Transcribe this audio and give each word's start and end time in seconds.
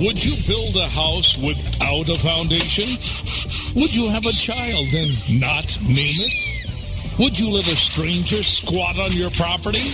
Would 0.00 0.24
you 0.24 0.34
build 0.46 0.76
a 0.76 0.88
house 0.88 1.38
without 1.38 2.08
a 2.08 2.18
foundation? 2.18 2.88
Would 3.80 3.94
you 3.94 4.08
have 4.08 4.26
a 4.26 4.32
child 4.32 4.86
and 4.92 5.40
not 5.40 5.64
name 5.82 6.18
it? 6.18 7.18
Would 7.18 7.38
you 7.38 7.50
let 7.50 7.68
a 7.68 7.76
stranger 7.76 8.42
squat 8.42 8.98
on 8.98 9.12
your 9.12 9.30
property? 9.30 9.92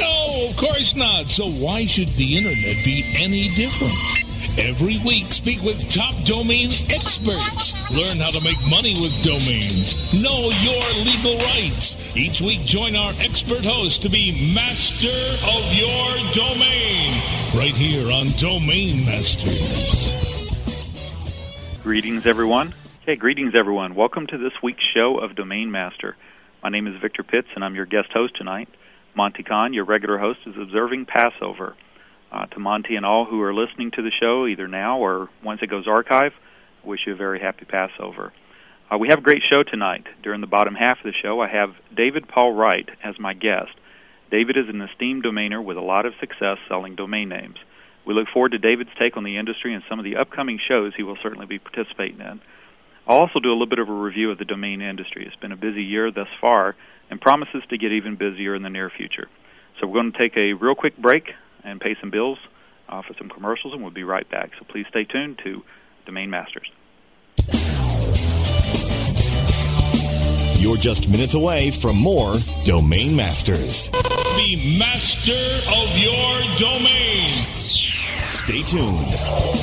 No, 0.00 0.48
of 0.48 0.56
course 0.56 0.94
not. 0.94 1.30
So 1.30 1.50
why 1.50 1.86
should 1.86 2.08
the 2.10 2.36
internet 2.36 2.84
be 2.84 3.04
any 3.16 3.48
different? 3.56 4.27
Every 4.58 4.98
week, 5.06 5.30
speak 5.32 5.62
with 5.62 5.88
top 5.88 6.16
domain 6.24 6.70
experts. 6.90 7.72
Learn 7.92 8.18
how 8.18 8.32
to 8.32 8.40
make 8.40 8.58
money 8.68 9.00
with 9.00 9.14
domains. 9.22 9.94
Know 10.12 10.50
your 10.50 10.82
legal 11.04 11.38
rights. 11.38 11.96
Each 12.16 12.40
week, 12.40 12.62
join 12.62 12.96
our 12.96 13.12
expert 13.20 13.64
host 13.64 14.02
to 14.02 14.08
be 14.08 14.52
master 14.52 15.06
of 15.06 15.72
your 15.72 16.10
domain. 16.34 17.22
Right 17.54 17.72
here 17.72 18.10
on 18.10 18.30
Domain 18.36 19.06
Masters. 19.06 20.10
Greetings, 21.84 22.26
everyone. 22.26 22.74
Hey, 23.06 23.14
greetings, 23.14 23.54
everyone. 23.54 23.94
Welcome 23.94 24.26
to 24.26 24.38
this 24.38 24.60
week's 24.60 24.84
show 24.92 25.18
of 25.18 25.36
Domain 25.36 25.70
Master. 25.70 26.16
My 26.64 26.68
name 26.68 26.88
is 26.88 27.00
Victor 27.00 27.22
Pitts, 27.22 27.48
and 27.54 27.64
I'm 27.64 27.76
your 27.76 27.86
guest 27.86 28.08
host 28.12 28.34
tonight. 28.34 28.68
Monty 29.14 29.44
Khan, 29.44 29.72
your 29.72 29.84
regular 29.84 30.18
host, 30.18 30.40
is 30.46 30.56
observing 30.60 31.06
Passover. 31.06 31.76
Uh, 32.30 32.44
to 32.46 32.60
Monty 32.60 32.96
and 32.96 33.06
all 33.06 33.24
who 33.24 33.40
are 33.40 33.54
listening 33.54 33.90
to 33.92 34.02
the 34.02 34.10
show, 34.20 34.46
either 34.46 34.68
now 34.68 34.98
or 34.98 35.30
once 35.42 35.60
it 35.62 35.70
goes 35.70 35.88
archive, 35.88 36.32
wish 36.84 37.00
you 37.06 37.14
a 37.14 37.16
very 37.16 37.40
happy 37.40 37.64
Passover. 37.64 38.32
Uh, 38.90 38.98
we 38.98 39.08
have 39.08 39.18
a 39.18 39.22
great 39.22 39.42
show 39.48 39.62
tonight. 39.62 40.04
During 40.22 40.40
the 40.40 40.46
bottom 40.46 40.74
half 40.74 40.98
of 40.98 41.04
the 41.04 41.12
show, 41.22 41.40
I 41.40 41.48
have 41.48 41.74
David 41.94 42.28
Paul 42.28 42.52
Wright 42.52 42.88
as 43.02 43.18
my 43.18 43.34
guest. 43.34 43.72
David 44.30 44.56
is 44.56 44.68
an 44.68 44.80
esteemed 44.80 45.24
domainer 45.24 45.62
with 45.62 45.76
a 45.76 45.82
lot 45.82 46.06
of 46.06 46.14
success 46.20 46.58
selling 46.68 46.96
domain 46.96 47.28
names. 47.28 47.56
We 48.04 48.14
look 48.14 48.28
forward 48.32 48.52
to 48.52 48.58
David's 48.58 48.90
take 48.98 49.16
on 49.16 49.24
the 49.24 49.36
industry 49.36 49.74
and 49.74 49.82
some 49.88 49.98
of 49.98 50.04
the 50.04 50.16
upcoming 50.16 50.58
shows 50.66 50.92
he 50.96 51.02
will 51.02 51.18
certainly 51.22 51.46
be 51.46 51.58
participating 51.58 52.20
in. 52.20 52.40
I'll 53.06 53.18
also 53.18 53.40
do 53.40 53.50
a 53.50 53.52
little 53.52 53.66
bit 53.66 53.78
of 53.78 53.88
a 53.88 53.92
review 53.92 54.30
of 54.30 54.38
the 54.38 54.44
domain 54.44 54.82
industry. 54.82 55.26
It's 55.26 55.36
been 55.36 55.52
a 55.52 55.56
busy 55.56 55.82
year 55.82 56.10
thus 56.10 56.28
far 56.40 56.76
and 57.10 57.20
promises 57.20 57.62
to 57.70 57.78
get 57.78 57.92
even 57.92 58.16
busier 58.16 58.54
in 58.54 58.62
the 58.62 58.70
near 58.70 58.90
future. 58.90 59.28
So 59.80 59.86
we're 59.86 60.00
going 60.00 60.12
to 60.12 60.18
take 60.18 60.36
a 60.36 60.52
real 60.52 60.74
quick 60.74 60.96
break 60.96 61.32
and 61.64 61.80
pay 61.80 61.96
some 62.00 62.10
bills 62.10 62.38
uh, 62.88 63.02
for 63.02 63.14
some 63.14 63.28
commercials, 63.28 63.72
and 63.72 63.82
we'll 63.82 63.90
be 63.90 64.04
right 64.04 64.28
back. 64.28 64.50
So 64.58 64.64
please 64.64 64.86
stay 64.88 65.04
tuned 65.04 65.40
to 65.44 65.62
Domain 66.06 66.30
Masters. 66.30 66.70
You're 70.58 70.76
just 70.76 71.08
minutes 71.08 71.34
away 71.34 71.70
from 71.70 71.96
more 71.96 72.36
Domain 72.64 73.14
Masters. 73.14 73.88
Be 74.36 74.76
master 74.78 75.32
of 75.32 75.96
your 75.96 76.56
domain. 76.58 77.28
Stay 78.26 78.62
tuned. 78.64 79.57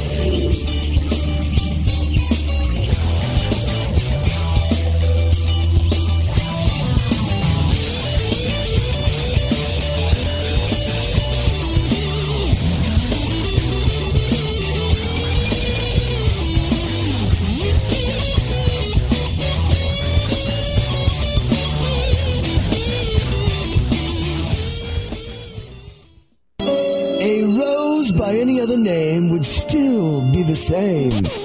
Same. 30.68 31.45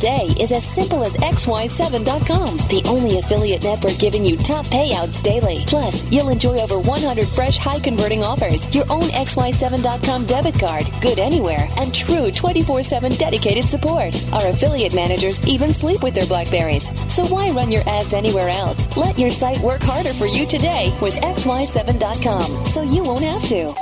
is 0.03 0.51
as 0.51 0.65
simple 0.73 1.03
as 1.03 1.13
xy7.com, 1.13 2.57
the 2.69 2.81
only 2.85 3.19
affiliate 3.19 3.63
network 3.63 3.97
giving 3.99 4.25
you 4.25 4.35
top 4.37 4.65
payouts 4.67 5.21
daily. 5.21 5.63
Plus, 5.67 6.03
you'll 6.11 6.29
enjoy 6.29 6.59
over 6.59 6.79
100 6.79 7.27
fresh 7.27 7.57
high 7.57 7.79
converting 7.79 8.23
offers, 8.23 8.73
your 8.73 8.85
own 8.89 9.09
xy7.com 9.09 10.25
debit 10.25 10.59
card, 10.59 10.85
good 11.01 11.19
anywhere, 11.19 11.67
and 11.77 11.93
true 11.93 12.31
24/7 12.31 13.15
dedicated 13.17 13.65
support. 13.65 14.15
Our 14.33 14.47
affiliate 14.47 14.95
managers 14.95 15.45
even 15.47 15.73
sleep 15.73 16.01
with 16.03 16.13
their 16.13 16.25
Blackberries. 16.25 16.83
So 17.13 17.25
why 17.25 17.49
run 17.49 17.71
your 17.71 17.87
ads 17.87 18.13
anywhere 18.13 18.49
else? 18.49 18.79
Let 18.97 19.19
your 19.19 19.31
site 19.31 19.59
work 19.59 19.81
harder 19.83 20.13
for 20.13 20.25
you 20.25 20.45
today 20.45 20.93
with 21.01 21.15
xy7.com 21.15 22.65
so 22.65 22.81
you 22.81 23.03
won't 23.03 23.23
have 23.23 23.47
to. 23.49 23.73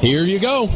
Here 0.00 0.24
you 0.24 0.38
go. 0.38 0.66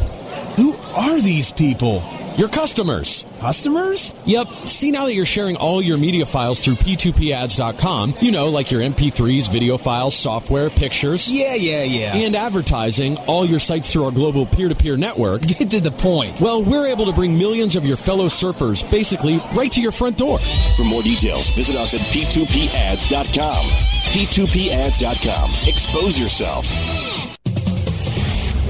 Who 0.57 0.75
are 0.95 1.21
these 1.21 1.51
people? 1.51 2.03
Your 2.37 2.49
customers. 2.49 3.25
Customers? 3.39 4.15
Yep. 4.25 4.47
See 4.65 4.91
now 4.91 5.05
that 5.05 5.13
you're 5.13 5.25
sharing 5.25 5.57
all 5.57 5.81
your 5.81 5.97
media 5.97 6.25
files 6.25 6.59
through 6.59 6.75
p2pads.com, 6.75 8.13
you 8.21 8.31
know, 8.31 8.49
like 8.49 8.71
your 8.71 8.81
MP3s, 8.81 9.51
video 9.51 9.77
files, 9.77 10.15
software, 10.15 10.69
pictures. 10.69 11.31
Yeah, 11.31 11.55
yeah, 11.55 11.83
yeah. 11.83 12.15
And 12.15 12.35
advertising 12.35 13.17
all 13.27 13.45
your 13.45 13.59
sites 13.59 13.91
through 13.91 14.05
our 14.05 14.11
global 14.11 14.45
peer-to-peer 14.45 14.97
network. 14.97 15.41
Get 15.41 15.69
to 15.71 15.81
the 15.81 15.91
point. 15.91 16.39
Well, 16.39 16.63
we're 16.63 16.87
able 16.87 17.05
to 17.05 17.13
bring 17.13 17.37
millions 17.37 17.75
of 17.75 17.85
your 17.85 17.97
fellow 17.97 18.27
surfers 18.27 18.89
basically 18.89 19.37
right 19.53 19.71
to 19.71 19.81
your 19.81 19.91
front 19.91 20.17
door. 20.17 20.39
For 20.77 20.83
more 20.83 21.01
details, 21.01 21.49
visit 21.51 21.75
us 21.75 21.93
at 21.93 21.99
p2pads.com. 22.01 23.65
p2pads.com. 24.13 25.51
Expose 25.67 26.19
yourself. 26.19 26.65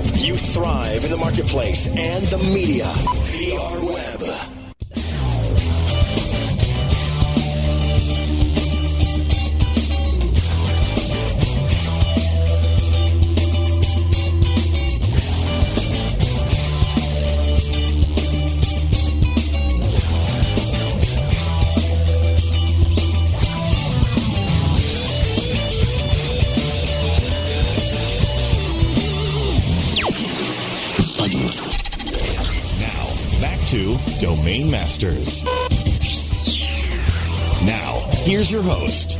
You 0.00 0.38
thrive 0.38 1.04
in 1.04 1.10
the 1.10 1.18
marketplace 1.18 1.86
and 1.86 2.24
the 2.28 2.38
media. 2.38 2.90
PR 3.26 3.91
Masters. 34.72 35.44
Now, 37.66 38.08
here's 38.24 38.50
your 38.50 38.62
host. 38.62 39.18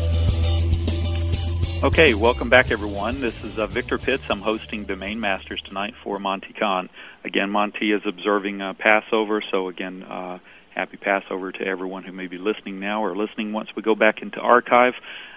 Okay, 1.85 2.15
welcome 2.15 2.49
back, 2.49 2.71
everyone. 2.71 3.21
This 3.21 3.35
is 3.45 3.59
uh, 3.59 3.67
Victor 3.67 3.99
Pitts. 3.99 4.23
I'm 4.31 4.41
hosting 4.41 4.85
Domain 4.85 5.21
Masters 5.21 5.61
tonight 5.67 5.93
for 6.03 6.19
Monty 6.19 6.55
Khan. 6.55 6.89
Again, 7.23 7.51
Monty 7.51 7.93
is 7.93 8.01
observing 8.07 8.63
uh, 8.63 8.73
Passover, 8.73 9.43
so 9.51 9.69
again, 9.69 10.03
uh, 10.05 10.39
happy 10.75 10.97
Passover 10.97 11.53
to 11.53 11.67
everyone 11.67 12.05
who 12.05 12.13
may 12.13 12.29
be 12.29 12.39
listening 12.39 12.81
now 12.81 13.05
or 13.05 13.15
listening 13.15 13.53
once 13.53 13.69
we 13.77 13.83
go 13.83 13.95
back 13.95 14.23
into 14.23 14.41
archive. 14.41 14.95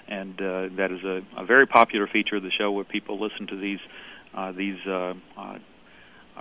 And 0.07 0.39
uh, 0.39 0.69
that 0.77 0.91
is 0.93 1.03
a, 1.03 1.23
a, 1.35 1.43
very 1.43 1.67
popular 1.67 2.07
feature 2.07 2.37
of 2.37 2.43
the 2.43 2.51
show 2.51 2.71
where 2.71 2.85
people 2.85 3.19
listen 3.19 3.47
to 3.47 3.57
these 3.57 3.79
uh, 4.33 4.53
these 4.53 4.79
uh, 4.87 5.13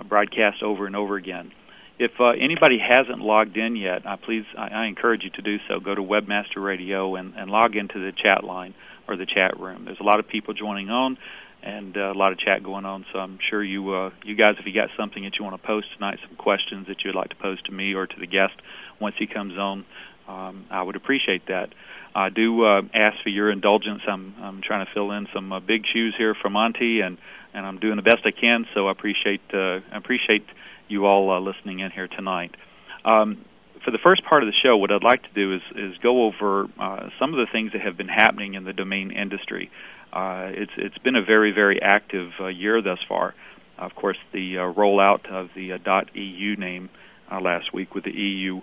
broadcasts 0.07 0.61
over 0.63 0.87
and 0.87 0.95
over 0.95 1.17
again. 1.17 1.51
If 1.97 2.11
uh, 2.19 2.29
anybody 2.31 2.77
hasn't 2.77 3.19
logged 3.19 3.55
in 3.55 3.75
yet, 3.75 4.05
uh, 4.05 4.17
please, 4.17 4.43
I, 4.57 4.67
I 4.67 4.85
encourage 4.87 5.23
you 5.23 5.29
to 5.31 5.41
do 5.41 5.57
so. 5.67 5.79
Go 5.79 5.95
to 5.95 6.01
Webmaster 6.01 6.63
Radio 6.63 7.15
and, 7.15 7.33
and 7.35 7.49
log 7.49 7.75
into 7.75 7.99
the 7.99 8.11
chat 8.11 8.43
line 8.43 8.73
or 9.07 9.15
the 9.15 9.25
chat 9.25 9.59
room. 9.59 9.85
There's 9.85 9.99
a 9.99 10.03
lot 10.03 10.19
of 10.19 10.27
people 10.27 10.53
joining 10.53 10.89
on 10.89 11.17
and 11.63 11.97
uh, 11.97 12.11
a 12.11 12.13
lot 12.13 12.31
of 12.31 12.39
chat 12.39 12.63
going 12.63 12.85
on. 12.85 13.05
So 13.11 13.19
I'm 13.19 13.39
sure 13.49 13.63
you 13.63 13.93
uh, 13.93 14.11
you 14.23 14.35
guys, 14.35 14.55
if 14.59 14.65
you 14.65 14.73
got 14.73 14.89
something 14.97 15.23
that 15.23 15.37
you 15.39 15.45
want 15.45 15.59
to 15.59 15.65
post 15.65 15.87
tonight, 15.95 16.19
some 16.27 16.35
questions 16.37 16.87
that 16.87 16.97
you'd 17.03 17.15
like 17.15 17.29
to 17.29 17.35
pose 17.35 17.61
to 17.63 17.71
me 17.71 17.93
or 17.93 18.07
to 18.07 18.19
the 18.19 18.27
guest 18.27 18.53
once 18.99 19.15
he 19.17 19.25
comes 19.25 19.57
on, 19.57 19.85
um, 20.27 20.65
I 20.69 20.83
would 20.83 20.95
appreciate 20.95 21.47
that. 21.47 21.69
I 22.13 22.29
do 22.29 22.63
uh, 22.63 22.81
ask 22.93 23.21
for 23.23 23.29
your 23.29 23.51
indulgence. 23.51 24.01
I'm 24.07 24.35
I'm 24.41 24.61
trying 24.61 24.85
to 24.85 24.91
fill 24.93 25.11
in 25.11 25.27
some 25.33 25.51
uh, 25.51 25.59
big 25.59 25.83
shoes 25.91 26.13
here 26.17 26.35
for 26.39 26.49
Monty, 26.49 27.01
and 27.01 27.17
and 27.53 27.65
I'm 27.65 27.79
doing 27.79 27.95
the 27.95 28.03
best 28.03 28.25
I 28.25 28.31
can. 28.31 28.65
So 28.73 28.87
I 28.87 28.91
appreciate 28.91 29.41
uh, 29.53 29.79
I 29.91 29.97
appreciate 29.97 30.45
you 30.87 31.05
all 31.05 31.31
uh, 31.31 31.39
listening 31.39 31.79
in 31.79 31.91
here 31.91 32.07
tonight. 32.07 32.55
Um, 33.03 33.45
for 33.85 33.91
the 33.91 33.99
first 33.99 34.25
part 34.25 34.41
of 34.41 34.47
the 34.47 34.53
show, 34.63 34.75
what 34.75 34.91
I'd 34.91 35.03
like 35.03 35.21
to 35.23 35.33
do 35.33 35.55
is, 35.55 35.61
is 35.75 35.97
go 35.99 36.25
over 36.25 36.65
uh, 36.79 37.09
some 37.19 37.33
of 37.33 37.37
the 37.37 37.45
things 37.51 37.71
that 37.73 37.81
have 37.81 37.95
been 37.95 38.07
happening 38.07 38.55
in 38.55 38.63
the 38.63 38.73
domain 38.73 39.11
industry. 39.11 39.69
Uh, 40.11 40.47
it's 40.51 40.71
it's 40.77 40.97
been 40.99 41.15
a 41.15 41.23
very 41.23 41.51
very 41.51 41.81
active 41.81 42.31
uh, 42.39 42.47
year 42.47 42.81
thus 42.81 42.99
far. 43.07 43.35
Of 43.77 43.93
course, 43.95 44.17
the 44.31 44.57
uh, 44.57 44.61
rollout 44.73 45.29
of 45.29 45.49
the 45.55 45.73
uh, 45.73 46.01
.eu 46.13 46.55
name 46.55 46.89
uh, 47.31 47.41
last 47.41 47.73
week 47.73 47.93
with 47.93 48.05
the 48.05 48.13
EU 48.13 48.61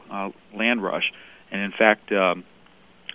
land 0.56 0.82
rush, 0.82 1.12
and 1.50 1.60
in 1.60 1.72
fact, 1.72 2.10
um, 2.10 2.44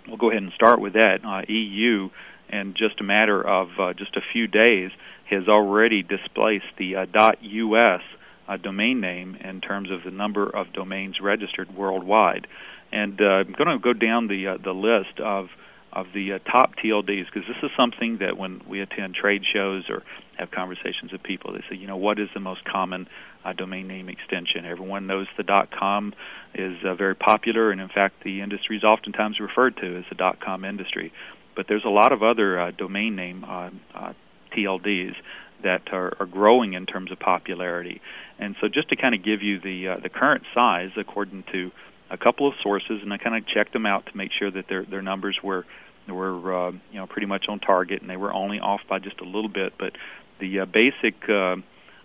we'll 0.06 0.16
go 0.16 0.30
ahead 0.30 0.42
and 0.42 0.52
start 0.52 0.80
with 0.80 0.92
that. 0.92 1.18
EU, 1.48 2.10
in 2.48 2.74
just 2.74 3.00
a 3.00 3.04
matter 3.04 3.42
of 3.42 3.68
just 3.96 4.16
a 4.16 4.20
few 4.32 4.46
days, 4.46 4.92
has 5.28 5.48
already 5.48 6.02
displaced 6.04 6.66
the 6.78 6.94
.us 6.96 8.02
uh, 8.48 8.56
domain 8.56 9.00
name 9.00 9.36
in 9.36 9.60
terms 9.60 9.90
of 9.90 10.02
the 10.04 10.10
number 10.10 10.48
of 10.48 10.72
domains 10.72 11.20
registered 11.20 11.74
worldwide. 11.74 12.46
And 12.90 13.20
uh, 13.20 13.24
I'm 13.24 13.52
going 13.52 13.68
to 13.68 13.78
go 13.78 13.92
down 13.92 14.28
the 14.28 14.48
uh, 14.48 14.56
the 14.62 14.72
list 14.72 15.20
of 15.20 15.48
of 15.92 16.06
the 16.14 16.34
uh, 16.34 16.38
top 16.50 16.76
TLDs 16.76 17.26
because 17.26 17.48
this 17.48 17.56
is 17.62 17.70
something 17.76 18.18
that 18.18 18.36
when 18.36 18.60
we 18.68 18.80
attend 18.80 19.14
trade 19.14 19.42
shows 19.50 19.84
or 19.88 20.02
have 20.38 20.50
conversations 20.50 21.12
with 21.12 21.22
people, 21.22 21.52
they 21.52 21.64
say, 21.68 21.76
you 21.76 21.86
know, 21.86 21.96
what 21.96 22.18
is 22.18 22.28
the 22.34 22.40
most 22.40 22.64
common 22.64 23.08
uh, 23.44 23.52
domain 23.52 23.88
name 23.88 24.08
extension? 24.08 24.64
Everyone 24.64 25.06
knows 25.06 25.26
the 25.36 25.66
.com 25.78 26.14
is 26.54 26.76
uh, 26.84 26.94
very 26.94 27.14
popular, 27.14 27.70
and 27.70 27.80
in 27.80 27.88
fact, 27.88 28.22
the 28.22 28.40
industry 28.40 28.76
is 28.76 28.84
oftentimes 28.84 29.40
referred 29.40 29.76
to 29.78 29.98
as 29.98 30.04
the 30.10 30.34
.com 30.40 30.64
industry. 30.64 31.12
But 31.56 31.66
there's 31.68 31.84
a 31.84 31.90
lot 31.90 32.12
of 32.12 32.22
other 32.22 32.60
uh, 32.60 32.70
domain 32.70 33.16
name 33.16 33.44
uh, 33.44 33.70
uh, 33.94 34.12
TLDs 34.56 35.14
that 35.62 35.92
are, 35.92 36.16
are 36.20 36.26
growing 36.26 36.74
in 36.74 36.86
terms 36.86 37.10
of 37.10 37.18
popularity. 37.18 38.00
And 38.38 38.54
so, 38.60 38.68
just 38.68 38.88
to 38.90 38.96
kind 38.96 39.14
of 39.14 39.24
give 39.24 39.42
you 39.42 39.60
the 39.60 39.88
uh, 39.88 40.00
the 40.00 40.08
current 40.08 40.44
size, 40.54 40.90
according 40.96 41.44
to 41.52 41.70
a 42.10 42.16
couple 42.16 42.48
of 42.48 42.54
sources, 42.62 43.00
and 43.02 43.12
I 43.12 43.18
kind 43.18 43.36
of 43.36 43.46
checked 43.46 43.72
them 43.72 43.86
out 43.86 44.06
to 44.06 44.16
make 44.16 44.30
sure 44.38 44.50
that 44.50 44.68
their 44.68 44.84
their 44.84 45.02
numbers 45.02 45.38
were 45.42 45.64
were 46.08 46.68
uh, 46.68 46.70
you 46.70 46.98
know 46.98 47.06
pretty 47.06 47.26
much 47.26 47.46
on 47.48 47.58
target, 47.58 48.00
and 48.00 48.10
they 48.10 48.16
were 48.16 48.32
only 48.32 48.60
off 48.60 48.80
by 48.88 48.98
just 48.98 49.20
a 49.20 49.24
little 49.24 49.48
bit. 49.48 49.74
But 49.78 49.92
the 50.40 50.60
uh, 50.60 50.66
basic 50.66 51.28
uh, 51.28 51.56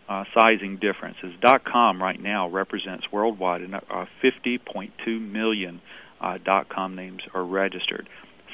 uh, 0.09 0.23
sizing 0.37 0.77
difference 0.77 1.17
is 1.23 1.33
.com 1.65 2.01
right 2.01 2.21
now 2.21 2.49
represents 2.49 3.05
worldwide 3.11 3.61
uh, 3.73 4.05
50.2 4.23 5.31
million 5.31 5.81
uh, 6.19 6.37
.com 6.69 6.95
names 6.95 7.21
are 7.33 7.43
registered. 7.43 8.09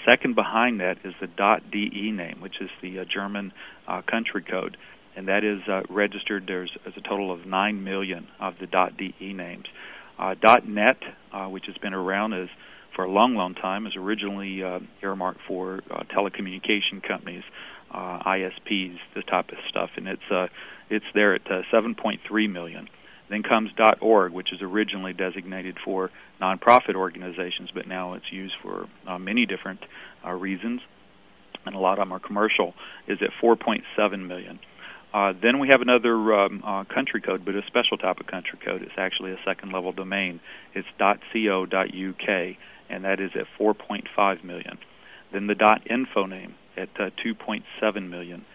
Second 0.07 0.35
behind 0.35 0.79
that 0.79 0.97
is 1.03 1.13
the 1.19 1.27
.de 1.27 2.11
name, 2.11 2.37
which 2.39 2.61
is 2.61 2.69
the 2.81 2.99
uh, 2.99 3.05
German 3.05 3.51
uh, 3.87 4.01
country 4.01 4.41
code, 4.41 4.77
and 5.19 5.27
that 5.27 5.43
is 5.43 5.59
uh, 5.67 5.81
registered. 5.89 6.45
There's, 6.47 6.71
there's 6.85 6.95
a 6.95 7.01
total 7.01 7.29
of 7.29 7.45
nine 7.45 7.83
million 7.83 8.29
of 8.39 8.53
the 8.57 8.67
.de 8.67 9.33
names. 9.33 9.65
Uh, 10.17 10.33
.net, 10.65 10.95
uh, 11.33 11.47
which 11.47 11.65
has 11.65 11.77
been 11.77 11.93
around 11.93 12.31
as 12.31 12.47
for 12.95 13.03
a 13.03 13.11
long, 13.11 13.35
long 13.35 13.53
time, 13.53 13.85
is 13.85 13.97
originally 13.97 14.63
uh, 14.63 14.79
earmarked 15.03 15.41
for 15.45 15.81
uh, 15.91 16.03
telecommunication 16.15 17.05
companies, 17.05 17.43
uh, 17.91 18.19
ISPs, 18.25 18.97
this 19.13 19.25
type 19.25 19.49
of 19.49 19.57
stuff, 19.67 19.89
and 19.97 20.07
it's 20.07 20.51
it's 20.89 21.05
there 21.13 21.35
at 21.35 21.45
uh, 21.51 21.63
7.3 21.71 22.49
million. 22.49 22.87
Then 23.29 23.43
comes 23.43 23.71
.org, 23.99 24.31
which 24.31 24.53
is 24.53 24.61
originally 24.61 25.11
designated 25.11 25.77
for 25.83 26.11
nonprofit 26.41 26.95
organizations, 26.95 27.71
but 27.73 27.87
now 27.87 28.13
it's 28.13 28.31
used 28.31 28.55
for 28.61 28.87
many 29.19 29.45
different 29.45 29.81
reasons, 30.25 30.79
and 31.65 31.75
a 31.75 31.79
lot 31.79 31.99
of 31.99 32.03
them 32.03 32.13
are 32.13 32.19
commercial. 32.19 32.73
Is 33.05 33.19
at 33.21 33.31
4.7 33.43 34.25
million. 34.25 34.59
Uh, 35.13 35.33
then 35.41 35.59
we 35.59 35.69
have 35.69 35.81
another 35.81 36.33
um, 36.33 36.63
uh, 36.65 36.83
country 36.83 37.21
code, 37.21 37.43
but 37.43 37.55
a 37.55 37.63
special 37.67 37.97
type 37.97 38.19
of 38.19 38.27
country 38.27 38.59
code. 38.63 38.81
It's 38.81 38.97
actually 38.97 39.31
a 39.31 39.39
second 39.43 39.71
level 39.71 39.91
domain. 39.91 40.39
It's 40.75 40.87
.co.uk, 40.99 42.55
and 42.89 43.05
that 43.05 43.19
is 43.19 43.31
at 43.35 43.47
4.5 43.59 44.43
million. 44.43 44.77
Then 45.33 45.47
the 45.47 45.79
.info 45.89 46.25
name 46.25 46.55
at 46.77 46.89
uh, 46.99 47.09
2.7 47.25 48.09
million. 48.09 48.45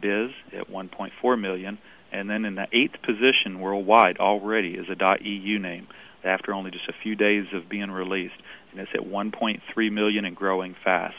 .biz 0.00 0.30
at 0.52 0.68
1.4 0.68 1.40
million 1.40 1.78
and 2.12 2.28
then 2.28 2.44
in 2.44 2.54
the 2.54 2.66
eighth 2.72 3.00
position 3.02 3.60
worldwide 3.60 4.18
already 4.18 4.74
is 4.74 4.86
a 4.88 5.18
.eu 5.22 5.58
name 5.58 5.86
after 6.24 6.52
only 6.52 6.70
just 6.70 6.88
a 6.88 6.94
few 7.02 7.14
days 7.14 7.46
of 7.54 7.68
being 7.68 7.90
released, 7.90 8.34
and 8.72 8.80
it's 8.80 8.90
at 8.94 9.00
1.3 9.00 9.92
million 9.92 10.24
and 10.24 10.36
growing 10.36 10.76
fast. 10.84 11.16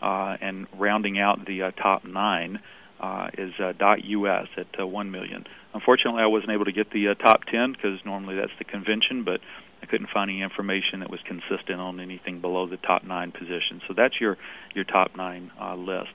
Uh, 0.00 0.36
and 0.40 0.68
rounding 0.78 1.18
out 1.18 1.44
the 1.44 1.60
uh, 1.60 1.70
top 1.72 2.04
nine 2.04 2.60
uh, 3.00 3.28
is 3.36 3.52
uh, 3.60 3.72
.us 3.80 4.48
at 4.56 4.80
uh, 4.80 4.86
1 4.86 5.10
million. 5.10 5.44
Unfortunately, 5.74 6.22
I 6.22 6.26
wasn't 6.26 6.52
able 6.52 6.64
to 6.64 6.72
get 6.72 6.90
the 6.90 7.08
uh, 7.08 7.14
top 7.14 7.44
10 7.44 7.72
because 7.72 7.98
normally 8.04 8.36
that's 8.36 8.52
the 8.58 8.64
convention, 8.64 9.24
but 9.24 9.40
I 9.82 9.86
couldn't 9.86 10.08
find 10.12 10.30
any 10.30 10.42
information 10.42 11.00
that 11.00 11.10
was 11.10 11.20
consistent 11.26 11.80
on 11.80 12.00
anything 12.00 12.40
below 12.40 12.66
the 12.66 12.76
top 12.76 13.04
nine 13.04 13.32
positions. 13.32 13.82
So 13.86 13.94
that's 13.96 14.20
your 14.20 14.36
your 14.74 14.84
top 14.84 15.16
nine 15.16 15.50
uh, 15.60 15.76
list. 15.76 16.12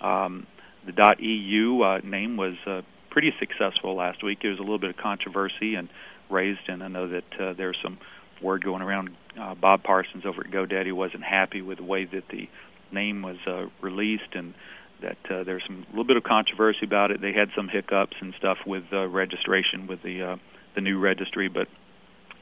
Um, 0.00 0.46
the 0.86 1.16
.eu 1.18 1.82
uh, 1.82 1.98
name 2.04 2.36
was 2.36 2.54
uh, 2.66 2.82
pretty 3.10 3.32
successful 3.38 3.96
last 3.96 4.22
week. 4.22 4.38
There 4.42 4.50
was 4.50 4.58
a 4.58 4.62
little 4.62 4.78
bit 4.78 4.90
of 4.90 4.96
controversy 4.96 5.74
and 5.74 5.88
raised, 6.30 6.68
and 6.68 6.82
I 6.82 6.88
know 6.88 7.08
that 7.08 7.40
uh, 7.40 7.52
there's 7.54 7.76
some 7.82 7.98
word 8.42 8.64
going 8.64 8.82
around. 8.82 9.10
Uh, 9.38 9.54
Bob 9.54 9.82
Parsons 9.82 10.24
over 10.24 10.42
at 10.44 10.50
GoDaddy 10.50 10.92
wasn't 10.92 11.24
happy 11.24 11.60
with 11.62 11.78
the 11.78 11.84
way 11.84 12.04
that 12.04 12.24
the 12.30 12.48
name 12.92 13.22
was 13.22 13.36
uh, 13.46 13.66
released, 13.80 14.34
and 14.34 14.54
that 15.02 15.18
uh, 15.30 15.44
there's 15.44 15.62
some 15.66 15.86
little 15.90 16.04
bit 16.04 16.16
of 16.16 16.22
controversy 16.22 16.84
about 16.84 17.10
it. 17.10 17.20
They 17.20 17.32
had 17.32 17.50
some 17.56 17.68
hiccups 17.68 18.16
and 18.20 18.34
stuff 18.38 18.58
with 18.66 18.84
uh, 18.92 19.06
registration 19.08 19.86
with 19.86 20.02
the 20.02 20.22
uh, 20.22 20.36
the 20.74 20.80
new 20.80 20.98
registry, 20.98 21.48
but 21.48 21.68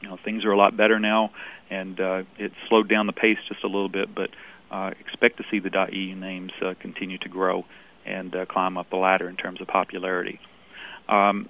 you 0.01 0.09
know 0.09 0.17
things 0.23 0.45
are 0.45 0.51
a 0.51 0.57
lot 0.57 0.75
better 0.77 0.99
now, 0.99 1.31
and 1.69 1.99
uh, 1.99 2.23
it 2.37 2.51
slowed 2.67 2.89
down 2.89 3.07
the 3.07 3.13
pace 3.13 3.37
just 3.47 3.63
a 3.63 3.67
little 3.67 3.89
bit. 3.89 4.13
But 4.13 4.29
uh, 4.71 4.91
expect 4.99 5.37
to 5.37 5.43
see 5.49 5.59
the 5.59 5.71
.eu 5.91 6.15
names 6.15 6.51
uh, 6.61 6.73
continue 6.79 7.17
to 7.19 7.29
grow 7.29 7.65
and 8.05 8.35
uh, 8.35 8.45
climb 8.45 8.77
up 8.77 8.89
the 8.89 8.97
ladder 8.97 9.27
in 9.29 9.35
terms 9.35 9.61
of 9.61 9.67
popularity. 9.67 10.39
Um, 11.07 11.49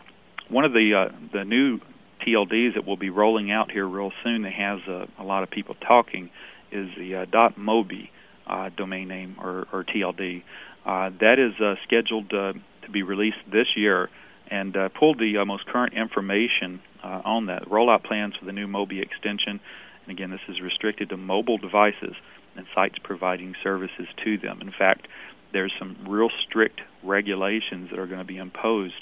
one 0.49 0.65
of 0.65 0.73
the 0.73 0.93
uh, 0.93 1.15
the 1.33 1.45
new 1.45 1.79
TLDs 2.25 2.75
that 2.75 2.85
will 2.85 2.97
be 2.97 3.09
rolling 3.09 3.51
out 3.51 3.71
here 3.71 3.87
real 3.87 4.11
soon 4.23 4.43
that 4.43 4.53
has 4.53 4.79
uh, 4.87 5.05
a 5.17 5.23
lot 5.23 5.43
of 5.43 5.49
people 5.49 5.75
talking 5.75 6.29
is 6.71 6.89
the 6.97 7.15
uh, 7.15 7.25
.mobi 7.57 8.09
uh, 8.47 8.69
domain 8.75 9.07
name 9.07 9.35
or, 9.39 9.67
or 9.71 9.83
TLD. 9.83 10.43
Uh, 10.85 11.09
that 11.19 11.37
is 11.39 11.59
uh, 11.61 11.75
scheduled 11.83 12.33
uh, 12.33 12.53
to 12.83 12.91
be 12.91 13.03
released 13.03 13.37
this 13.51 13.67
year, 13.75 14.09
and 14.49 14.75
pulled 14.99 15.19
the 15.19 15.43
most 15.45 15.65
current 15.67 15.93
information 15.93 16.81
on 17.03 17.45
that. 17.45 17.63
Rollout 17.69 18.03
plans 18.03 18.33
for 18.35 18.45
the 18.45 18.51
new 18.51 18.65
Mobi 18.65 18.99
extension, 18.99 19.59
and 20.03 20.11
again, 20.11 20.31
this 20.31 20.41
is 20.49 20.59
restricted 20.59 21.09
to 21.09 21.17
mobile 21.17 21.59
devices 21.59 22.15
and 22.55 22.65
sites 22.73 22.95
providing 23.03 23.53
services 23.61 24.07
to 24.23 24.37
them. 24.39 24.59
In 24.61 24.71
fact, 24.71 25.07
there's 25.53 25.73
some 25.77 25.97
real 26.07 26.29
strict 26.47 26.81
regulations 27.03 27.89
that 27.91 27.99
are 27.99 28.07
going 28.07 28.19
to 28.19 28.25
be 28.25 28.37
imposed 28.37 28.95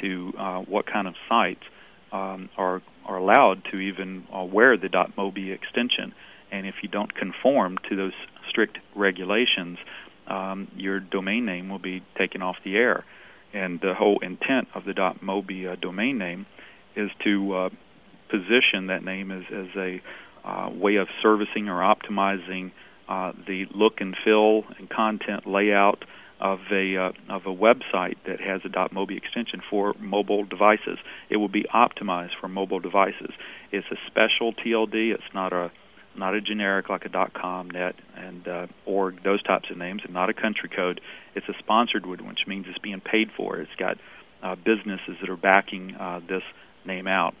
to 0.00 0.32
uh, 0.38 0.58
what 0.60 0.86
kind 0.86 1.06
of 1.06 1.14
sites 1.28 1.62
um, 2.12 2.48
are 2.56 2.82
are 3.04 3.18
allowed 3.18 3.62
to 3.70 3.78
even 3.78 4.26
uh, 4.34 4.42
wear 4.42 4.76
the 4.76 4.88
.mobi 4.88 5.54
extension. 5.54 6.12
And 6.50 6.66
if 6.66 6.76
you 6.82 6.88
don't 6.88 7.14
conform 7.14 7.78
to 7.88 7.96
those 7.96 8.12
strict 8.48 8.78
regulations, 8.96 9.78
um, 10.28 10.68
your 10.76 11.00
domain 11.00 11.46
name 11.46 11.68
will 11.68 11.78
be 11.78 12.02
taken 12.18 12.42
off 12.42 12.56
the 12.64 12.76
air. 12.76 13.04
And 13.52 13.80
the 13.80 13.94
whole 13.94 14.18
intent 14.20 14.68
of 14.74 14.84
the 14.84 14.92
.mobi 14.92 15.70
uh, 15.70 15.76
domain 15.76 16.18
name 16.18 16.46
is 16.94 17.10
to 17.24 17.54
uh, 17.54 17.68
position 18.28 18.88
that 18.88 19.04
name 19.04 19.30
as, 19.30 19.44
as 19.52 19.68
a 19.76 20.02
uh, 20.44 20.70
way 20.70 20.96
of 20.96 21.08
servicing 21.22 21.68
or 21.68 21.80
optimizing 21.80 22.72
uh, 23.08 23.32
the 23.46 23.66
look 23.74 23.94
and 24.00 24.16
feel 24.24 24.64
and 24.78 24.90
content 24.90 25.46
layout 25.46 26.04
of 26.40 26.58
a 26.70 26.96
uh, 26.96 27.12
of 27.30 27.46
a 27.46 27.54
website 27.54 28.16
that 28.26 28.40
has 28.40 28.60
a 28.64 28.68
.mobi 28.68 29.16
extension 29.16 29.62
for 29.70 29.94
mobile 29.98 30.44
devices. 30.44 30.98
It 31.30 31.36
will 31.36 31.48
be 31.48 31.64
optimized 31.74 32.32
for 32.40 32.48
mobile 32.48 32.80
devices. 32.80 33.30
It's 33.72 33.86
a 33.90 33.96
special 34.06 34.52
TLD. 34.52 35.14
It's 35.14 35.34
not 35.34 35.52
a 35.52 35.70
not 36.18 36.34
a 36.34 36.40
generic 36.40 36.88
like 36.88 37.04
a 37.04 37.08
dot 37.08 37.32
.com, 37.34 37.70
net, 37.70 37.94
and 38.16 38.46
uh, 38.48 38.66
org, 38.84 39.22
those 39.22 39.42
types 39.42 39.70
of 39.70 39.76
names, 39.76 40.02
and 40.04 40.12
not 40.12 40.30
a 40.30 40.34
country 40.34 40.68
code. 40.68 41.00
It's 41.34 41.48
a 41.48 41.54
sponsored 41.58 42.06
one, 42.06 42.26
which 42.26 42.46
means 42.46 42.66
it's 42.68 42.78
being 42.78 43.00
paid 43.00 43.30
for. 43.36 43.58
It's 43.58 43.74
got 43.78 43.98
uh, 44.42 44.56
businesses 44.56 45.16
that 45.20 45.30
are 45.30 45.36
backing 45.36 45.94
uh, 45.94 46.20
this 46.28 46.42
name 46.84 47.06
out. 47.06 47.34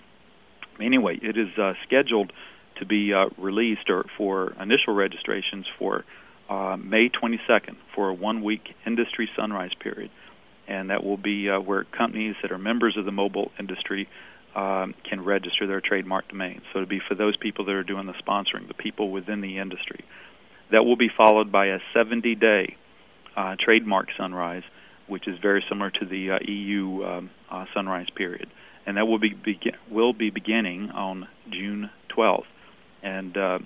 Anyway, 0.80 1.18
it 1.22 1.36
is 1.36 1.48
uh, 1.58 1.72
scheduled 1.86 2.32
to 2.78 2.86
be 2.86 3.12
uh, 3.12 3.26
released 3.38 3.88
or 3.88 4.04
for 4.16 4.52
initial 4.60 4.94
registrations 4.94 5.66
for 5.78 6.04
uh, 6.48 6.76
May 6.76 7.08
22nd 7.08 7.76
for 7.94 8.08
a 8.10 8.14
one-week 8.14 8.74
industry 8.86 9.28
sunrise 9.36 9.72
period, 9.80 10.10
and 10.68 10.90
that 10.90 11.02
will 11.02 11.16
be 11.16 11.48
uh, 11.48 11.58
where 11.60 11.84
companies 11.84 12.36
that 12.42 12.52
are 12.52 12.58
members 12.58 12.96
of 12.96 13.04
the 13.04 13.12
mobile 13.12 13.50
industry 13.58 14.08
um, 14.56 14.94
can 15.08 15.22
register 15.22 15.66
their 15.66 15.82
trademark 15.82 16.28
domain. 16.28 16.62
So 16.72 16.80
it'll 16.80 16.88
be 16.88 17.02
for 17.06 17.14
those 17.14 17.36
people 17.36 17.66
that 17.66 17.72
are 17.72 17.84
doing 17.84 18.06
the 18.06 18.14
sponsoring, 18.14 18.66
the 18.66 18.74
people 18.74 19.10
within 19.10 19.42
the 19.42 19.58
industry. 19.58 20.02
That 20.72 20.84
will 20.84 20.96
be 20.96 21.10
followed 21.14 21.52
by 21.52 21.66
a 21.66 21.78
70-day 21.94 22.76
uh, 23.36 23.56
trademark 23.60 24.08
sunrise, 24.16 24.62
which 25.08 25.28
is 25.28 25.38
very 25.40 25.62
similar 25.68 25.90
to 25.90 26.06
the 26.06 26.32
uh, 26.32 26.38
EU 26.42 27.04
um, 27.04 27.30
uh, 27.50 27.66
sunrise 27.74 28.08
period, 28.16 28.48
and 28.86 28.96
that 28.96 29.06
will 29.06 29.18
be 29.18 29.34
begin- 29.34 29.76
will 29.90 30.14
be 30.14 30.30
beginning 30.30 30.90
on 30.90 31.28
June 31.50 31.90
12th, 32.16 32.46
and 33.02 33.36
uh, 33.36 33.58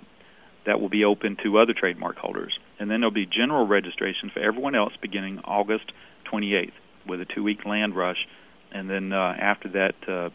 that 0.66 0.80
will 0.80 0.88
be 0.88 1.04
open 1.04 1.36
to 1.44 1.58
other 1.58 1.72
trademark 1.72 2.16
holders. 2.16 2.58
And 2.80 2.90
then 2.90 3.00
there'll 3.00 3.14
be 3.14 3.26
general 3.26 3.66
registration 3.66 4.30
for 4.34 4.40
everyone 4.40 4.74
else 4.74 4.92
beginning 5.00 5.38
August 5.44 5.92
28th 6.30 6.72
with 7.06 7.20
a 7.20 7.24
two-week 7.24 7.64
land 7.64 7.96
rush, 7.96 8.26
and 8.72 8.90
then 8.90 9.12
uh, 9.12 9.36
after 9.40 9.68
that. 9.68 10.32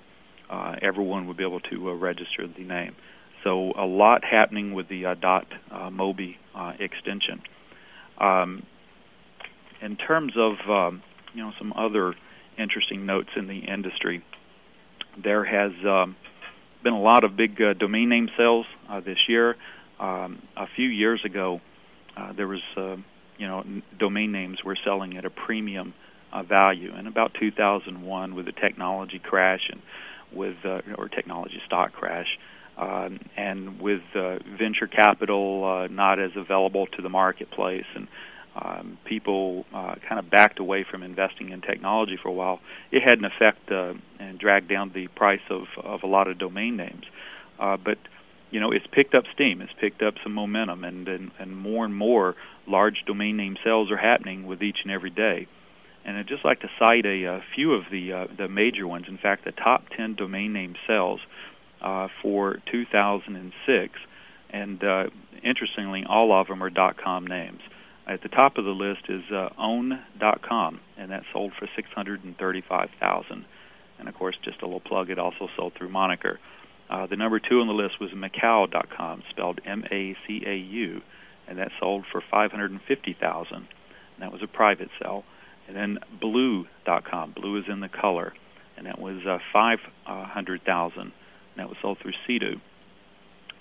Uh, 0.49 0.75
everyone 0.81 1.27
would 1.27 1.37
be 1.37 1.43
able 1.43 1.59
to 1.59 1.89
uh, 1.89 1.93
register 1.93 2.47
the 2.47 2.63
name. 2.63 2.95
So 3.43 3.73
a 3.77 3.85
lot 3.85 4.23
happening 4.23 4.73
with 4.73 4.89
the 4.89 5.05
uh, 5.05 5.13
dot 5.15 5.45
uh, 5.71 5.89
Mobi 5.89 6.35
uh, 6.55 6.73
extension. 6.79 7.41
Um, 8.19 8.63
in 9.81 9.97
terms 9.97 10.33
of 10.37 10.53
um, 10.69 11.03
you 11.33 11.43
know 11.43 11.51
some 11.59 11.73
other 11.73 12.15
interesting 12.57 13.05
notes 13.05 13.29
in 13.35 13.47
the 13.47 13.59
industry, 13.59 14.23
there 15.21 15.43
has 15.43 15.71
um, 15.85 16.15
been 16.83 16.93
a 16.93 17.01
lot 17.01 17.23
of 17.23 17.35
big 17.35 17.57
domain 17.79 18.09
name 18.09 18.29
sales 18.37 18.65
this 19.05 19.17
year. 19.27 19.55
Um, 19.99 20.41
a 20.57 20.65
few 20.75 20.87
years 20.87 21.21
ago, 21.25 21.61
there 22.35 22.47
was 22.47 22.61
you 23.37 23.47
know 23.47 23.59
n- 23.59 23.83
domain 23.99 24.31
names 24.31 24.59
were 24.65 24.77
selling 24.83 25.17
at 25.17 25.25
a 25.25 25.29
premium 25.29 25.93
value. 26.49 26.95
In 26.97 27.05
about 27.05 27.33
2001, 27.39 28.33
with 28.33 28.45
the 28.45 28.51
technology 28.53 29.19
crash 29.19 29.69
and 29.71 29.81
with 30.35 30.57
uh, 30.63 30.81
or 30.97 31.09
technology 31.09 31.61
stock 31.65 31.93
crash, 31.93 32.37
um, 32.77 33.19
and 33.37 33.79
with 33.79 34.01
uh, 34.15 34.39
venture 34.57 34.87
capital 34.87 35.63
uh, 35.63 35.87
not 35.87 36.19
as 36.19 36.31
available 36.35 36.87
to 36.87 37.01
the 37.01 37.09
marketplace, 37.09 37.85
and 37.95 38.07
um, 38.55 38.97
people 39.05 39.65
uh, 39.73 39.95
kind 40.07 40.19
of 40.19 40.29
backed 40.29 40.59
away 40.59 40.85
from 40.89 41.03
investing 41.03 41.49
in 41.49 41.61
technology 41.61 42.17
for 42.21 42.29
a 42.29 42.33
while, 42.33 42.59
it 42.91 43.03
had 43.03 43.19
an 43.19 43.25
effect 43.25 43.69
uh, 43.71 43.93
and 44.19 44.39
dragged 44.39 44.69
down 44.69 44.91
the 44.93 45.07
price 45.07 45.41
of, 45.49 45.63
of 45.83 46.03
a 46.03 46.07
lot 46.07 46.29
of 46.29 46.37
domain 46.37 46.77
names. 46.77 47.03
Uh, 47.59 47.77
but 47.77 47.97
you 48.51 48.59
know, 48.61 48.71
it's 48.71 48.87
picked 48.87 49.13
up 49.13 49.25
steam. 49.33 49.61
It's 49.61 49.73
picked 49.81 50.01
up 50.01 50.13
some 50.23 50.33
momentum, 50.33 50.85
and, 50.85 51.07
and 51.07 51.31
and 51.39 51.57
more 51.57 51.83
and 51.83 51.95
more 51.95 52.35
large 52.67 53.03
domain 53.05 53.35
name 53.35 53.57
sales 53.63 53.91
are 53.91 53.97
happening 53.97 54.45
with 54.45 54.63
each 54.63 54.77
and 54.83 54.91
every 54.91 55.09
day. 55.09 55.47
And 56.05 56.17
I'd 56.17 56.27
just 56.27 56.45
like 56.45 56.61
to 56.61 56.69
cite 56.77 57.05
a, 57.05 57.25
a 57.25 57.43
few 57.55 57.73
of 57.73 57.83
the 57.91 58.13
uh, 58.13 58.27
the 58.37 58.47
major 58.47 58.87
ones. 58.87 59.05
In 59.07 59.17
fact, 59.17 59.43
the 59.43 59.51
top 59.51 59.85
10 59.97 60.15
domain 60.15 60.53
name 60.53 60.75
sales 60.87 61.19
uh, 61.81 62.07
for 62.21 62.59
2006, 62.71 63.93
and 64.51 64.83
uh, 64.83 65.03
interestingly, 65.43 66.03
all 66.07 66.31
of 66.39 66.47
them 66.47 66.63
are 66.63 66.69
dot 66.69 66.97
.com 67.03 67.25
names. 67.25 67.61
At 68.07 68.21
the 68.21 68.29
top 68.29 68.57
of 68.57 68.65
the 68.65 68.71
list 68.71 69.09
is 69.09 69.23
uh, 69.31 69.49
own.com, 69.57 70.79
and 70.97 71.11
that 71.11 71.23
sold 71.33 71.53
for 71.57 71.67
635,000. 71.75 73.45
And 73.97 74.07
of 74.07 74.13
course, 74.15 74.35
just 74.43 74.61
a 74.61 74.65
little 74.65 74.79
plug, 74.79 75.09
it 75.09 75.17
also 75.17 75.47
sold 75.55 75.73
through 75.73 75.89
Moniker. 75.89 76.39
Uh, 76.87 77.07
the 77.07 77.15
number 77.15 77.39
two 77.39 77.61
on 77.61 77.67
the 77.67 77.73
list 77.73 77.99
was 77.99 78.11
Macau.com, 78.11 79.23
spelled 79.31 79.59
M-A-C-A-U, 79.65 81.01
and 81.47 81.57
that 81.57 81.71
sold 81.79 82.05
for 82.11 82.21
550,000. 82.29 83.55
And 83.55 83.67
that 84.19 84.31
was 84.31 84.43
a 84.43 84.47
private 84.47 84.89
sale 85.01 85.23
and 85.67 85.75
then 85.75 85.99
blue.com. 86.19 87.31
Blue 87.31 87.57
is 87.57 87.65
in 87.67 87.79
the 87.79 87.89
color, 87.89 88.33
and 88.77 88.85
that 88.87 88.99
was 88.99 89.25
uh, 89.25 89.39
500,000, 89.51 90.99
and 90.99 91.11
that 91.57 91.67
was 91.67 91.77
sold 91.81 91.97
through 91.99 92.13
Sedo. 92.27 92.59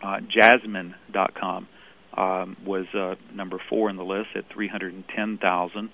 Uh, 0.03 0.21
Jasmine.com 0.21 1.69
um, 2.17 2.57
was 2.65 2.87
uh, 2.95 3.15
number 3.33 3.59
four 3.69 3.91
in 3.91 3.97
the 3.97 4.05
list 4.05 4.31
at 4.35 4.45
310,000, 4.53 5.91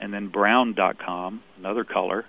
and 0.00 0.12
then 0.12 0.28
Brown.com, 0.28 1.42
another 1.58 1.84
color. 1.84 2.24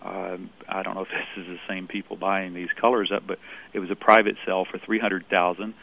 Uh, 0.00 0.36
I 0.68 0.82
don't 0.84 0.94
know 0.94 1.02
if 1.02 1.08
this 1.36 1.44
is 1.44 1.46
the 1.46 1.58
same 1.68 1.88
people 1.88 2.16
buying 2.16 2.54
these 2.54 2.68
colors 2.80 3.10
up, 3.14 3.24
but 3.26 3.38
it 3.72 3.80
was 3.80 3.90
a 3.90 3.96
private 3.96 4.36
sale 4.46 4.64
for 4.70 4.78
300,000. 4.78 5.74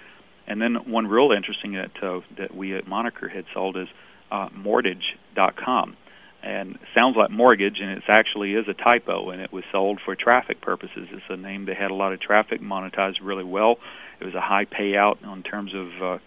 And 0.48 0.62
then 0.62 0.76
one 0.92 1.08
real 1.08 1.32
interesting 1.36 1.74
that 1.74 2.04
uh, 2.04 2.22
that 2.38 2.56
we 2.56 2.76
at 2.76 2.88
Moniker 2.88 3.28
had 3.28 3.46
sold 3.52 3.78
is 3.78 3.88
uh, 4.32 4.50
Morgage.com 4.54 5.98
and 6.46 6.78
sounds 6.94 7.18
like 7.18 7.32
mortgage, 7.32 7.80
and 7.82 7.90
it 7.90 8.04
actually 8.08 8.54
is 8.54 8.68
a 8.68 8.74
typo, 8.76 9.32
and 9.32 9.42
it 9.42 9.52
was 9.52 9.64
sold 9.72 10.00
for 10.06 10.16
traffic 10.16 10.62
purposes. 10.62 11.08
It's 11.12 11.24
a 11.28 11.36
name 11.36 11.66
that 11.66 11.76
had 11.76 11.90
a 11.90 11.96
lot 11.96 12.14
of 12.14 12.22
traffic, 12.22 12.62
monetized 12.62 13.16
really 13.24 13.44
well. 13.44 13.78
It 14.20 14.26
was 14.26 14.36
a 14.36 14.42
high 14.42 14.66
payout 14.66 15.24
in 15.24 15.42
terms 15.42 15.74
of 15.74 15.88
uh, 16.02 16.18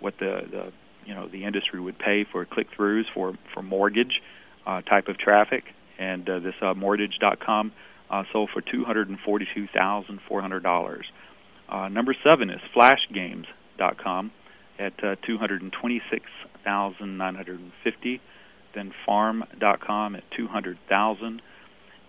what 0.00 0.14
the, 0.18 0.40
the 0.50 0.72
you 1.06 1.14
know 1.14 1.28
the 1.28 1.44
industry 1.44 1.80
would 1.80 1.96
pay 1.96 2.26
for 2.30 2.44
click-throughs 2.44 3.04
for 3.14 3.38
for 3.54 3.62
mortgage 3.62 4.20
uh, 4.66 4.82
type 4.82 5.06
of 5.06 5.16
traffic, 5.16 5.62
and 5.96 6.28
uh, 6.28 6.40
this 6.40 6.54
uh, 6.60 6.74
morgage.com 6.74 7.72
uh, 8.10 8.24
sold 8.32 8.50
for 8.52 8.60
two 8.60 8.84
hundred 8.84 9.08
and 9.08 9.20
forty-two 9.20 9.68
thousand 9.68 10.18
four 10.26 10.40
hundred 10.42 10.64
dollars. 10.64 11.06
Uh, 11.68 11.86
number 11.86 12.16
seven 12.24 12.50
is 12.50 12.60
flashgames.com 12.74 14.32
at 14.80 15.04
uh, 15.04 15.14
two 15.24 15.38
hundred 15.38 15.62
and 15.62 15.72
twenty-six 15.72 16.24
thousand 16.64 17.16
nine 17.16 17.36
hundred 17.36 17.60
and 17.60 17.70
fifty 17.84 18.20
farm.com 19.06 20.16
at 20.16 20.24
200,000, 20.36 21.42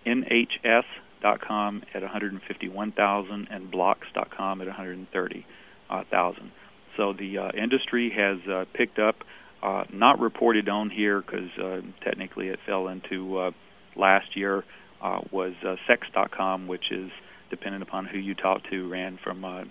nhs.com 0.06 1.82
at 1.94 2.02
151,000, 2.02 3.48
and 3.50 3.70
blocks.com 3.70 4.60
at 4.60 4.66
130,000. 4.66 6.52
So 6.96 7.12
the 7.12 7.38
uh, 7.38 7.50
industry 7.56 8.12
has 8.16 8.38
uh, 8.50 8.64
picked 8.74 8.98
up, 8.98 9.16
uh, 9.62 9.84
not 9.92 10.20
reported 10.20 10.68
on 10.68 10.90
here 10.90 11.22
because 11.22 11.50
uh, 11.62 11.80
technically 12.04 12.48
it 12.48 12.58
fell 12.66 12.88
into 12.88 13.38
uh, 13.38 13.50
last 13.96 14.36
year, 14.36 14.64
uh, 15.02 15.20
was 15.30 15.54
uh, 15.66 15.76
sex.com, 15.86 16.66
which 16.66 16.90
is 16.90 17.10
dependent 17.48 17.82
upon 17.82 18.06
who 18.06 18.18
you 18.18 18.34
talk 18.34 18.62
to, 18.70 18.88
ran 18.88 19.18
from 19.22 19.44
uh, 19.44 19.64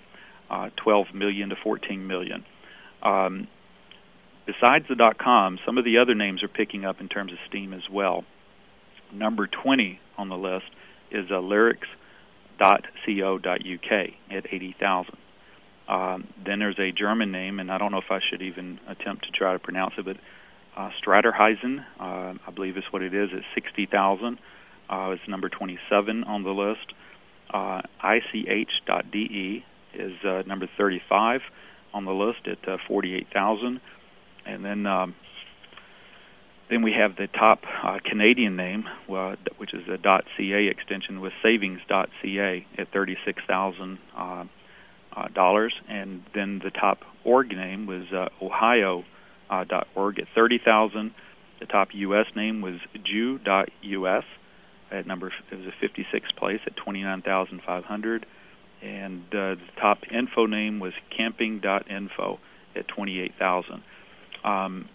uh, 0.49 0.69
12 0.83 1.07
million 1.13 1.49
to 1.49 1.55
14 1.63 2.05
million. 2.05 2.45
Um, 3.03 3.47
Besides 4.49 4.85
the 4.89 4.95
dot 4.95 5.19
.com, 5.19 5.59
some 5.63 5.77
of 5.77 5.85
the 5.85 5.99
other 5.99 6.15
names 6.15 6.41
are 6.41 6.47
picking 6.47 6.83
up 6.83 6.99
in 6.99 7.07
terms 7.07 7.31
of 7.31 7.37
steam 7.47 7.71
as 7.71 7.83
well. 7.91 8.23
Number 9.13 9.45
20 9.45 9.99
on 10.17 10.29
the 10.29 10.37
list 10.37 10.65
is 11.11 11.29
uh, 11.29 11.39
lyrics.co.uk 11.39 11.87
at 14.31 14.45
80,000. 14.51 15.17
Um, 15.87 16.27
then 16.43 16.57
there's 16.57 16.79
a 16.79 16.91
German 16.91 17.31
name, 17.31 17.59
and 17.59 17.71
I 17.71 17.77
don't 17.77 17.91
know 17.91 17.99
if 17.99 18.09
I 18.09 18.19
should 18.27 18.41
even 18.41 18.79
attempt 18.87 19.25
to 19.25 19.31
try 19.31 19.53
to 19.53 19.59
pronounce 19.59 19.93
it, 19.99 20.05
but 20.05 20.17
uh, 20.75 20.89
uh, 20.89 22.33
I 22.47 22.51
believe 22.55 22.75
is 22.75 22.83
what 22.89 23.03
it 23.03 23.13
is, 23.13 23.29
at 23.31 23.43
60,000. 23.53 24.39
uh, 24.89 25.11
is 25.11 25.19
number 25.27 25.49
27 25.49 26.23
on 26.23 26.41
the 26.41 26.49
list. 26.49 26.93
Uh, 27.53 27.81
ich.de 28.03 29.63
is 29.93 30.13
uh, 30.25 30.41
number 30.47 30.67
35 30.75 31.41
on 31.93 32.05
the 32.05 32.13
list 32.13 32.47
at 32.47 32.67
uh, 32.67 32.77
48,000. 32.87 33.79
And 34.49 34.65
then 34.65 34.85
um, 34.85 35.15
then 36.69 36.81
we 36.81 36.93
have 36.93 37.15
the 37.15 37.27
top 37.27 37.63
uh, 37.83 37.99
Canadian 38.03 38.55
name, 38.55 38.85
which 39.57 39.73
is 39.73 39.87
a 39.87 39.97
.ca 39.97 40.67
extension 40.67 41.21
with 41.21 41.33
savings.ca 41.43 42.67
at 42.77 42.91
36,000. 42.91 43.99
Uh, 44.15 44.45
uh, 45.15 45.27
dollars, 45.29 45.73
and 45.87 46.23
then 46.35 46.61
the 46.63 46.69
top 46.69 46.99
org 47.23 47.49
name 47.49 47.87
was 47.87 48.03
uh, 48.13 48.29
Ohio 48.43 49.03
uh, 49.49 49.65
at 49.71 50.27
30,000. 50.35 51.11
The 51.59 51.65
top 51.65 51.89
U.S. 51.93 52.27
name 52.35 52.61
was 52.61 52.75
Jew.us 53.03 54.23
at 54.91 55.05
number 55.05 55.31
it 55.51 55.55
was 55.55 55.65
a 55.65 55.85
56th 55.85 56.35
place 56.37 56.61
at 56.65 56.75
29,500, 56.75 58.25
and 58.81 59.23
the 59.31 59.57
top 59.79 59.99
info 60.11 60.45
name 60.45 60.79
was 60.79 60.93
Camping.info 61.15 62.39
at 62.75 62.87
28,000. 62.87 63.83
Um, 64.43 64.89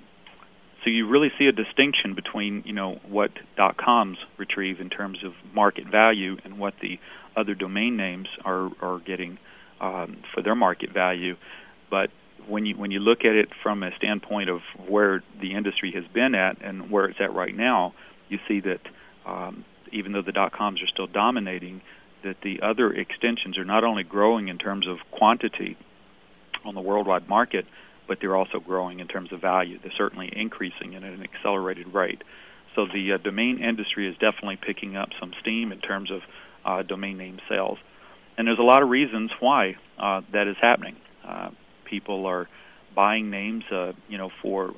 so 0.84 0.90
you 0.90 1.08
really 1.08 1.30
see 1.38 1.46
a 1.46 1.52
distinction 1.52 2.14
between 2.14 2.62
you 2.66 2.74
know 2.74 3.00
what 3.08 3.30
.coms 3.78 4.18
retrieve 4.36 4.80
in 4.80 4.90
terms 4.90 5.18
of 5.24 5.32
market 5.54 5.86
value 5.90 6.36
and 6.44 6.58
what 6.58 6.74
the 6.82 6.98
other 7.36 7.54
domain 7.54 7.96
names 7.96 8.28
are 8.44 8.70
are 8.80 8.98
getting 9.00 9.38
um, 9.80 10.18
for 10.34 10.42
their 10.42 10.54
market 10.54 10.92
value. 10.92 11.36
But 11.90 12.10
when 12.46 12.66
you 12.66 12.76
when 12.76 12.90
you 12.90 13.00
look 13.00 13.20
at 13.20 13.34
it 13.34 13.48
from 13.62 13.82
a 13.82 13.90
standpoint 13.96 14.50
of 14.50 14.60
where 14.86 15.22
the 15.40 15.54
industry 15.54 15.92
has 15.94 16.04
been 16.12 16.34
at 16.34 16.62
and 16.62 16.90
where 16.90 17.06
it's 17.06 17.20
at 17.20 17.34
right 17.34 17.56
now, 17.56 17.94
you 18.28 18.38
see 18.46 18.60
that 18.60 18.80
um, 19.26 19.64
even 19.92 20.12
though 20.12 20.22
the 20.22 20.32
dot 20.32 20.52
coms 20.52 20.82
are 20.82 20.88
still 20.88 21.06
dominating, 21.06 21.80
that 22.22 22.36
the 22.42 22.60
other 22.62 22.92
extensions 22.92 23.56
are 23.58 23.64
not 23.64 23.84
only 23.84 24.02
growing 24.02 24.48
in 24.48 24.58
terms 24.58 24.86
of 24.86 24.98
quantity 25.10 25.76
on 26.64 26.74
the 26.74 26.80
worldwide 26.80 27.28
market, 27.28 27.64
but 28.06 28.18
they're 28.20 28.36
also 28.36 28.60
growing 28.60 29.00
in 29.00 29.08
terms 29.08 29.32
of 29.32 29.40
value. 29.40 29.78
They're 29.82 29.92
certainly 29.96 30.30
increasing 30.34 30.94
at 30.94 31.02
an 31.02 31.22
accelerated 31.22 31.92
rate. 31.94 32.22
So 32.74 32.86
the 32.86 33.12
uh, 33.14 33.18
domain 33.18 33.62
industry 33.62 34.08
is 34.08 34.14
definitely 34.14 34.56
picking 34.56 34.96
up 34.96 35.10
some 35.20 35.32
steam 35.40 35.72
in 35.72 35.80
terms 35.80 36.10
of 36.10 36.20
uh, 36.64 36.82
domain 36.82 37.18
name 37.18 37.38
sales, 37.48 37.78
and 38.36 38.46
there's 38.46 38.58
a 38.58 38.62
lot 38.62 38.82
of 38.82 38.88
reasons 38.88 39.30
why 39.40 39.76
uh, 39.98 40.22
that 40.32 40.48
is 40.48 40.56
happening. 40.60 40.96
Uh, 41.26 41.50
people 41.84 42.26
are 42.26 42.48
buying 42.94 43.30
names, 43.30 43.64
uh, 43.70 43.92
you 44.08 44.18
know, 44.18 44.30
for 44.42 44.72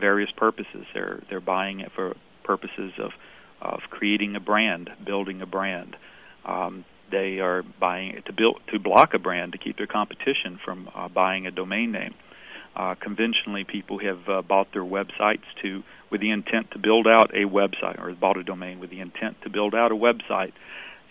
various 0.00 0.30
purposes. 0.36 0.86
They're 0.94 1.22
they're 1.28 1.40
buying 1.40 1.80
it 1.80 1.90
for 1.94 2.16
purposes 2.44 2.92
of 2.98 3.10
of 3.60 3.80
creating 3.90 4.36
a 4.36 4.40
brand, 4.40 4.90
building 5.04 5.42
a 5.42 5.46
brand. 5.46 5.96
Um, 6.44 6.84
they 7.10 7.40
are 7.40 7.62
buying 7.62 8.12
it 8.12 8.26
to 8.26 8.32
build 8.32 8.60
to 8.72 8.78
block 8.78 9.14
a 9.14 9.18
brand 9.18 9.52
to 9.52 9.58
keep 9.58 9.76
their 9.76 9.86
competition 9.86 10.58
from 10.64 10.88
uh, 10.94 11.08
buying 11.08 11.46
a 11.46 11.50
domain 11.50 11.92
name. 11.92 12.14
Uh, 12.76 12.94
conventionally, 13.00 13.64
people 13.64 13.98
have 13.98 14.28
uh, 14.28 14.42
bought 14.42 14.68
their 14.72 14.84
websites 14.84 15.44
to 15.62 15.82
with 16.10 16.20
the 16.20 16.30
intent 16.30 16.70
to 16.72 16.78
build 16.78 17.06
out 17.06 17.30
a 17.34 17.46
website, 17.46 18.00
or 18.00 18.12
bought 18.14 18.36
a 18.36 18.44
domain 18.44 18.80
with 18.80 18.90
the 18.90 19.00
intent 19.00 19.36
to 19.42 19.50
build 19.50 19.74
out 19.74 19.92
a 19.92 19.94
website. 19.94 20.52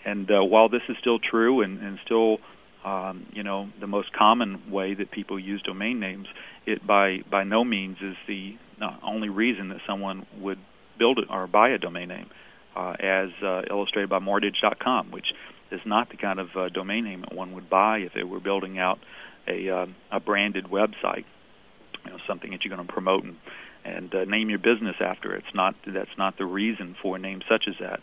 And 0.04 0.30
uh, 0.30 0.42
while 0.42 0.68
this 0.68 0.82
is 0.88 0.96
still 1.00 1.18
true 1.18 1.62
and, 1.62 1.80
and 1.80 1.98
still 2.04 2.38
um, 2.84 3.26
you 3.32 3.42
know 3.42 3.68
the 3.78 3.86
most 3.86 4.12
common 4.12 4.70
way 4.70 4.94
that 4.94 5.10
people 5.10 5.38
use 5.38 5.62
domain 5.62 6.00
names. 6.00 6.26
It 6.66 6.86
by 6.86 7.18
by 7.30 7.44
no 7.44 7.64
means 7.64 7.98
is 8.00 8.16
the 8.26 8.56
uh, 8.80 8.96
only 9.02 9.28
reason 9.28 9.68
that 9.68 9.78
someone 9.86 10.26
would 10.38 10.58
build 10.98 11.18
it 11.18 11.26
or 11.30 11.46
buy 11.46 11.70
a 11.70 11.78
domain 11.78 12.08
name, 12.08 12.30
uh, 12.76 12.94
as 12.98 13.28
uh, 13.42 13.62
illustrated 13.70 14.08
by 14.08 14.18
Morgage.com, 14.18 15.10
which 15.10 15.26
is 15.70 15.80
not 15.84 16.10
the 16.10 16.16
kind 16.16 16.40
of 16.40 16.48
domain 16.72 17.04
name 17.04 17.20
that 17.20 17.34
one 17.34 17.52
would 17.52 17.68
buy 17.68 17.98
if 17.98 18.12
they 18.14 18.24
were 18.24 18.40
building 18.40 18.78
out 18.78 18.98
a 19.46 19.86
a 20.10 20.20
branded 20.20 20.64
website, 20.64 21.24
you 22.04 22.10
know, 22.10 22.18
something 22.26 22.50
that 22.50 22.64
you're 22.64 22.74
going 22.74 22.86
to 22.86 22.92
promote 22.92 23.24
and 23.24 23.36
and 23.84 24.14
uh, 24.14 24.24
name 24.24 24.50
your 24.50 24.58
business 24.58 24.96
after. 25.00 25.34
It's 25.34 25.54
not 25.54 25.74
that's 25.86 26.16
not 26.18 26.38
the 26.38 26.44
reason 26.44 26.96
for 27.00 27.16
a 27.16 27.18
name 27.18 27.40
such 27.48 27.64
as 27.68 27.74
that. 27.80 28.00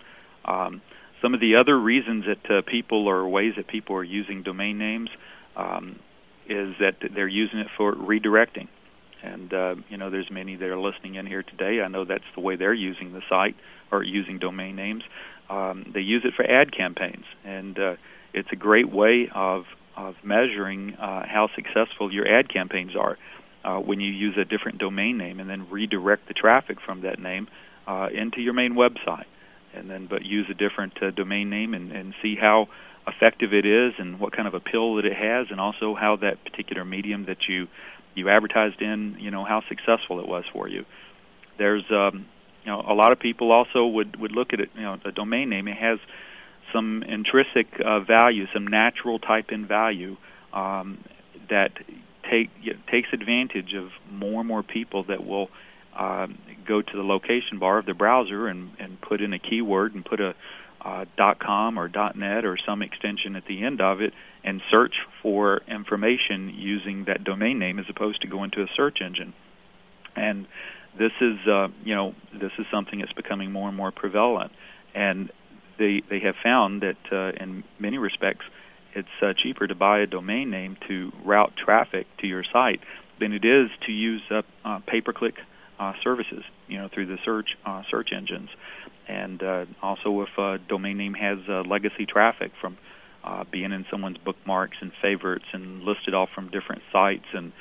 Um, 0.50 0.82
some 1.22 1.34
of 1.34 1.40
the 1.40 1.56
other 1.60 1.80
reasons 1.80 2.26
that 2.26 2.58
uh, 2.58 2.62
people 2.62 3.08
or 3.08 3.28
ways 3.28 3.54
that 3.58 3.68
people 3.68 3.96
are 3.96 4.04
using 4.04 4.44
domain 4.44 4.78
names 4.78 5.10
um, 5.56 6.00
is 6.48 6.76
that 6.80 6.96
they're 7.14 7.28
using 7.28 7.60
it 7.60 7.68
for 7.76 7.94
redirecting. 7.94 8.68
And 9.24 9.54
uh, 9.54 9.76
you 9.90 9.98
know, 9.98 10.10
there's 10.10 10.30
many 10.32 10.56
that 10.56 10.66
are 10.66 10.80
listening 10.80 11.16
in 11.16 11.26
here 11.26 11.44
today. 11.44 11.82
I 11.82 11.88
know 11.88 12.06
that's 12.06 12.24
the 12.36 12.42
way 12.42 12.56
they're 12.56 12.74
using 12.74 13.14
the 13.14 13.22
site 13.30 13.56
or 13.92 14.04
using 14.04 14.38
domain 14.40 14.76
names. 14.76 15.04
Um, 15.50 15.92
they 15.94 16.02
use 16.02 16.24
it 16.26 16.34
for 16.36 16.44
ad 16.44 16.76
campaigns, 16.76 17.24
and 17.46 17.80
uh, 17.80 17.96
it's 18.34 18.50
a 18.52 18.56
great 18.56 18.92
way 18.92 19.30
of 19.34 19.66
of 19.96 20.14
measuring 20.24 20.94
uh, 20.94 21.26
how 21.26 21.50
successful 21.56 22.14
your 22.14 22.28
ad 22.28 22.54
campaigns 22.54 22.96
are 22.96 23.18
uh, 23.68 23.80
when 23.80 24.00
you 24.00 24.12
use 24.12 24.36
a 24.38 24.46
different 24.46 24.78
domain 24.78 25.18
name 25.18 25.40
and 25.40 25.50
then 25.50 25.70
redirect 25.70 26.28
the 26.28 26.34
traffic 26.34 26.78
from 26.86 27.02
that 27.02 27.20
name 27.20 27.48
uh, 27.86 28.08
into 28.14 28.42
your 28.42 28.54
main 28.54 28.74
website 28.74 29.26
and 29.74 29.90
then 29.90 30.08
but 30.08 30.26
use 30.26 30.48
a 30.50 30.54
different 30.54 30.94
uh, 31.02 31.12
domain 31.12 31.50
name 31.50 31.74
and, 31.74 31.92
and 31.92 32.14
see 32.22 32.36
how 32.36 32.68
effective 33.08 33.54
it 33.54 33.66
is 33.66 33.94
and 33.98 34.20
what 34.20 34.34
kind 34.34 34.48
of 34.48 34.54
appeal 34.54 34.96
that 34.96 35.06
it 35.06 35.16
has, 35.16 35.48
and 35.50 35.60
also 35.60 35.96
how 35.96 36.18
that 36.18 36.44
particular 36.44 36.84
medium 36.84 37.26
that 37.26 37.48
you 37.48 37.68
you 38.16 38.30
advertised 38.30 38.82
in, 38.82 39.16
you 39.20 39.30
know, 39.30 39.46
how 39.46 39.62
successful 39.70 40.20
it 40.20 40.28
was 40.28 40.44
for 40.52 40.68
you. 40.68 40.86
There's 41.58 41.84
um, 41.92 42.26
you 42.64 42.72
know 42.72 42.84
a 42.88 42.94
lot 42.94 43.12
of 43.12 43.20
people 43.20 43.52
also 43.52 43.86
would 43.86 44.20
would 44.20 44.32
look 44.32 44.54
at 44.54 44.60
it, 44.60 44.70
you 44.76 44.82
know, 44.82 44.98
a 45.06 45.12
domain 45.12 45.50
name 45.50 45.68
it 45.68 45.78
has 45.78 46.00
some 46.74 47.04
intrinsic 47.04 47.68
uh, 47.84 48.02
value, 48.02 48.46
some 48.54 48.68
natural 48.68 49.20
type 49.20 49.52
in 49.52 49.66
value 49.66 50.18
um, 50.52 51.04
that 51.50 51.72
take 52.30 52.50
takes 52.90 53.10
advantage 53.14 53.74
of 53.74 53.90
more 54.12 54.42
and 54.42 54.48
more 54.48 54.64
people 54.64 55.04
that 55.06 55.26
will 55.26 55.50
uh, 55.98 56.28
go 56.68 56.82
to 56.82 56.96
the 56.96 57.04
location 57.04 57.60
bar 57.60 57.78
of 57.78 57.86
the 57.86 57.94
browser 57.94 58.48
and, 58.48 58.72
and 58.80 59.02
put 59.02 59.22
in 59.22 59.34
a 59.34 59.40
keyword 59.40 59.96
and 59.96 60.06
put 60.06 60.20
a 60.20 60.36
uh, 60.82 61.06
.com 61.40 61.78
or 61.80 61.90
.net 62.16 62.46
or 62.46 62.58
some 62.66 62.82
extension 62.82 63.36
at 63.36 63.46
the 63.48 63.64
end 63.64 63.82
of 63.82 64.00
it 64.00 64.14
and 64.44 64.62
search 64.70 64.94
for 65.22 65.62
information 65.68 66.54
using 66.56 67.06
that 67.06 67.24
domain 67.24 67.60
name 67.60 67.80
as 67.80 67.86
opposed 67.90 68.22
to 68.22 68.28
going 68.28 68.52
to 68.52 68.62
a 68.62 68.68
search 68.76 69.00
engine. 69.04 69.34
And 70.16 70.48
this 70.98 71.12
is 71.20 71.38
uh, 71.48 71.68
you 71.84 71.96
know 71.96 72.14
this 72.34 72.52
is 72.60 72.66
something 72.72 73.00
that's 73.00 73.14
becoming 73.14 73.52
more 73.52 73.68
and 73.68 73.78
more 73.78 73.92
prevalent. 73.92 74.52
And 74.94 75.32
they 75.78 76.02
they 76.10 76.20
have 76.20 76.36
found 76.44 76.84
that 76.84 76.98
uh, 77.12 77.44
in 77.44 77.64
many 77.80 77.98
respects 77.98 78.46
it's 78.98 79.08
uh, 79.22 79.34
cheaper 79.42 79.68
to 79.68 79.76
buy 79.76 80.00
a 80.00 80.08
domain 80.08 80.50
name 80.50 80.78
to 80.88 81.12
route 81.24 81.54
traffic 81.56 82.08
to 82.20 82.28
your 82.28 82.44
site 82.52 82.80
than 83.20 83.32
it 83.32 83.46
is 83.46 83.70
to 83.86 83.92
use 83.92 84.22
uh, 84.32 84.42
uh, 84.66 84.80
pay-per-click 84.88 85.36
uh, 85.80 85.94
services, 86.04 86.44
you 86.68 86.78
know, 86.78 86.90
through 86.92 87.06
the 87.06 87.18
search 87.24 87.50
uh, 87.66 87.84
search 87.92 88.10
engines, 88.16 88.50
and 89.08 89.44
uh, 89.44 89.66
also 89.82 90.22
if 90.22 90.38
a 90.38 90.58
domain 90.68 90.98
name 90.98 91.14
has 91.14 91.38
uh, 91.48 91.62
legacy 91.62 92.06
traffic 92.08 92.52
from 92.60 92.78
uh, 93.24 93.44
being 93.52 93.72
in 93.72 93.86
someone's 93.92 94.18
bookmarks 94.18 94.78
and 94.82 94.92
favorites 95.02 95.46
and 95.54 95.84
listed 95.84 96.14
off 96.14 96.30
from 96.34 96.50
different 96.50 96.82
sites 96.92 97.26
and 97.34 97.52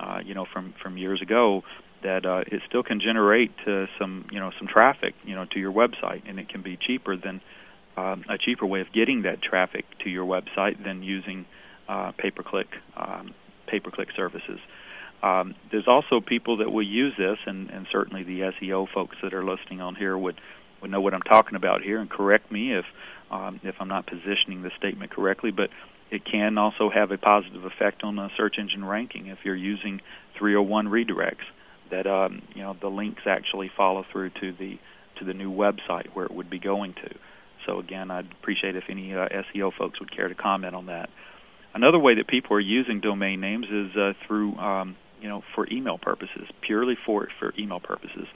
uh, 0.00 0.20
you 0.24 0.34
know 0.34 0.46
from 0.50 0.74
from 0.82 0.96
years 0.96 1.20
ago, 1.20 1.62
that 2.02 2.24
uh, 2.24 2.44
it 2.46 2.62
still 2.66 2.82
can 2.82 3.00
generate 3.00 3.52
uh, 3.66 3.86
some 3.98 4.26
you 4.30 4.40
know 4.40 4.50
some 4.58 4.66
traffic 4.66 5.14
you 5.24 5.34
know 5.34 5.44
to 5.52 5.58
your 5.58 5.72
website, 5.72 6.22
and 6.26 6.38
it 6.38 6.48
can 6.48 6.62
be 6.62 6.78
cheaper 6.80 7.16
than 7.16 7.40
uh, 7.96 8.16
a 8.28 8.38
cheaper 8.38 8.66
way 8.66 8.80
of 8.80 8.92
getting 8.92 9.22
that 9.22 9.42
traffic 9.42 9.84
to 10.04 10.10
your 10.10 10.26
website 10.26 10.82
than 10.84 11.02
using 11.02 11.46
uh, 11.88 12.12
pay-per-click 12.12 12.68
um, 12.96 13.34
pay-per-click 13.66 14.08
services. 14.16 14.60
Um, 15.22 15.54
there's 15.72 15.88
also 15.88 16.20
people 16.20 16.58
that 16.58 16.70
will 16.70 16.86
use 16.86 17.14
this, 17.18 17.38
and, 17.46 17.70
and 17.70 17.86
certainly 17.90 18.22
the 18.22 18.52
SEO 18.60 18.86
folks 18.92 19.16
that 19.22 19.34
are 19.34 19.44
listening 19.44 19.80
on 19.80 19.94
here 19.94 20.16
would 20.16 20.40
would 20.82 20.90
know 20.90 21.00
what 21.00 21.14
I'm 21.14 21.22
talking 21.22 21.56
about 21.56 21.82
here 21.82 22.00
and 22.00 22.10
correct 22.10 22.52
me 22.52 22.74
if 22.74 22.84
um, 23.30 23.60
if 23.62 23.76
I'm 23.80 23.88
not 23.88 24.06
positioning 24.06 24.62
the 24.62 24.70
statement 24.76 25.10
correctly. 25.10 25.50
But 25.50 25.70
it 26.10 26.24
can 26.24 26.58
also 26.58 26.90
have 26.90 27.10
a 27.10 27.18
positive 27.18 27.64
effect 27.64 28.04
on 28.04 28.16
the 28.16 28.28
search 28.36 28.56
engine 28.58 28.84
ranking 28.84 29.26
if 29.26 29.38
you're 29.42 29.56
using 29.56 30.00
301 30.38 30.86
redirects. 30.86 31.46
That 31.90 32.06
um, 32.06 32.42
you 32.54 32.62
know 32.62 32.76
the 32.80 32.88
links 32.88 33.22
actually 33.26 33.70
follow 33.76 34.04
through 34.12 34.30
to 34.40 34.52
the 34.52 34.78
to 35.18 35.24
the 35.24 35.34
new 35.34 35.50
website 35.50 36.08
where 36.14 36.26
it 36.26 36.32
would 36.32 36.50
be 36.50 36.58
going 36.58 36.94
to. 36.94 37.14
So 37.66 37.78
again, 37.78 38.10
I'd 38.10 38.30
appreciate 38.40 38.76
if 38.76 38.84
any 38.88 39.14
uh, 39.14 39.28
SEO 39.54 39.72
folks 39.76 40.00
would 40.00 40.14
care 40.14 40.28
to 40.28 40.34
comment 40.34 40.74
on 40.74 40.86
that. 40.86 41.10
Another 41.74 41.98
way 41.98 42.14
that 42.14 42.26
people 42.26 42.56
are 42.56 42.60
using 42.60 43.00
domain 43.00 43.40
names 43.40 43.66
is 43.70 43.96
uh, 43.96 44.12
through 44.26 44.56
um, 44.56 44.96
you 45.20 45.28
know, 45.28 45.42
for 45.54 45.66
email 45.70 45.98
purposes, 45.98 46.48
purely 46.60 46.96
for 47.04 47.28
for 47.38 47.52
email 47.58 47.80
purposes. 47.80 48.26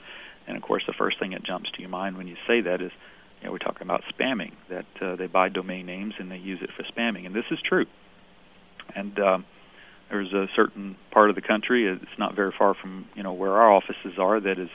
And 0.47 0.57
of 0.57 0.63
course, 0.63 0.83
the 0.87 0.93
first 0.97 1.19
thing 1.19 1.31
that 1.31 1.43
jumps 1.43 1.71
to 1.71 1.79
your 1.79 1.89
mind 1.89 2.17
when 2.17 2.27
you 2.27 2.35
say 2.47 2.61
that 2.61 2.81
is, 2.81 2.91
you 3.39 3.45
know, 3.45 3.51
we're 3.51 3.59
talking 3.59 3.83
about 3.83 4.03
spamming. 4.13 4.53
That 4.69 4.85
uh, 5.01 5.15
they 5.15 5.27
buy 5.27 5.49
domain 5.49 5.85
names 5.85 6.13
and 6.19 6.31
they 6.31 6.37
use 6.37 6.59
it 6.61 6.69
for 6.75 6.83
spamming, 6.83 7.25
and 7.25 7.35
this 7.35 7.45
is 7.51 7.59
true. 7.67 7.85
And 8.95 9.17
um, 9.19 9.45
there's 10.09 10.33
a 10.33 10.47
certain 10.55 10.97
part 11.11 11.29
of 11.29 11.35
the 11.35 11.41
country, 11.41 11.87
it's 11.87 12.19
not 12.19 12.35
very 12.35 12.51
far 12.57 12.73
from 12.73 13.05
you 13.15 13.23
know 13.23 13.33
where 13.33 13.53
our 13.53 13.71
offices 13.71 14.17
are, 14.17 14.39
that 14.39 14.59
is 14.59 14.69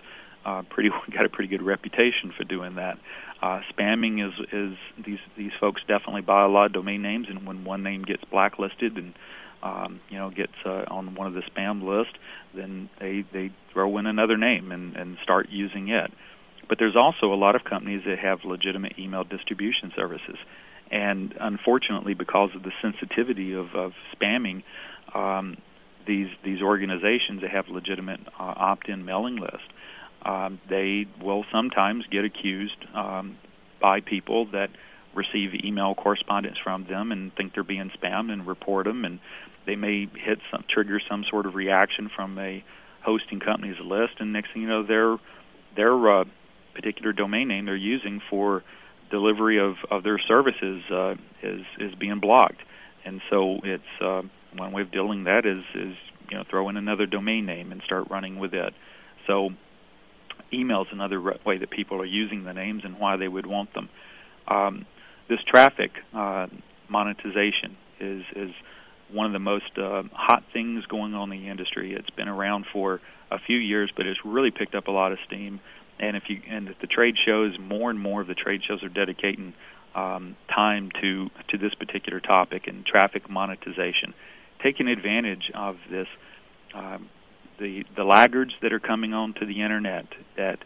uh, 0.44 0.62
pretty 0.70 0.90
got 1.12 1.26
a 1.26 1.28
pretty 1.28 1.48
good 1.48 1.62
reputation 1.62 2.32
for 2.36 2.44
doing 2.44 2.76
that. 2.76 2.98
Uh, 3.42 3.60
spamming 3.72 4.26
is 4.26 4.32
is 4.52 4.78
these 5.04 5.18
these 5.36 5.52
folks 5.60 5.82
definitely 5.86 6.22
buy 6.22 6.44
a 6.44 6.48
lot 6.48 6.66
of 6.66 6.72
domain 6.72 7.02
names, 7.02 7.26
and 7.28 7.46
when 7.46 7.64
one 7.64 7.82
name 7.82 8.02
gets 8.02 8.24
blacklisted 8.24 8.96
and 8.96 9.14
um, 9.62 10.00
you 10.08 10.16
know 10.16 10.30
gets 10.30 10.54
uh, 10.64 10.84
on 10.88 11.14
one 11.14 11.26
of 11.26 11.34
the 11.34 11.42
spam 11.42 11.82
list, 11.82 12.16
then 12.54 12.88
they 12.98 13.24
they 13.32 13.50
throw 13.72 13.98
in 13.98 14.06
another 14.06 14.36
name 14.36 14.72
and 14.72 14.96
and 14.96 15.18
start 15.22 15.48
using 15.50 15.88
it. 15.88 16.10
But 16.68 16.78
there's 16.78 16.96
also 16.96 17.32
a 17.32 17.36
lot 17.36 17.54
of 17.54 17.64
companies 17.64 18.02
that 18.06 18.18
have 18.18 18.44
legitimate 18.44 18.98
email 18.98 19.22
distribution 19.22 19.92
services, 19.94 20.38
and 20.90 21.34
unfortunately, 21.38 22.14
because 22.14 22.50
of 22.54 22.62
the 22.62 22.72
sensitivity 22.80 23.52
of, 23.52 23.74
of 23.74 23.92
spamming, 24.14 24.62
um, 25.14 25.58
these 26.06 26.28
these 26.44 26.62
organizations 26.62 27.42
that 27.42 27.50
have 27.50 27.68
legitimate 27.68 28.20
uh, 28.38 28.54
opt-in 28.56 29.04
mailing 29.04 29.36
lists, 29.36 29.68
um, 30.24 30.60
they 30.68 31.06
will 31.22 31.44
sometimes 31.52 32.04
get 32.10 32.24
accused 32.24 32.76
um, 32.94 33.36
by 33.80 34.00
people 34.00 34.46
that 34.52 34.70
receive 35.14 35.50
email 35.64 35.94
correspondence 35.94 36.58
from 36.62 36.86
them 36.88 37.10
and 37.10 37.34
think 37.34 37.54
they're 37.54 37.64
being 37.64 37.90
spammed 37.90 38.30
and 38.30 38.46
report 38.46 38.86
them, 38.86 39.04
and 39.04 39.18
they 39.66 39.76
may 39.76 40.06
hit 40.14 40.38
some 40.50 40.64
trigger 40.68 41.00
some 41.08 41.24
sort 41.30 41.46
of 41.46 41.54
reaction 41.54 42.10
from 42.14 42.38
a 42.38 42.62
hosting 43.02 43.40
company's 43.40 43.80
list, 43.80 44.14
and 44.18 44.32
next 44.32 44.52
thing 44.52 44.62
you 44.62 44.68
know, 44.68 44.82
their 44.82 45.16
their 45.76 46.20
uh, 46.20 46.24
particular 46.74 47.12
domain 47.12 47.48
name 47.48 47.66
they're 47.66 47.76
using 47.76 48.20
for 48.28 48.62
delivery 49.10 49.58
of, 49.58 49.76
of 49.90 50.02
their 50.02 50.18
services 50.18 50.82
uh, 50.90 51.14
is 51.42 51.62
is 51.78 51.94
being 51.94 52.20
blocked, 52.20 52.60
and 53.04 53.20
so 53.30 53.58
it's 53.62 54.02
uh, 54.02 54.22
one 54.56 54.72
way 54.72 54.82
of 54.82 54.90
dealing 54.90 55.24
that 55.24 55.46
is 55.46 55.62
is 55.74 55.96
you 56.30 56.36
know 56.36 56.44
throw 56.48 56.68
in 56.68 56.76
another 56.76 57.06
domain 57.06 57.46
name 57.46 57.72
and 57.72 57.80
start 57.82 58.10
running 58.10 58.38
with 58.38 58.54
it. 58.54 58.74
So 59.26 59.50
email 60.52 60.82
is 60.82 60.88
another 60.92 61.20
way 61.20 61.58
that 61.58 61.70
people 61.70 62.00
are 62.00 62.06
using 62.06 62.44
the 62.44 62.52
names 62.52 62.82
and 62.84 62.98
why 62.98 63.16
they 63.16 63.28
would 63.28 63.46
want 63.46 63.72
them. 63.74 63.88
Um, 64.48 64.86
this 65.28 65.40
traffic 65.46 65.90
uh, 66.14 66.46
monetization 66.88 67.76
is 68.00 68.22
is 68.34 68.50
one 69.10 69.26
of 69.26 69.32
the 69.32 69.38
most 69.38 69.78
uh, 69.78 70.02
hot 70.12 70.42
things 70.52 70.84
going 70.86 71.14
on 71.14 71.32
in 71.32 71.40
the 71.42 71.48
industry. 71.48 71.94
It's 71.94 72.10
been 72.10 72.28
around 72.28 72.66
for 72.72 73.00
a 73.30 73.38
few 73.38 73.56
years, 73.56 73.90
but 73.96 74.06
it's 74.06 74.20
really 74.24 74.50
picked 74.50 74.74
up 74.74 74.88
a 74.88 74.90
lot 74.90 75.12
of 75.12 75.18
steam. 75.26 75.60
And 75.98 76.16
if 76.16 76.24
you 76.28 76.40
and 76.48 76.68
if 76.68 76.78
the 76.80 76.86
trade 76.86 77.16
shows, 77.24 77.56
more 77.58 77.90
and 77.90 77.98
more 77.98 78.20
of 78.20 78.26
the 78.26 78.34
trade 78.34 78.62
shows 78.66 78.82
are 78.82 78.88
dedicating 78.88 79.54
um, 79.94 80.36
time 80.54 80.90
to 81.00 81.30
to 81.48 81.58
this 81.58 81.74
particular 81.74 82.20
topic 82.20 82.66
and 82.66 82.84
traffic 82.84 83.30
monetization, 83.30 84.14
taking 84.62 84.88
advantage 84.88 85.50
of 85.54 85.76
this. 85.90 86.08
Um, 86.74 87.08
the 87.58 87.84
the 87.96 88.04
laggards 88.04 88.52
that 88.62 88.72
are 88.72 88.80
coming 88.80 89.14
onto 89.14 89.46
the 89.46 89.62
internet 89.62 90.06
that 90.36 90.58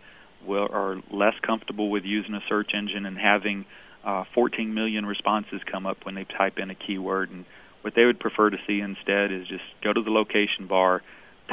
will 0.46 0.68
are 0.70 0.96
less 1.11 1.35
comfortable 1.42 1.90
with 1.90 2.05
using 2.05 2.35
a 2.35 2.40
search 2.48 2.72
engine 2.74 3.07
and 3.07 3.18
having 3.18 3.64
uh, 4.05 4.24
14 4.35 4.72
million 4.72 5.05
responses 5.05 5.61
come 5.70 5.87
up 5.87 6.05
when 6.05 6.14
they 6.14 6.24
type 6.24 6.59
in 6.59 6.70
a 6.70 6.74
keyword 6.74 7.31
and 7.31 7.44
what 7.83 7.94
they 7.94 8.05
would 8.05 8.20
prefer 8.20 8.50
to 8.50 8.57
see 8.66 8.81
instead 8.81 9.33
is 9.33 9.46
just 9.46 9.64
go 9.83 9.92
to 9.92 10.03
the 10.03 10.11
location 10.11 10.66
bar, 10.66 11.03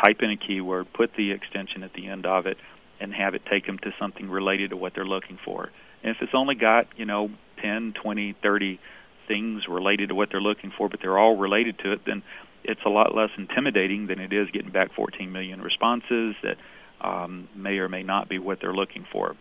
type 0.03 0.21
in 0.21 0.31
a 0.31 0.37
keyword, 0.37 0.91
put 0.93 1.11
the 1.15 1.31
extension 1.31 1.83
at 1.83 1.93
the 1.93 2.07
end 2.07 2.25
of 2.25 2.45
it, 2.45 2.57
and 2.99 3.13
have 3.13 3.33
it 3.35 3.43
take 3.49 3.65
them 3.65 3.77
to 3.79 3.91
something 3.99 4.29
related 4.29 4.71
to 4.71 4.77
what 4.77 4.93
they're 4.93 5.05
looking 5.05 5.39
for. 5.43 5.69
And 6.03 6.15
if 6.15 6.21
it's 6.21 6.33
only 6.33 6.55
got, 6.55 6.87
you 6.97 7.05
know, 7.05 7.29
10, 7.61 7.93
20, 7.93 8.35
30 8.41 8.79
things 9.27 9.63
related 9.67 10.09
to 10.09 10.15
what 10.15 10.29
they're 10.31 10.41
looking 10.41 10.71
for, 10.77 10.89
but 10.89 10.99
they're 11.01 11.17
all 11.17 11.37
related 11.37 11.79
to 11.79 11.93
it, 11.93 12.01
then 12.05 12.23
it's 12.67 12.81
a 12.85 12.89
lot 12.89 13.15
less 13.15 13.29
intimidating 13.37 14.07
than 14.07 14.19
it 14.19 14.33
is 14.33 14.49
getting 14.51 14.71
back 14.71 14.93
14 14.93 15.31
million 15.31 15.61
responses 15.61 16.35
that 16.43 16.57
um, 17.01 17.47
may 17.55 17.77
or 17.77 17.87
may 17.89 18.03
not 18.03 18.29
be 18.29 18.39
what 18.39 18.59
they're 18.61 18.73
looking 18.73 19.05
for. 19.11 19.35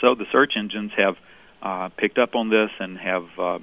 So 0.00 0.14
the 0.14 0.26
search 0.30 0.52
engines 0.56 0.92
have 0.96 1.16
uh, 1.62 1.88
picked 1.96 2.18
up 2.18 2.34
on 2.34 2.50
this 2.50 2.70
and 2.78 2.98
have 2.98 3.24
uh, 3.38 3.58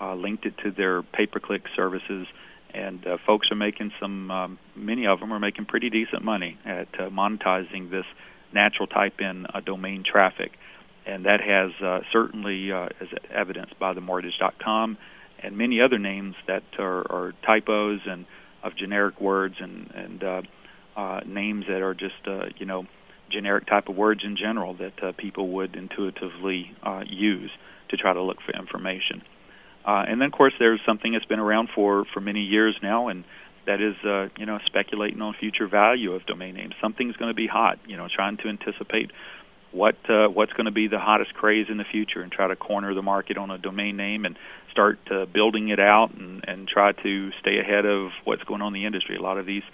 uh, 0.00 0.14
linked 0.14 0.44
it 0.44 0.54
to 0.64 0.70
their 0.70 1.02
pay-per-click 1.02 1.62
services, 1.74 2.26
and 2.74 3.04
uh, 3.06 3.16
folks 3.26 3.48
are 3.50 3.56
making 3.56 3.92
some. 3.98 4.30
Um, 4.30 4.58
many 4.76 5.06
of 5.06 5.20
them 5.20 5.32
are 5.32 5.38
making 5.38 5.64
pretty 5.64 5.88
decent 5.88 6.22
money 6.22 6.58
at 6.66 6.88
uh, 6.98 7.08
monetizing 7.08 7.90
this 7.90 8.04
natural 8.52 8.86
type-in 8.86 9.46
uh, 9.46 9.60
domain 9.60 10.04
traffic, 10.04 10.52
and 11.06 11.24
that 11.24 11.40
has 11.40 12.02
certainly, 12.12 12.70
as 12.70 13.08
evidenced 13.30 13.78
by 13.78 13.94
the 13.94 14.02
Morgage.com 14.02 14.98
and 15.42 15.56
many 15.56 15.80
other 15.80 15.98
names 15.98 16.34
that 16.46 16.62
are, 16.78 17.00
are 17.10 17.34
typos 17.46 18.00
and 18.06 18.26
of 18.62 18.76
generic 18.76 19.20
words 19.20 19.56
and 19.60 19.90
and 19.94 20.24
uh, 20.24 20.42
uh, 20.96 21.20
names 21.26 21.66
that 21.68 21.82
are 21.82 21.94
just 21.94 22.26
uh, 22.26 22.46
you 22.56 22.66
know 22.66 22.86
generic 23.30 23.66
type 23.66 23.88
of 23.88 23.96
words 23.96 24.22
in 24.24 24.36
general 24.36 24.74
that 24.74 25.02
uh, 25.02 25.12
people 25.16 25.48
would 25.48 25.76
intuitively 25.76 26.74
uh, 26.82 27.02
use 27.06 27.50
to 27.90 27.96
try 27.96 28.12
to 28.12 28.22
look 28.22 28.38
for 28.44 28.52
information. 28.58 29.22
Uh, 29.84 30.04
and 30.08 30.20
then, 30.20 30.26
of 30.26 30.32
course, 30.32 30.52
there's 30.58 30.80
something 30.84 31.12
that's 31.12 31.24
been 31.24 31.38
around 31.38 31.68
for 31.74 32.04
for 32.12 32.20
many 32.20 32.40
years 32.40 32.76
now, 32.82 33.08
and 33.08 33.24
that 33.66 33.80
is, 33.80 33.94
uh, 34.04 34.28
you 34.38 34.46
know, 34.46 34.58
speculating 34.66 35.20
on 35.20 35.34
future 35.38 35.66
value 35.66 36.12
of 36.12 36.24
domain 36.26 36.54
names. 36.54 36.74
Something's 36.80 37.16
going 37.16 37.30
to 37.30 37.34
be 37.34 37.46
hot. 37.46 37.78
You 37.86 37.96
know, 37.96 38.08
trying 38.14 38.36
to 38.38 38.48
anticipate 38.48 39.10
what 39.72 39.96
uh, 40.08 40.28
what's 40.28 40.52
going 40.52 40.66
to 40.66 40.72
be 40.72 40.88
the 40.88 40.98
hottest 40.98 41.34
craze 41.34 41.66
in 41.68 41.76
the 41.76 41.84
future, 41.84 42.22
and 42.22 42.32
try 42.32 42.48
to 42.48 42.56
corner 42.56 42.94
the 42.94 43.02
market 43.02 43.36
on 43.36 43.50
a 43.50 43.58
domain 43.58 43.96
name 43.96 44.24
and 44.24 44.36
start 44.70 44.98
uh, 45.10 45.26
building 45.26 45.68
it 45.68 45.80
out 45.80 46.14
and 46.14 46.44
and 46.46 46.68
try 46.68 46.92
to 46.92 47.30
stay 47.40 47.58
ahead 47.58 47.84
of 47.84 48.10
what's 48.24 48.42
going 48.44 48.62
on 48.62 48.74
in 48.74 48.80
the 48.80 48.86
industry. 48.86 49.16
A 49.16 49.22
lot 49.22 49.38
of 49.38 49.46
these 49.46 49.64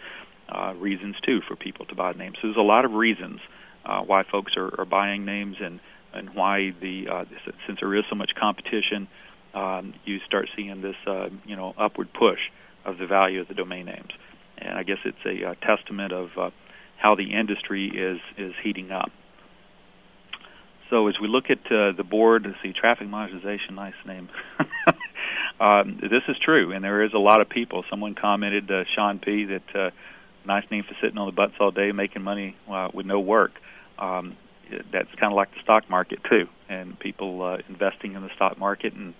uh, 0.49 0.75
reasons 0.77 1.17
too 1.25 1.41
for 1.47 1.57
people 1.57 1.87
to 1.87 1.95
buy 1.95 2.13
names. 2.13 2.37
So 2.41 2.49
there's 2.49 2.57
a 2.57 2.61
lot 2.61 2.85
of 2.85 2.93
reasons 2.93 3.41
uh, 3.85 4.03
why 4.03 4.25
folks 4.25 4.53
are, 4.57 4.81
are 4.81 4.87
buying 4.87 5.25
names 5.25 5.57
and 5.61 5.81
and 6.13 6.31
why 6.35 6.75
the 6.81 7.09
uh, 7.09 7.25
since 7.67 7.81
there 7.81 7.95
is 7.95 8.05
so 8.09 8.17
much 8.17 8.35
competition 8.39 9.09
um, 9.55 9.95
you 10.05 10.19
start 10.27 10.49
seeing 10.57 10.83
this, 10.83 10.97
uh, 11.07 11.29
you 11.45 11.57
know, 11.57 11.75
upward 11.79 12.13
push 12.13 12.41
of 12.85 12.99
the 12.99 13.07
value 13.07 13.41
of 13.41 13.49
the 13.49 13.55
domain 13.55 13.87
names. 13.87 14.11
And 14.59 14.77
I 14.77 14.83
guess 14.83 14.99
it's 15.05 15.17
a, 15.25 15.51
uh, 15.51 15.55
testament 15.63 16.13
of 16.13 16.31
uh, 16.37 16.51
how 16.97 17.15
the 17.15 17.33
industry 17.33 17.89
is 17.89 18.19
is 18.37 18.55
heating 18.63 18.91
up. 18.91 19.11
So 20.95 21.09
as 21.09 21.17
we 21.21 21.27
look 21.27 21.47
at 21.51 21.59
uh, 21.73 21.91
the 21.91 22.05
board, 22.09 22.47
see 22.63 22.73
traffic 22.73 23.09
monetization, 23.09 23.75
nice 23.75 23.95
name. 24.07 24.29
um, 25.61 25.99
this 26.01 26.23
is 26.29 26.37
true, 26.39 26.71
and 26.71 26.85
there 26.85 27.03
is 27.03 27.13
a 27.13 27.19
lot 27.19 27.41
of 27.41 27.49
people. 27.49 27.83
Someone 27.91 28.15
commented, 28.15 28.71
uh, 28.71 28.85
Sean 28.95 29.19
P, 29.19 29.45
that 29.47 29.75
uh, 29.75 29.91
nice 30.47 30.63
name 30.71 30.85
for 30.85 30.95
sitting 31.03 31.19
on 31.19 31.27
the 31.27 31.33
butts 31.33 31.55
all 31.59 31.73
day 31.73 31.91
making 31.91 32.23
money 32.23 32.55
uh, 32.71 32.91
with 32.95 33.07
no 33.07 33.19
work. 33.19 33.55
Um, 33.99 34.37
that's 34.93 35.09
kind 35.19 35.33
of 35.33 35.37
like 35.37 35.53
the 35.55 35.63
stock 35.65 35.91
market 35.91 36.21
too, 36.31 36.47
and 36.69 36.97
people 36.97 37.43
uh, 37.43 37.57
investing 37.69 38.15
in 38.15 38.23
the 38.23 38.31
stock 38.37 38.57
market 38.57 38.93
and 38.93 39.15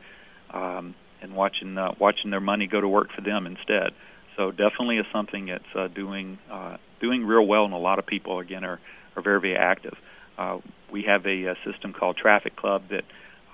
um, 0.53 0.95
and 1.23 1.35
watching 1.35 1.77
uh, 1.77 1.91
watching 1.99 2.31
their 2.31 2.41
money 2.41 2.69
go 2.69 2.81
to 2.81 2.89
work 2.89 3.09
for 3.13 3.21
them 3.21 3.49
instead. 3.49 3.95
So 4.37 4.53
definitely 4.53 4.99
is 4.99 5.07
something 5.13 5.47
that's 5.47 5.75
uh, 5.75 5.89
doing 5.89 6.39
uh, 6.49 6.77
doing 7.01 7.27
real 7.27 7.45
well, 7.45 7.65
and 7.65 7.75
a 7.75 7.79
lot 7.79 7.99
of 7.99 8.07
people 8.07 8.39
again 8.39 8.63
are 8.63 8.79
are 9.17 9.23
very 9.23 9.41
very 9.41 9.57
active. 9.57 9.97
Uh, 10.37 10.59
we 10.91 11.03
have 11.03 11.27
a, 11.27 11.47
a 11.47 11.55
system 11.65 11.93
called 11.93 12.17
Traffic 12.17 12.57
Club 12.57 12.85
that 12.91 13.05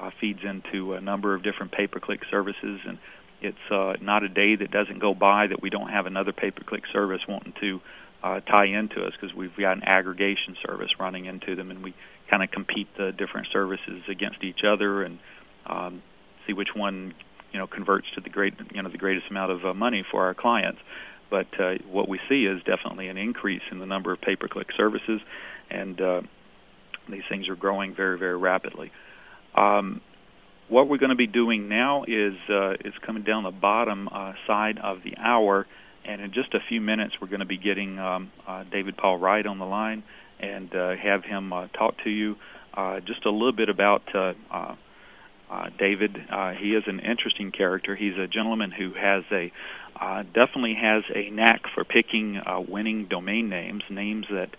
uh, 0.01 0.11
feeds 0.21 0.41
into 0.43 0.95
a 0.95 1.01
number 1.01 1.35
of 1.35 1.43
different 1.43 1.73
pay-per-click 1.73 2.21
services, 2.31 2.81
and 2.87 2.99
it's 3.43 3.71
uh, 3.71 3.95
not 4.01 4.23
a 4.23 4.29
day 4.29 4.57
that 4.57 4.71
doesn't 4.71 4.99
go 4.99 5.15
by 5.15 5.47
that 5.47 5.63
we 5.63 5.71
don't 5.71 5.91
have 5.91 6.07
another 6.07 6.33
pay-per-click 6.33 6.85
service 6.93 7.21
wanting 7.29 7.55
to 7.61 7.81
uh, 8.23 8.41
tie 8.41 8.67
into 8.67 9.03
us 9.03 9.13
because 9.19 9.35
we've 9.35 9.57
got 9.59 9.77
an 9.77 9.83
aggregation 9.85 10.57
service 10.67 10.91
running 10.99 11.27
into 11.27 11.57
them, 11.57 11.71
and 11.71 11.83
we 11.83 11.95
kind 12.29 12.43
of 12.43 12.51
compete 12.51 12.89
the 12.97 13.13
different 13.13 13.49
services 13.53 14.03
against 14.09 14.43
each 14.45 14.61
other 14.67 15.03
and 15.03 15.19
um, 15.67 16.03
see 16.47 16.53
which 16.53 16.69
one 16.75 17.15
you 17.53 17.59
know 17.59 17.67
converts 17.67 18.07
to 18.15 18.21
the 18.21 18.31
great 18.31 18.55
you 18.73 18.83
know 18.83 18.91
the 18.91 18.99
greatest 18.99 19.27
amount 19.31 19.51
of 19.51 19.65
uh, 19.65 19.75
money 19.75 20.05
for 20.11 20.25
our 20.25 20.35
clients. 20.35 20.79
But 21.31 21.47
uh, 21.61 21.75
what 21.89 22.09
we 22.09 22.19
see 22.29 22.45
is 22.45 22.61
definitely 22.65 23.09
an 23.09 23.17
increase 23.17 23.63
in 23.71 23.79
the 23.79 23.87
number 23.87 24.13
of 24.13 24.21
pay-per-click 24.21 24.69
services, 24.77 25.21
and 25.71 26.01
uh, 26.01 26.23
these 27.11 27.23
things 27.29 27.49
are 27.49 27.57
growing 27.57 27.95
very 27.95 28.19
very 28.19 28.37
rapidly. 28.37 28.91
Um, 29.57 30.01
what 30.71 30.89
we're 30.89 30.99
going 30.99 31.11
to 31.11 31.17
be 31.17 31.27
doing 31.27 31.69
now 31.69 32.05
is 32.05 32.35
uh, 32.49 32.75
is 32.85 32.95
coming 33.05 33.25
down 33.25 33.43
the 33.43 33.51
bottom 33.51 34.09
uh, 34.09 34.33
side 34.47 34.79
of 34.79 34.99
the 35.03 35.17
hour, 35.19 35.67
and 36.05 36.21
in 36.21 36.33
just 36.33 36.55
a 36.55 36.61
few 36.69 36.81
minutes 36.81 37.15
we're 37.21 37.29
going 37.29 37.41
to 37.41 37.47
be 37.47 37.59
getting 37.59 37.99
um, 37.99 38.31
uh, 38.47 38.65
David 38.71 38.97
Paul 38.97 39.19
Wright 39.19 39.45
on 39.45 39.59
the 39.59 39.67
line 39.67 40.05
and 40.39 40.75
uh, 40.75 40.95
have 40.97 41.25
him 41.25 41.53
uh, 41.53 41.67
talk 41.69 41.97
to 42.05 42.11
you 42.11 42.37
uh, 42.73 43.01
just 43.01 43.27
a 43.27 43.31
little 43.31 43.53
bit 43.53 43.69
about 43.69 44.03
David. 45.77 46.17
He 46.59 46.75
is 46.75 46.85
an 46.87 47.01
interesting 47.01 47.51
character. 47.51 47.97
He's 47.97 48.17
a 48.17 48.27
gentleman 48.27 48.71
who 48.71 48.95
has 48.95 49.25
a 49.33 49.53
definitely 50.33 50.77
has 50.81 51.03
a 51.15 51.31
knack 51.31 51.63
for 51.75 51.85
picking 51.85 52.41
winning 52.69 53.07
domain 53.07 53.49
names, 53.49 53.83
names 53.91 54.27
that 54.31 54.51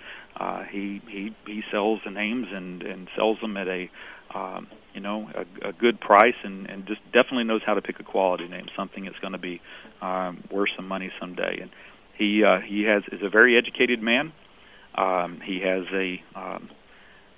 uh, 0.41 0.63
he 0.71 1.01
he 1.08 1.36
he 1.45 1.62
sells 1.71 1.99
the 2.04 2.10
names 2.10 2.47
and 2.51 2.82
and 2.82 3.08
sells 3.15 3.39
them 3.41 3.56
at 3.58 3.67
a 3.67 3.91
um, 4.34 4.67
you 4.93 4.99
know 4.99 5.30
a, 5.36 5.69
a 5.69 5.73
good 5.73 5.99
price 5.99 6.34
and 6.43 6.67
and 6.67 6.88
just 6.88 7.01
definitely 7.13 7.43
knows 7.43 7.62
how 7.63 7.75
to 7.75 7.82
pick 7.82 7.99
a 7.99 8.04
quality 8.04 8.47
name, 8.47 8.65
something 8.75 9.06
that's 9.06 9.19
going 9.19 9.34
to 9.34 9.39
be 9.39 9.62
um, 10.01 10.43
worth 10.51 10.69
some 10.75 10.88
money 10.88 11.12
someday. 11.19 11.60
And 11.62 11.69
he 12.17 12.43
uh, 12.43 12.60
he 12.60 12.84
has 12.84 13.04
is 13.12 13.21
a 13.23 13.30
very 13.30 13.56
educated 13.56 14.01
man. 14.01 14.34
Um, 14.95 15.39
he 15.45 15.62
has 15.62 15.84
a 15.93 16.23
um, 16.36 16.69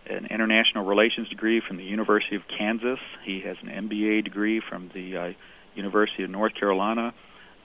an 0.10 0.28
international 0.28 0.86
relations 0.86 1.28
degree 1.28 1.62
from 1.68 1.76
the 1.76 1.84
University 1.84 2.38
of 2.38 2.44
Kansas. 2.58 3.00
He 3.26 3.42
has 3.42 3.58
an 3.64 3.90
MBA 3.90 4.24
degree 4.24 4.62
from 4.70 4.90
the 4.94 5.18
uh, 5.18 5.32
University 5.76 6.24
of 6.24 6.30
North 6.30 6.54
Carolina. 6.58 7.14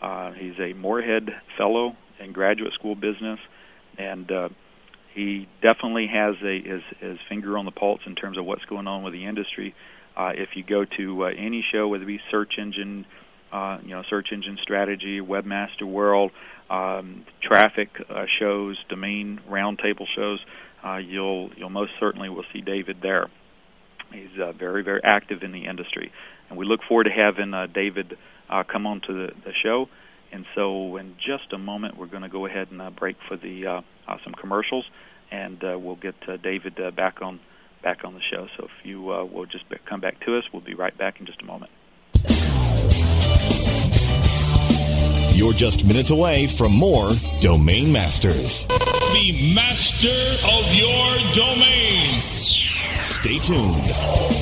Uh, 0.03 0.33
he's 0.33 0.59
a 0.59 0.73
Morehead 0.73 1.31
Fellow 1.57 1.97
in 2.19 2.33
Graduate 2.33 2.73
School 2.73 2.97
Business, 2.97 3.39
and 3.99 4.31
uh, 4.33 4.49
he 5.19 5.49
definitely 5.61 6.07
has 6.07 6.37
a 6.45 6.63
his, 6.63 6.83
his 7.01 7.19
finger 7.29 7.59
on 7.59 7.65
the 7.65 7.73
pulse 7.73 8.01
in 8.07 8.15
terms 8.15 8.39
of 8.39 8.45
what's 8.45 8.65
going 8.67 8.87
on 8.87 9.03
with 9.03 9.13
the 9.13 9.27
industry. 9.27 9.75
Uh, 10.17 10.31
if 10.35 10.51
you 10.55 10.63
go 10.63 10.85
to 10.85 11.25
uh, 11.25 11.31
any 11.37 11.65
show, 11.73 11.89
whether 11.89 12.05
it 12.05 12.07
be 12.07 12.21
search 12.31 12.55
engine, 12.57 13.05
uh, 13.53 13.79
you 13.83 13.91
know, 13.91 14.03
search 14.09 14.29
engine 14.33 14.59
strategy, 14.63 15.21
webmaster 15.21 15.83
world, 15.83 16.31
um, 16.71 17.25
traffic 17.43 17.89
uh, 18.09 18.27
shows, 18.39 18.79
domain 18.89 19.41
roundtable 19.51 20.07
shows, 20.15 20.39
uh, 20.85 20.99
you'll 20.99 21.51
you'll 21.57 21.69
most 21.69 21.93
certainly 21.99 22.29
will 22.29 22.45
see 22.53 22.61
David 22.61 22.99
there. 23.03 23.27
He's 24.13 24.41
uh, 24.41 24.53
very 24.53 24.85
very 24.85 25.01
active 25.03 25.43
in 25.43 25.51
the 25.51 25.67
industry, 25.67 26.13
and 26.49 26.57
we 26.57 26.65
look 26.65 26.81
forward 26.89 27.05
to 27.05 27.11
having 27.11 27.53
uh, 27.53 27.67
David 27.67 28.17
uh, 28.49 28.63
come 28.63 28.87
on 28.87 29.01
to 29.09 29.13
the, 29.13 29.33
the 29.45 29.53
show. 29.65 29.89
And 30.31 30.45
so, 30.55 30.97
in 30.97 31.17
just 31.17 31.53
a 31.53 31.59
moment, 31.59 31.97
we're 31.97 32.07
going 32.07 32.23
to 32.23 32.29
go 32.29 32.47
ahead 32.47 32.69
and 32.71 32.81
uh, 32.83 32.91
break 32.91 33.17
for 33.29 33.37
the 33.37 33.67
uh, 33.67 33.81
uh, 34.07 34.17
some 34.25 34.35
commercials, 34.35 34.85
and 35.31 35.63
uh, 35.65 35.79
we'll 35.79 35.97
get 35.97 36.17
uh, 36.29 36.37
David 36.37 36.79
uh, 36.81 36.91
back 36.91 37.23
on 37.23 37.41
back 37.83 38.05
on 38.05 38.15
the 38.15 38.21
show. 38.21 38.47
So, 38.57 38.65
if 38.65 38.87
you 38.87 39.13
uh, 39.13 39.25
will 39.25 39.47
just 39.47 39.69
be- 39.69 39.79
come 39.87 40.01
back 40.01 40.21
to 40.27 40.37
us, 40.37 40.45
we'll 40.53 40.63
be 40.63 40.75
right 40.75 40.97
back 40.97 41.21
in 41.21 41.27
just 41.27 41.41
a 41.41 41.45
moment. 41.45 41.71
You're 45.39 45.53
just 45.53 45.85
minutes 45.85 46.11
away 46.11 46.49
from 46.49 46.73
more 46.73 47.13
Domain 47.41 47.93
Masters. 47.93 48.67
The 48.67 49.55
master 49.55 50.09
of 50.45 50.75
your 50.75 51.33
domain. 51.33 52.05
Stay 53.05 53.39
tuned. 53.39 54.38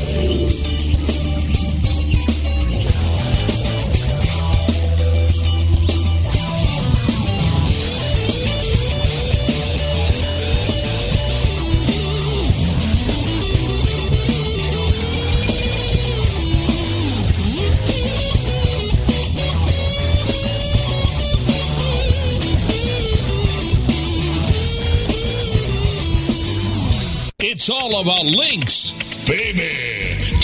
It's 27.68 27.82
all 27.82 27.98
about 27.98 28.26
links, 28.26 28.92
baby. 29.26 29.85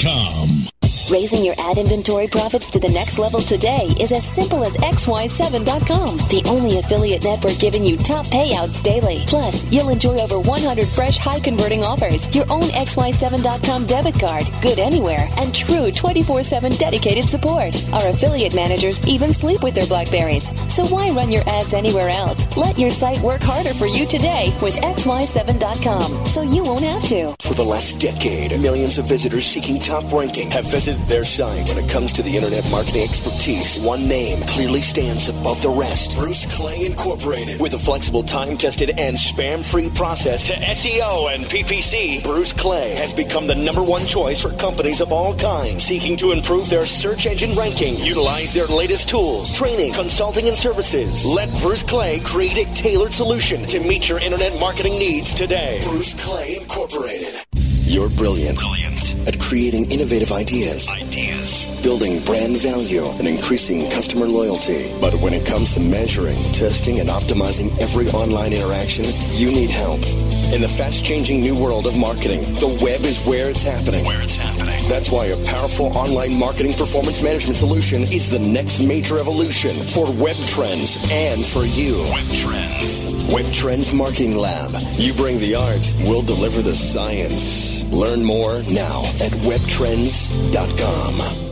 Sportsnet.com. 0.00 0.79
Raising 1.10 1.44
your 1.44 1.54
ad 1.58 1.78
inventory 1.78 2.26
profits 2.26 2.68
to 2.70 2.80
the 2.80 2.88
next 2.88 3.18
level 3.18 3.40
today 3.40 3.94
is 4.00 4.12
as 4.12 4.24
simple 4.34 4.64
as 4.64 4.74
xy7.com, 4.74 6.16
the 6.28 6.42
only 6.46 6.78
affiliate 6.78 7.22
network 7.22 7.58
giving 7.58 7.84
you 7.84 7.96
top 7.96 8.26
payouts 8.26 8.82
daily. 8.82 9.24
Plus, 9.26 9.62
you'll 9.72 9.90
enjoy 9.90 10.18
over 10.18 10.40
100 10.40 10.88
fresh 10.88 11.18
high 11.18 11.38
converting 11.38 11.84
offers, 11.84 12.32
your 12.34 12.50
own 12.50 12.64
xy7.com 12.64 13.86
debit 13.86 14.18
card, 14.18 14.48
good 14.62 14.78
anywhere, 14.78 15.28
and 15.36 15.54
true 15.54 15.92
24/7 15.92 16.76
dedicated 16.76 17.28
support. 17.28 17.72
Our 17.92 18.08
affiliate 18.08 18.54
managers 18.54 18.98
even 19.06 19.32
sleep 19.32 19.62
with 19.62 19.74
their 19.74 19.86
Blackberries. 19.86 20.44
So 20.74 20.86
why 20.86 21.10
run 21.10 21.30
your 21.30 21.48
ads 21.48 21.72
anywhere 21.72 22.08
else? 22.08 22.38
Let 22.56 22.78
your 22.78 22.90
site 22.90 23.20
work 23.20 23.42
harder 23.42 23.74
for 23.74 23.86
you 23.86 24.06
today 24.06 24.52
with 24.60 24.74
xy7.com 24.76 26.26
so 26.26 26.42
you 26.42 26.64
won't 26.64 26.84
have 26.84 27.02
to. 27.08 27.34
For 27.40 27.54
the 27.54 27.64
last 27.64 27.98
decade, 27.98 28.58
millions 28.60 28.98
of 28.98 29.06
visitors 29.06 29.44
seeking 29.44 29.80
top 29.80 30.12
ranking 30.12 30.50
have 30.50 30.64
visited 30.64 30.79
their 30.86 31.24
site. 31.24 31.68
When 31.68 31.78
it 31.78 31.90
comes 31.90 32.12
to 32.12 32.22
the 32.22 32.34
internet 32.34 32.68
marketing 32.70 33.02
expertise, 33.02 33.78
one 33.80 34.08
name 34.08 34.40
clearly 34.46 34.80
stands 34.80 35.28
above 35.28 35.60
the 35.62 35.68
rest. 35.68 36.16
Bruce 36.16 36.46
Clay 36.46 36.86
Incorporated. 36.86 37.60
With 37.60 37.74
a 37.74 37.78
flexible, 37.78 38.22
time-tested, 38.22 38.90
and 38.98 39.16
spam-free 39.16 39.90
process 39.90 40.46
to 40.46 40.54
SEO 40.54 41.34
and 41.34 41.44
PPC, 41.44 42.22
Bruce 42.22 42.52
Clay 42.52 42.94
has 42.94 43.12
become 43.12 43.46
the 43.46 43.54
number 43.54 43.82
one 43.82 44.06
choice 44.06 44.40
for 44.40 44.52
companies 44.54 45.00
of 45.00 45.12
all 45.12 45.34
kinds 45.36 45.84
seeking 45.84 46.16
to 46.16 46.32
improve 46.32 46.70
their 46.70 46.86
search 46.86 47.26
engine 47.26 47.54
ranking. 47.54 47.98
Utilize 47.98 48.54
their 48.54 48.66
latest 48.66 49.08
tools, 49.08 49.54
training, 49.56 49.92
consulting, 49.92 50.48
and 50.48 50.56
services. 50.56 51.26
Let 51.26 51.50
Bruce 51.60 51.82
Clay 51.82 52.20
create 52.20 52.56
a 52.56 52.74
tailored 52.74 53.12
solution 53.12 53.66
to 53.66 53.80
meet 53.80 54.08
your 54.08 54.18
internet 54.18 54.58
marketing 54.58 54.92
needs 54.92 55.34
today. 55.34 55.82
Bruce 55.84 56.14
Clay 56.14 56.56
Incorporated. 56.56 57.34
You're 57.52 58.08
brilliant. 58.08 58.58
Brilliant. 58.58 59.16
At 59.26 59.39
creating 59.50 59.90
innovative 59.90 60.30
ideas. 60.30 60.88
Ideas. 60.88 61.72
Building 61.82 62.24
brand 62.24 62.56
value 62.58 63.04
and 63.18 63.26
increasing 63.26 63.90
customer 63.90 64.26
loyalty. 64.26 64.94
But 65.00 65.16
when 65.16 65.34
it 65.34 65.44
comes 65.44 65.74
to 65.74 65.80
measuring, 65.80 66.40
testing, 66.52 67.00
and 67.00 67.08
optimizing 67.08 67.76
every 67.80 68.08
online 68.10 68.52
interaction, 68.52 69.06
you 69.32 69.50
need 69.50 69.68
help. 69.68 70.06
In 70.54 70.60
the 70.60 70.68
fast-changing 70.68 71.40
new 71.40 71.56
world 71.56 71.88
of 71.88 71.96
marketing, 71.98 72.42
the 72.60 72.68
web 72.80 73.00
is 73.00 73.18
where 73.26 73.50
it's 73.50 73.64
happening. 73.64 74.04
Where 74.04 74.22
it's 74.22 74.36
happening. 74.36 74.88
That's 74.88 75.10
why 75.10 75.26
a 75.26 75.44
powerful 75.46 75.86
online 75.98 76.38
marketing 76.38 76.74
performance 76.74 77.20
management 77.20 77.56
solution 77.56 78.02
is 78.02 78.30
the 78.30 78.38
next 78.38 78.78
major 78.78 79.18
evolution 79.18 79.84
for 79.88 80.12
web 80.12 80.36
trends 80.46 80.96
and 81.10 81.44
for 81.44 81.64
you. 81.64 81.98
Web 82.04 82.28
Trends. 82.30 83.32
Web 83.32 83.52
Trends 83.52 83.92
Marketing 83.92 84.36
Lab. 84.36 84.70
You 84.92 85.12
bring 85.12 85.40
the 85.40 85.56
art, 85.56 85.92
we'll 86.02 86.22
deliver 86.22 86.62
the 86.62 86.74
science. 86.74 87.79
Learn 87.90 88.24
more 88.24 88.62
now 88.72 89.02
at 89.20 89.32
webtrends.com. 89.42 91.49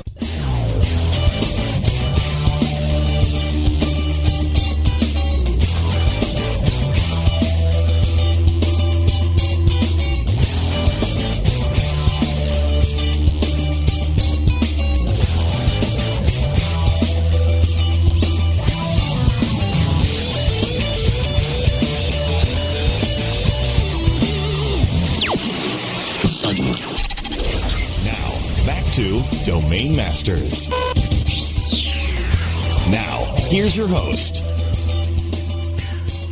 Domain 29.68 29.94
Masters. 29.96 30.66
Now, 32.88 33.34
here's 33.50 33.76
your 33.76 33.86
host. 33.86 34.42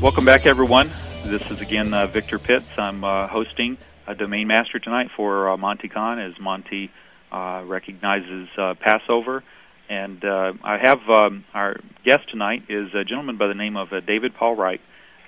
Welcome 0.00 0.24
back, 0.24 0.46
everyone. 0.46 0.90
This 1.26 1.42
is 1.50 1.60
again 1.60 1.92
uh, 1.92 2.06
Victor 2.06 2.38
Pitts. 2.38 2.64
I'm 2.78 3.04
uh, 3.04 3.28
hosting 3.28 3.76
a 4.06 4.14
Domain 4.14 4.46
Master 4.46 4.78
tonight 4.78 5.10
for 5.14 5.50
uh, 5.50 5.58
Monty 5.58 5.88
Khan 5.88 6.18
as 6.18 6.32
Monty 6.40 6.90
uh, 7.30 7.62
recognizes 7.66 8.48
uh, 8.56 8.72
Passover. 8.80 9.44
And 9.90 10.24
uh, 10.24 10.54
I 10.64 10.78
have 10.78 11.00
um, 11.10 11.44
our 11.52 11.76
guest 12.06 12.30
tonight 12.30 12.62
is 12.70 12.94
a 12.94 13.04
gentleman 13.04 13.36
by 13.36 13.48
the 13.48 13.54
name 13.54 13.76
of 13.76 13.92
uh, 13.92 14.00
David 14.00 14.34
Paul 14.34 14.56
Wright. 14.56 14.80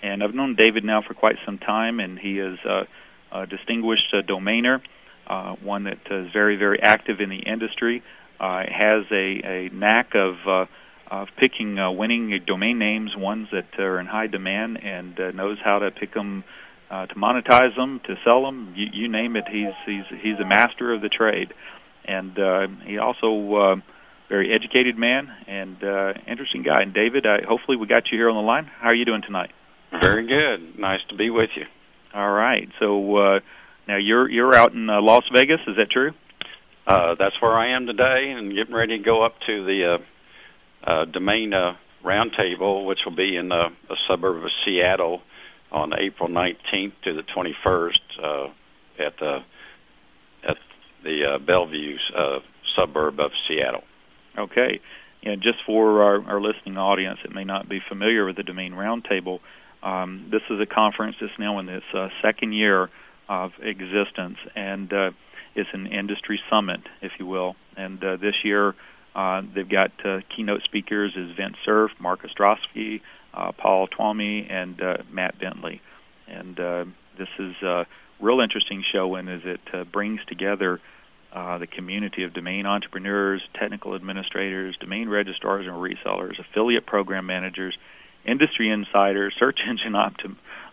And 0.03 0.25
I've 0.25 0.35
known 0.35 0.55
David 0.55 0.83
now 0.83 1.03
for 1.03 1.13
quite 1.13 1.37
some 1.45 1.59
time, 1.59 2.01
and 2.01 2.19
he 2.19 2.39
is 2.39 2.59
uh, 2.65 2.85
a 3.33 3.47
distinguished 3.47 4.15
uh, 4.15 4.23
domainer, 4.23 4.81
uh, 5.29 5.55
one 5.63 5.85
that 5.85 5.99
is 6.11 6.33
very, 6.33 6.57
very 6.57 6.81
active 6.83 7.21
in 7.21 7.29
the 7.29 7.39
industry, 7.39 8.03
uh, 8.41 8.63
has 8.69 9.05
a, 9.11 9.41
a 9.45 9.69
knack 9.73 10.15
of 10.15 10.35
uh, 10.47 10.67
of 11.11 11.29
picking 11.39 11.79
uh, 11.79 11.91
winning 11.91 12.39
domain 12.47 12.79
names, 12.79 13.13
ones 13.17 13.49
that 13.51 13.79
are 13.79 13.99
in 13.99 14.07
high 14.07 14.27
demand, 14.27 14.79
and 14.83 15.19
uh, 15.19 15.31
knows 15.31 15.59
how 15.65 15.79
to 15.79 15.91
pick 15.91 16.13
them, 16.13 16.45
uh, 16.91 17.07
to 17.07 17.15
monetize 17.15 17.75
them, 17.77 18.01
to 18.07 18.15
sell 18.25 18.43
them. 18.43 18.75
You, 18.77 18.87
you 18.93 19.09
name 19.09 19.37
it, 19.37 19.45
he's 19.51 19.75
he's 19.87 20.21
he's 20.23 20.39
a 20.39 20.47
master 20.47 20.93
of 20.93 21.01
the 21.01 21.09
trade, 21.09 21.55
and 22.05 22.39
uh, 22.39 22.67
he 22.85 22.99
also 22.99 23.55
uh, 23.55 23.77
very 24.29 24.53
educated 24.53 24.99
man 24.99 25.29
and 25.47 25.83
uh, 25.83 26.13
interesting 26.27 26.63
guy. 26.63 26.83
And 26.83 26.93
David, 26.93 27.27
I, 27.27 27.39
hopefully 27.49 27.77
we 27.77 27.87
got 27.87 28.11
you 28.13 28.19
here 28.19 28.29
on 28.29 28.37
the 28.37 28.47
line. 28.47 28.71
How 28.81 28.89
are 28.89 28.95
you 28.95 29.05
doing 29.05 29.23
tonight? 29.23 29.51
Very 29.91 30.27
good. 30.27 30.79
Nice 30.79 31.01
to 31.09 31.17
be 31.17 31.31
with 31.31 31.51
you. 31.57 31.65
All 32.15 32.31
right. 32.31 32.69
So 32.79 33.17
uh, 33.17 33.41
Now 33.89 33.97
you're 33.97 34.31
you're 34.31 34.55
out 34.55 34.75
in 34.75 34.91
uh, 34.91 35.01
Las 35.01 35.25
Vegas. 35.35 35.61
Is 35.67 35.77
that 35.77 35.91
true? 35.91 36.13
Uh, 36.87 37.15
that's 37.19 37.35
where 37.41 37.55
I 37.55 37.75
am 37.75 37.87
today, 37.87 38.35
and 38.37 38.55
getting 38.55 38.75
ready 38.75 38.99
to 38.99 39.03
go 39.03 39.25
up 39.25 39.35
to 39.47 39.65
the 39.65 39.99
uh, 40.87 40.91
uh, 40.91 41.05
domain 41.07 41.55
uh, 41.55 41.73
roundtable, 42.05 42.87
which 42.87 42.99
will 43.07 43.17
be 43.17 43.35
in 43.37 43.51
uh, 43.51 43.69
a 43.91 43.95
suburb 44.07 44.45
of 44.45 44.51
Seattle 44.65 45.23
on 45.73 45.93
April 45.99 46.29
19th 46.29 46.93
to 47.05 47.15
the 47.15 47.23
21st 47.35 47.91
uh, 48.23 48.47
at 49.05 49.15
the 49.19 49.39
at 50.47 50.57
the 51.03 51.35
uh, 51.35 51.39
Bellevue 51.39 51.97
uh, 52.17 52.39
suburb 52.77 53.19
of 53.21 53.31
Seattle. 53.49 53.85
Okay. 54.39 54.81
Know, 55.25 55.35
just 55.37 55.59
for 55.67 56.03
our, 56.03 56.23
our 56.25 56.41
listening 56.41 56.79
audience 56.79 57.19
that 57.23 57.35
may 57.35 57.45
not 57.45 57.69
be 57.69 57.81
familiar 57.87 58.25
with 58.25 58.37
the 58.37 58.43
Domain 58.43 58.73
Roundtable, 58.73 59.41
um, 59.83 60.29
this 60.31 60.41
is 60.49 60.59
a 60.61 60.67
conference 60.67 61.17
that's 61.21 61.33
now 61.39 61.59
in 61.59 61.69
its 61.69 61.85
uh, 61.93 62.09
second 62.23 62.55
year 62.55 62.89
of 63.29 63.53
existence, 63.61 64.39
and 64.55 64.93
uh, 64.93 65.11
it's 65.55 65.71
an 65.73 65.87
industry 65.87 66.41
summit, 66.51 66.81
if 67.03 67.13
you 67.19 67.27
will. 67.27 67.57
And 67.77 68.03
uh, 68.03 68.17
this 68.17 68.35
year, 68.45 68.75
uh, 69.15 69.43
they've 69.55 69.69
got 69.69 69.91
uh, 70.05 70.21
keynote 70.35 70.63
speakers 70.63 71.13
is 71.17 71.37
Vint 71.37 71.57
Cerf, 71.65 71.91
Mark 71.99 72.21
Ostrowski, 72.23 73.01
uh, 73.35 73.53
Paul 73.53 73.89
Twomey, 73.89 74.51
and 74.51 74.81
uh, 74.81 74.99
Matt 75.11 75.39
Bentley. 75.41 75.81
And 76.27 76.59
uh, 76.59 76.85
this 77.19 77.29
is 77.39 77.55
a 77.63 77.87
real 78.21 78.41
interesting 78.41 78.85
show 78.93 79.17
in 79.17 79.29
as 79.29 79.41
it 79.45 79.61
uh, 79.73 79.85
brings 79.85 80.21
together 80.27 80.81
uh, 81.33 81.59
the 81.59 81.67
community 81.67 82.25
of 82.25 82.33
domain 82.33 82.67
entrepreneurs, 82.67 83.43
technical 83.59 83.95
administrators, 83.95 84.77
domain 84.81 85.09
registrars 85.09 85.67
and 85.67 85.77
resellers, 85.77 86.39
affiliate 86.39 86.87
program 86.87 87.27
managers, 87.27 87.77
industry 88.25 88.71
insiders, 88.71 89.35
search 89.39 89.59
engine 89.69 89.95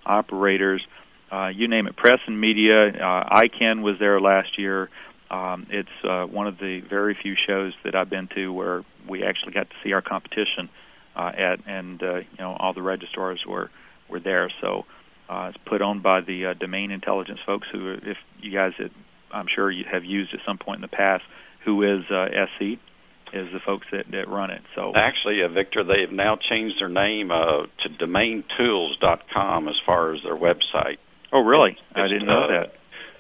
operators, 0.06 0.86
uh, 1.32 1.48
you 1.48 1.68
name 1.68 1.88
it, 1.88 1.96
press 1.96 2.20
and 2.28 2.40
media. 2.40 2.88
Uh, 2.90 3.42
ICANN 3.42 3.82
was 3.82 3.96
there 4.00 4.20
last 4.20 4.58
year. 4.58 4.90
Um, 5.30 5.68
it's 5.70 5.90
uh, 6.04 6.26
one 6.26 6.48
of 6.48 6.58
the 6.60 6.82
very 6.88 7.18
few 7.20 7.36
shows 7.48 7.74
that 7.84 7.96
I've 7.96 8.10
been 8.10 8.30
to 8.36 8.54
where 8.54 8.86
we 9.10 9.24
actually 9.24 9.54
got 9.54 9.70
to 9.70 9.76
see 9.84 9.92
our 9.94 10.02
competition 10.02 10.70
uh, 11.16 11.32
at, 11.36 11.60
and 11.68 12.02
uh, 12.02 12.16
you 12.18 12.38
know 12.40 12.56
all 12.60 12.74
the 12.74 12.82
registrars 12.82 13.44
were 13.48 13.72
were 14.10 14.20
there. 14.20 14.52
So 14.62 14.86
uh, 15.30 15.52
it's 15.54 15.58
put 15.66 15.82
on 15.82 16.02
by 16.02 16.22
the 16.22 16.48
uh, 16.48 16.54
domain 16.54 16.92
intelligence 16.92 17.40
folks 17.46 17.68
who, 17.72 17.96
if 18.04 18.18
you 18.40 18.52
guys, 18.52 18.74
had, 18.78 18.92
I'm 19.32 19.48
sure 19.54 19.72
you 19.72 19.86
have 19.92 20.06
used 20.06 20.34
at 20.34 20.42
some 20.46 20.58
point 20.58 20.78
in 20.78 20.82
the 20.82 20.88
past, 20.88 21.24
who 21.64 21.82
is 21.82 22.04
uh, 22.12 22.28
SC, 22.30 22.80
is 23.34 23.52
the 23.52 23.60
folks 23.66 23.88
that, 23.92 24.06
that 24.12 24.30
run 24.30 24.52
it. 24.52 24.62
So 24.76 24.94
actually, 24.96 25.42
uh, 25.44 25.50
Victor, 25.50 25.84
they've 25.84 26.12
now 26.12 26.38
changed 26.38 26.76
their 26.80 26.90
name 26.90 27.32
uh, 27.32 27.64
to 27.84 27.90
DomainTools.com 28.06 29.68
as 29.68 29.76
far 29.86 30.14
as 30.14 30.22
their 30.24 30.38
website. 30.38 30.98
Oh, 31.34 31.42
really? 31.42 31.72
It's, 31.72 31.98
I 31.98 32.08
didn't 32.08 32.28
know 32.28 32.48
that. 32.48 32.74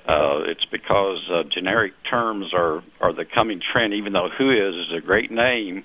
Uh, 0.08 0.44
it's 0.52 0.66
because 0.72 1.18
uh, 1.34 1.44
generic 1.52 1.94
terms 2.10 2.54
are 2.54 2.84
are 3.02 3.14
the 3.14 3.26
coming 3.26 3.60
trend. 3.60 3.94
Even 3.94 4.14
though 4.14 4.30
Whois 4.40 4.70
is 4.70 4.94
a 4.96 5.02
great 5.06 5.32
name, 5.32 5.84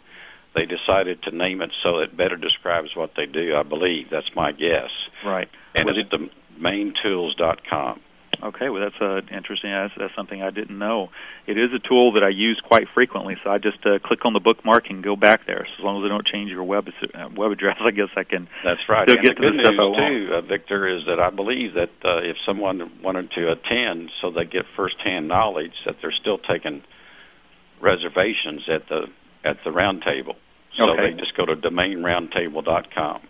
they 0.55 0.67
decided 0.67 1.23
to 1.23 1.35
name 1.35 1.63
it 1.63 1.71
so 1.83 1.99
it 1.99 2.17
better 2.17 2.37
describes 2.37 2.91
what 2.95 3.13
they 3.17 3.27
do. 3.27 3.55
I 3.57 3.63
believe 3.63 4.07
that's 4.11 4.31
my 4.37 4.53
guess. 4.53 4.91
Right. 5.25 5.49
And 5.75 5.87
Was 5.87 5.97
it's 5.97 6.13
domaintools.com. 6.61 8.01
Okay, 8.43 8.69
well 8.69 8.81
that's 8.81 9.01
uh, 9.01 9.21
interesting. 9.35 9.71
That's, 9.71 9.93
that's 9.99 10.15
something 10.17 10.43
I 10.43 10.51
didn't 10.51 10.79
know. 10.79 11.09
It 11.47 11.59
is 11.59 11.71
a 11.75 11.79
tool 11.79 12.13
that 12.13 12.25
I 12.25 12.31
use 12.31 12.61
quite 12.67 12.87
frequently, 12.95 13.37
so 13.45 13.51
I 13.51 13.59
just 13.59 13.85
uh, 13.85 13.99
click 14.03 14.25
on 14.25 14.33
the 14.33 14.41
bookmark 14.41 14.85
and 14.89 15.05
go 15.05 15.17
back 15.17 15.47
there. 15.47 15.67
So 15.67 15.83
as 15.83 15.85
long 15.85 16.03
as 16.03 16.07
I 16.07 16.09
don't 16.09 16.27
change 16.27 16.51
your 16.51 16.65
web 16.65 16.89
uh, 16.89 17.29
web 17.37 17.53
address, 17.53 17.77
I 17.85 17.91
guess 17.91 18.09
I 18.17 18.25
can. 18.25 18.49
That's 18.65 18.81
right. 18.89 19.09
Still 19.09 19.19
and 19.19 19.27
get 19.27 19.37
the 19.37 19.43
to 19.43 19.51
good 19.51 19.65
the 19.65 19.71
news 19.71 19.97
too, 19.97 20.35
uh, 20.35 20.41
Victor, 20.43 20.89
is 20.89 21.05
that 21.07 21.21
I 21.21 21.31
believe 21.31 21.75
that 21.75 21.93
uh, 22.05 22.19
if 22.25 22.37
someone 22.47 22.81
wanted 23.03 23.31
to 23.33 23.53
attend, 23.53 24.11
so 24.21 24.31
they 24.31 24.45
get 24.45 24.65
firsthand 24.77 25.29
knowledge, 25.29 25.75
that 25.85 25.97
they're 26.01 26.15
still 26.19 26.39
taking 26.39 26.83
reservations 27.81 28.69
at 28.69 28.89
the 28.89 29.07
at 29.45 29.57
the 29.65 29.71
roundtable. 29.71 30.37
So 30.77 30.85
Okay. 30.91 31.13
they 31.13 31.19
just 31.19 31.37
go 31.37 31.47
to 31.47 31.57
domainroundtable.com. 31.57 33.21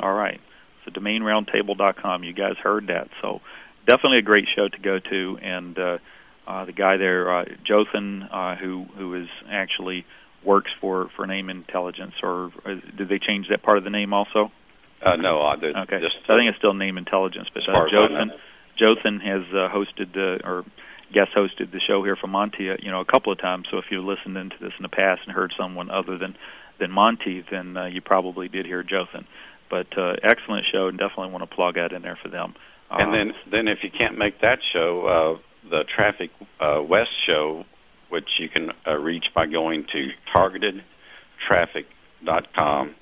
All 0.00 0.14
right. 0.14 0.40
So 0.84 0.90
domainroundtable.com. 0.90 2.24
You 2.24 2.32
guys 2.32 2.56
heard 2.62 2.88
that. 2.88 3.08
So 3.22 3.40
definitely 3.86 4.18
a 4.18 4.22
great 4.22 4.46
show 4.54 4.68
to 4.68 4.78
go 4.78 4.98
to. 4.98 5.38
And 5.42 5.78
uh, 5.78 5.98
uh, 6.46 6.64
the 6.64 6.72
guy 6.72 6.96
there, 6.96 7.40
uh, 7.40 7.44
Jothan, 7.68 8.28
uh, 8.30 8.56
who 8.56 8.86
who 8.96 9.14
is 9.22 9.28
actually 9.50 10.04
works 10.44 10.70
for 10.80 11.10
for 11.16 11.26
Name 11.26 11.50
Intelligence, 11.50 12.14
or, 12.22 12.52
or 12.64 12.74
did 12.96 13.08
they 13.08 13.18
change 13.18 13.46
that 13.50 13.62
part 13.62 13.78
of 13.78 13.84
the 13.84 13.90
name 13.90 14.12
also? 14.12 14.50
Uh, 15.04 15.16
no, 15.16 15.42
I 15.42 15.56
did 15.56 15.76
Okay. 15.76 16.00
just 16.00 16.16
so 16.26 16.34
I 16.34 16.38
think 16.38 16.48
it's 16.48 16.58
still 16.58 16.74
Name 16.74 16.98
Intelligence, 16.98 17.48
but 17.52 17.62
uh, 17.62 17.72
far 17.72 17.86
as 17.86 17.92
I 17.92 17.96
Jothan. 17.96 18.30
Jothan 18.80 19.20
has 19.20 19.42
uh, 19.52 19.68
hosted 19.70 20.16
uh, 20.16 20.46
or 20.48 20.64
guest 21.12 21.30
hosted 21.36 21.70
the 21.70 21.80
show 21.86 22.02
here 22.02 22.16
from 22.16 22.30
Monte, 22.30 22.70
uh, 22.70 22.76
you 22.80 22.90
know, 22.90 23.00
a 23.00 23.04
couple 23.04 23.32
of 23.32 23.38
times. 23.38 23.66
So 23.70 23.78
if 23.78 23.84
you 23.90 24.04
listened 24.04 24.36
into 24.36 24.56
this 24.60 24.72
in 24.78 24.82
the 24.82 24.88
past 24.88 25.22
and 25.26 25.34
heard 25.34 25.52
someone 25.58 25.90
other 25.90 26.18
than 26.18 26.36
than 26.80 26.90
Monte, 26.90 27.44
then 27.50 27.76
uh, 27.76 27.86
you 27.86 28.00
probably 28.00 28.48
did 28.48 28.66
hear 28.66 28.82
Jothan. 28.82 29.26
But 29.70 29.96
uh, 29.96 30.14
excellent 30.22 30.66
show, 30.72 30.88
and 30.88 30.98
definitely 30.98 31.30
want 31.32 31.48
to 31.48 31.54
plug 31.54 31.76
that 31.76 31.92
in 31.92 32.02
there 32.02 32.18
for 32.20 32.28
them. 32.28 32.54
And 32.98 33.08
Um, 33.08 33.12
then, 33.12 33.34
then 33.50 33.68
if 33.68 33.82
you 33.82 33.90
can't 33.90 34.16
make 34.18 34.40
that 34.40 34.58
show, 34.72 35.06
uh, 35.06 35.36
the 35.68 35.84
Traffic 35.94 36.30
uh, 36.60 36.82
West 36.82 37.10
show, 37.26 37.64
which 38.08 38.28
you 38.38 38.48
can 38.48 38.70
uh, 38.86 38.96
reach 38.96 39.26
by 39.34 39.46
going 39.46 39.84
to 39.92 40.10
targetedtraffic.com, 40.34 42.94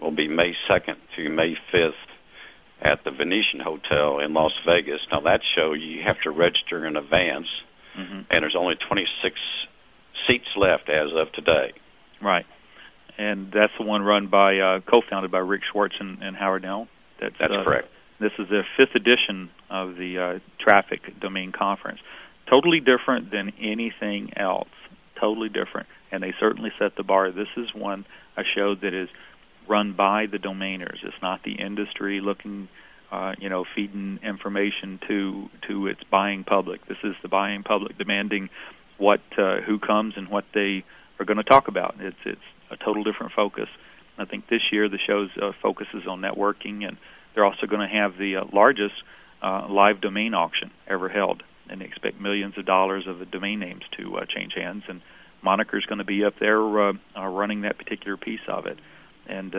will 0.00 0.10
be 0.10 0.28
May 0.28 0.54
2nd 0.68 0.96
to 1.16 1.28
May 1.30 1.56
5th 1.72 1.92
at 2.82 3.04
the 3.04 3.10
Venetian 3.12 3.60
Hotel 3.60 4.18
in 4.18 4.34
Las 4.34 4.52
Vegas. 4.66 5.00
Now, 5.10 5.20
that 5.20 5.40
show 5.54 5.72
you 5.72 6.02
have 6.04 6.20
to 6.22 6.30
register 6.30 6.84
in 6.86 6.96
advance, 6.96 7.46
mhm. 7.96 8.26
and 8.28 8.42
there's 8.42 8.56
only 8.58 8.74
26 8.74 9.38
seats 10.26 10.48
left 10.56 10.88
as 10.88 11.12
of 11.14 11.30
today. 11.32 11.72
Right. 12.20 12.44
And 13.18 13.52
that's 13.52 13.72
the 13.78 13.84
one 13.84 14.02
run 14.02 14.26
by, 14.28 14.58
uh, 14.58 14.80
co-founded 14.80 15.30
by 15.30 15.38
Rick 15.38 15.62
Schwartz 15.70 15.94
and, 16.00 16.22
and 16.22 16.36
Howard 16.36 16.62
Neu. 16.62 16.86
That's, 17.20 17.36
That's 17.38 17.52
uh, 17.52 17.64
correct. 17.64 17.88
This 18.22 18.32
is 18.38 18.48
the 18.48 18.62
fifth 18.76 18.94
edition 18.94 19.50
of 19.68 19.96
the 19.96 20.18
uh, 20.18 20.38
Traffic 20.60 21.00
Domain 21.20 21.50
Conference. 21.50 21.98
Totally 22.48 22.78
different 22.78 23.32
than 23.32 23.50
anything 23.60 24.30
else. 24.36 24.68
Totally 25.20 25.48
different. 25.48 25.88
And 26.12 26.22
they 26.22 26.32
certainly 26.38 26.70
set 26.78 26.94
the 26.96 27.02
bar. 27.02 27.32
This 27.32 27.48
is 27.56 27.74
one, 27.74 28.06
a 28.36 28.44
show 28.44 28.76
that 28.76 28.94
is 28.94 29.08
run 29.68 29.94
by 29.94 30.26
the 30.26 30.38
domainers. 30.38 30.98
It's 31.02 31.20
not 31.20 31.42
the 31.42 31.54
industry 31.54 32.20
looking, 32.20 32.68
uh, 33.10 33.34
you 33.40 33.48
know, 33.48 33.64
feeding 33.74 34.20
information 34.22 35.00
to 35.08 35.50
to 35.66 35.88
its 35.88 36.04
buying 36.08 36.44
public. 36.44 36.86
This 36.86 36.98
is 37.02 37.16
the 37.22 37.28
buying 37.28 37.64
public 37.64 37.98
demanding 37.98 38.50
what, 38.98 39.20
uh, 39.36 39.62
who 39.62 39.80
comes 39.80 40.14
and 40.16 40.28
what 40.28 40.44
they 40.54 40.84
are 41.18 41.24
going 41.24 41.38
to 41.38 41.44
talk 41.44 41.66
about. 41.66 41.96
It's 41.98 42.16
it's 42.24 42.48
a 42.70 42.76
total 42.76 43.02
different 43.02 43.32
focus. 43.32 43.68
I 44.16 44.26
think 44.26 44.48
this 44.48 44.62
year 44.70 44.88
the 44.88 44.98
show's 45.04 45.30
uh, 45.40 45.50
focuses 45.60 46.06
on 46.06 46.20
networking, 46.20 46.86
and 46.86 46.96
they're 47.34 47.44
also 47.44 47.66
going 47.66 47.86
to 47.88 47.94
have 47.94 48.16
the 48.18 48.36
uh, 48.36 48.44
largest 48.52 48.94
uh, 49.42 49.66
live 49.68 50.00
domain 50.00 50.34
auction 50.34 50.70
ever 50.86 51.08
held, 51.08 51.42
and 51.68 51.80
they 51.80 51.84
expect 51.84 52.20
millions 52.20 52.54
of 52.58 52.66
dollars 52.66 53.04
of 53.06 53.18
the 53.18 53.24
domain 53.24 53.60
names 53.60 53.82
to 53.98 54.16
uh, 54.16 54.24
change 54.26 54.52
hands. 54.54 54.84
And 54.88 55.00
Moniker's 55.44 55.86
going 55.86 55.98
to 55.98 56.04
be 56.04 56.24
up 56.24 56.34
there 56.38 56.60
running 56.60 57.62
that 57.62 57.78
particular 57.78 58.16
piece 58.16 58.46
of 58.48 58.66
it, 58.66 58.78
and 59.26 59.54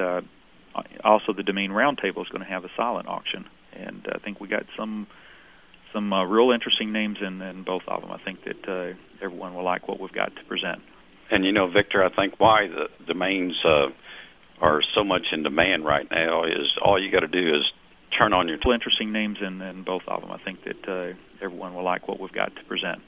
also 1.03 1.33
the 1.33 1.43
domain 1.43 1.71
roundtable 1.71 2.21
is 2.21 2.29
going 2.29 2.43
to 2.43 2.49
have 2.49 2.63
a 2.63 2.69
silent 2.77 3.07
auction, 3.07 3.45
and 3.73 4.07
I 4.13 4.19
think 4.19 4.39
we 4.39 4.47
got 4.47 4.63
some 4.77 5.07
some 5.93 6.11
uh, 6.11 6.25
real 6.25 6.51
interesting 6.51 6.91
names 6.91 7.19
in, 7.21 7.41
in 7.41 7.63
both 7.63 7.83
of 7.87 8.01
them. 8.01 8.11
I 8.11 8.17
think 8.17 8.39
that 8.45 8.67
uh, 8.67 8.95
everyone 9.23 9.53
will 9.53 9.63
like 9.63 9.87
what 9.87 9.99
we've 9.99 10.11
got 10.11 10.35
to 10.35 10.43
present. 10.45 10.81
And 11.29 11.45
you 11.45 11.51
know, 11.51 11.69
Victor, 11.69 12.03
I 12.03 12.13
think 12.13 12.39
why 12.39 12.67
the 12.67 12.87
domains 13.05 13.55
uh, 13.63 13.87
are 14.61 14.81
so 14.95 15.03
much 15.03 15.23
in 15.31 15.43
demand 15.43 15.85
right 15.85 16.07
now 16.09 16.45
is 16.45 16.71
all 16.83 17.01
you 17.01 17.11
got 17.11 17.21
to 17.21 17.27
do 17.27 17.55
is 17.55 17.63
turn 18.17 18.33
on 18.33 18.47
your. 18.47 18.57
Real 18.65 18.73
interesting 18.73 19.11
names 19.11 19.37
in, 19.45 19.61
in 19.61 19.83
both 19.83 20.03
of 20.07 20.21
them. 20.21 20.31
I 20.31 20.37
think 20.43 20.59
that 20.65 20.87
uh, 20.87 21.13
everyone 21.43 21.73
will 21.73 21.83
like 21.83 22.07
what 22.07 22.19
we've 22.19 22.31
got 22.31 22.55
to 22.55 22.63
present. 22.67 23.01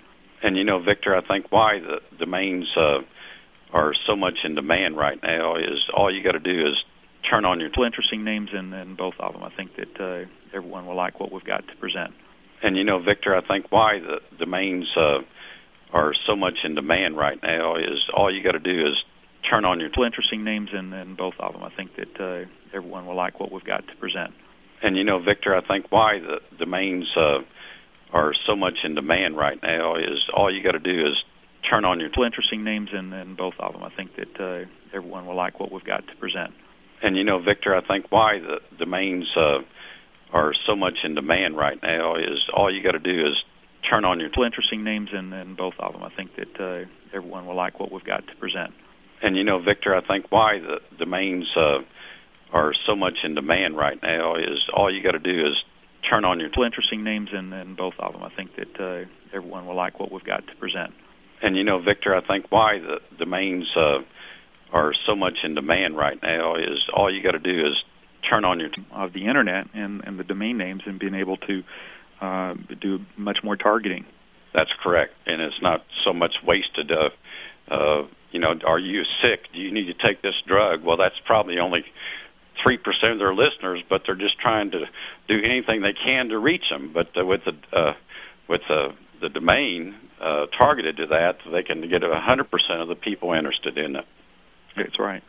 And 0.44 0.58
you 0.58 0.64
know, 0.64 0.80
Victor, 0.84 1.16
I 1.16 1.26
think 1.26 1.52
why 1.52 1.80
the 1.80 2.00
domains 2.18 2.68
uh, 2.78 3.00
are 3.74 3.94
so 4.08 4.16
much 4.16 4.36
in 4.44 4.56
demand 4.56 4.98
right 4.98 5.18
now 5.22 5.56
is 5.56 5.80
all 5.96 6.14
you 6.14 6.24
got 6.24 6.34
to 6.34 6.40
do 6.40 6.68
is 6.68 6.76
turn 7.30 7.46
on 7.46 7.60
your. 7.60 7.70
Real 7.78 7.86
interesting 7.86 8.24
names 8.24 8.50
in, 8.58 8.74
in 8.74 8.96
both 8.96 9.16
of 9.20 9.34
them. 9.34 9.44
I 9.44 9.50
think 9.56 9.72
that 9.78 10.02
uh, 10.02 10.26
everyone 10.56 10.86
will 10.86 10.96
like 10.96 11.20
what 11.20 11.32
we've 11.32 11.46
got 11.46 11.68
to 11.68 11.76
present. 11.80 12.14
And 12.62 12.78
you 12.78 12.84
know, 12.84 13.00
Victor, 13.00 13.36
I 13.36 13.46
think 13.46 13.72
why 13.72 14.00
the 14.00 14.20
domains 14.38 14.88
uh, 14.98 15.20
are 15.94 16.14
so 16.28 16.36
much 16.36 16.56
in 16.64 16.76
demand 16.76 17.18
right 17.18 17.38
now 17.42 17.76
is 17.78 18.04
all 18.16 18.34
you 18.34 18.44
got 18.44 18.54
to 18.54 18.60
do 18.60 18.88
is 18.88 18.96
turn 19.50 19.66
on 19.66 19.80
your. 19.80 19.90
Real 19.98 20.06
interesting 20.06 20.44
names 20.44 20.70
in, 20.78 20.94
in 20.94 21.16
both 21.16 21.36
of 21.40 21.54
them. 21.54 21.64
I 21.64 21.70
think 21.76 21.92
that 21.98 22.20
uh, 22.20 22.46
everyone 22.76 23.06
will 23.06 23.16
like 23.16 23.40
what 23.40 23.52
we've 23.52 23.64
got 23.64 23.88
to 23.88 23.96
present. 24.00 24.34
And 24.82 24.98
you 24.98 25.04
know, 25.04 25.20
Victor, 25.20 25.56
I 25.56 25.66
think 25.66 25.92
why 25.92 26.20
the 26.20 26.40
domains 26.58 27.08
uh, 27.16 27.40
are 28.14 28.34
so 28.48 28.56
much 28.56 28.76
in 28.84 28.96
demand 28.96 29.38
right 29.38 29.58
now 29.62 29.96
is 29.96 30.20
all 30.36 30.54
you 30.54 30.64
got 30.64 30.74
to 30.74 30.80
do 30.80 31.08
is 31.08 31.16
turn 31.70 31.86
on 31.86 32.00
your. 32.00 32.10
Real 32.18 32.26
interesting 32.26 32.64
names 32.64 32.90
in, 32.98 33.14
in 33.14 33.36
both 33.36 33.56
of 33.60 33.74
them. 33.74 33.84
I 33.84 33.90
think 33.96 34.12
that 34.18 34.40
uh, 34.40 34.66
everyone 34.96 35.26
will 35.26 35.36
like 35.36 35.60
what 35.60 35.72
we've 35.72 35.84
got 35.84 36.08
to 36.08 36.16
present. 36.20 36.52
And 37.02 37.18
you 37.18 37.24
know, 37.24 37.40
Victor, 37.40 37.76
I 37.76 37.86
think 37.86 38.12
why 38.12 38.40
the 38.40 38.60
domains 38.78 39.28
uh, 39.36 39.60
are 40.34 40.54
so 40.68 40.76
much 40.76 40.96
in 41.04 41.16
demand 41.16 41.58
right 41.58 41.78
now 41.82 42.16
is 42.16 42.40
all 42.56 42.74
you 42.74 42.84
got 42.84 42.92
to 42.92 43.00
do 43.00 43.28
is 43.28 43.36
turn 43.90 44.06
on 44.06 44.20
your. 44.20 44.30
T- 44.30 44.44
interesting 44.46 44.84
names 44.84 45.10
in, 45.18 45.32
in 45.34 45.56
both 45.56 45.74
of 45.80 45.94
them. 45.94 46.04
I 46.04 46.10
think 46.16 46.32
that 46.38 46.60
uh, 46.60 46.86
everyone 47.16 47.46
will 47.46 47.56
like 47.56 47.80
what 47.80 47.92
we've 47.92 48.04
got 48.04 48.26
to 48.28 48.36
present. 48.36 48.74
And 49.22 49.36
you 49.36 49.44
know, 49.44 49.60
Victor, 49.60 49.96
I 49.96 50.06
think 50.06 50.32
why 50.32 50.60
the 50.60 50.80
domains 50.98 51.46
uh, 51.56 51.80
are 52.54 52.74
so 52.88 52.96
much 52.96 53.18
in 53.24 53.36
demand 53.36 53.78
right 53.78 53.98
now 54.02 54.36
is 54.36 54.60
all 54.76 54.94
you 54.94 55.04
got 55.04 55.12
to 55.12 55.20
do 55.20 55.48
is 55.48 55.56
turn 56.10 56.26
on 56.26 56.40
your. 56.40 56.50
T- 56.50 56.64
interesting 56.66 57.04
names 57.04 57.30
in, 57.38 57.52
in 57.54 57.76
both 57.76 57.94
of 58.00 58.14
them. 58.14 58.24
I 58.24 58.30
think 58.36 58.52
that 58.56 58.80
uh, 58.80 59.06
everyone 59.36 59.66
will 59.66 59.76
like 59.76 60.00
what 60.00 60.12
we've 60.12 60.24
got 60.24 60.46
to 60.48 60.56
present. 60.56 60.94
And 61.42 61.56
you 61.56 61.64
know, 61.64 61.82
Victor, 61.82 62.16
I 62.16 62.26
think 62.26 62.52
why 62.52 62.80
the 62.80 63.00
domains 63.18 63.66
uh, 63.76 64.00
are 64.72 64.94
so 65.08 65.16
much 65.16 65.38
in 65.44 65.56
demand 65.56 65.98
right 65.98 66.18
now 66.22 66.56
is 66.56 66.80
all 66.96 67.14
you 67.14 67.24
got 67.24 67.32
to 67.32 67.40
do 67.40 67.68
is 67.68 67.76
turn 68.30 68.46
on 68.46 68.60
your. 68.60 68.70
T- 68.70 68.86
of 68.92 69.14
the 69.14 69.28
internet 69.28 69.68
and, 69.74 70.04
and 70.06 70.20
the 70.20 70.24
domain 70.24 70.58
names 70.58 70.82
and 70.86 71.00
being 71.00 71.16
able 71.16 71.38
to 71.38 71.64
uh, 72.22 72.54
do 72.82 73.00
much 73.18 73.40
more 73.44 73.56
targeting. 73.56 74.06
That's 74.54 74.72
correct, 74.82 75.12
and 75.26 75.42
it's 75.42 75.62
not 75.62 75.84
so 76.06 76.14
much 76.14 76.36
wasted. 76.46 76.92
Uh, 76.92 77.10
uh, 77.74 78.08
you 78.36 78.42
know, 78.42 78.54
are 78.68 78.78
you 78.78 79.04
sick? 79.22 79.48
Do 79.54 79.60
you 79.60 79.72
need 79.72 79.86
to 79.86 79.94
take 79.94 80.22
this 80.22 80.36
drug? 80.46 80.84
Well, 80.84 80.98
that's 80.98 81.16
probably 81.26 81.58
only 81.58 81.86
three 82.62 82.78
percent 82.78 83.14
of 83.14 83.20
their 83.20 83.34
listeners, 83.34 83.82
but 83.90 84.02
they're 84.06 84.20
just 84.20 84.38
trying 84.42 84.72
to 84.72 84.80
do 85.30 85.38
anything 85.42 85.82
they 85.82 85.94
can 85.94 86.28
to 86.28 86.38
reach 86.38 86.66
them. 86.70 86.92
But 86.94 87.08
uh, 87.18 87.26
with 87.26 87.46
the 87.46 87.54
uh, 87.72 87.94
with 88.50 88.60
the 88.68 88.90
the 89.22 89.30
domain 89.30 89.96
uh, 90.22 90.48
targeted 90.48 90.98
to 90.98 91.08
that, 91.08 91.38
they 91.50 91.64
can 91.64 91.90
get 91.90 92.04
a 92.04 92.20
hundred 92.20 92.52
percent 92.52 92.82
of 92.82 92.90
the 92.90 92.96
people 92.96 93.32
interested 93.32 93.78
in 93.78 93.96
it. 93.96 94.06
That's 94.76 95.00
right. 95.00 95.24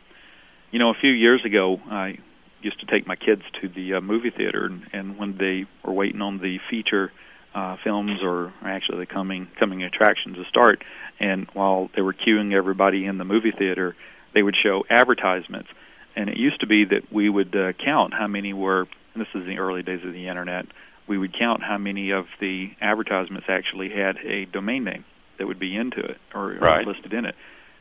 You 0.71 0.79
know, 0.79 0.89
a 0.89 0.99
few 0.99 1.11
years 1.11 1.45
ago, 1.45 1.79
I 1.89 2.17
used 2.61 2.81
to 2.81 2.87
take 2.87 3.07
my 3.07 3.15
kids 3.15 3.43
to 3.61 3.69
the 3.69 3.93
uh, 3.93 4.01
movie 4.01 4.31
theater, 4.35 4.65
and, 4.65 4.81
and 4.91 5.17
when 5.17 5.37
they 5.37 5.63
were 5.85 5.93
waiting 5.93 6.21
on 6.21 6.39
the 6.39 6.57
feature 6.69 7.13
uh, 7.53 7.77
films 7.83 8.19
or 8.23 8.53
actually 8.63 8.99
the 8.99 9.05
coming 9.05 9.47
coming 9.59 9.83
attractions 9.83 10.37
to 10.37 10.43
start, 10.49 10.83
and 11.19 11.47
while 11.53 11.89
they 11.95 12.01
were 12.01 12.13
queuing 12.13 12.53
everybody 12.53 13.05
in 13.05 13.17
the 13.17 13.25
movie 13.25 13.51
theater, 13.57 13.95
they 14.33 14.43
would 14.43 14.55
show 14.61 14.83
advertisements. 14.89 15.69
And 16.15 16.29
it 16.29 16.37
used 16.37 16.61
to 16.61 16.67
be 16.67 16.85
that 16.85 17.11
we 17.11 17.29
would 17.29 17.55
uh, 17.55 17.73
count 17.73 18.13
how 18.13 18.27
many 18.27 18.51
were. 18.53 18.87
And 19.13 19.21
this 19.21 19.27
is 19.35 19.45
the 19.45 19.59
early 19.59 19.83
days 19.83 20.03
of 20.03 20.13
the 20.13 20.27
internet. 20.27 20.65
We 21.07 21.17
would 21.17 21.37
count 21.37 21.61
how 21.63 21.77
many 21.77 22.11
of 22.11 22.25
the 22.39 22.71
advertisements 22.81 23.47
actually 23.49 23.89
had 23.89 24.17
a 24.17 24.45
domain 24.45 24.83
name 24.83 25.05
that 25.37 25.47
would 25.47 25.59
be 25.59 25.75
into 25.75 25.99
it 25.99 26.17
or, 26.33 26.57
right. 26.59 26.87
or 26.87 26.91
listed 26.91 27.13
in 27.13 27.25
it. 27.25 27.35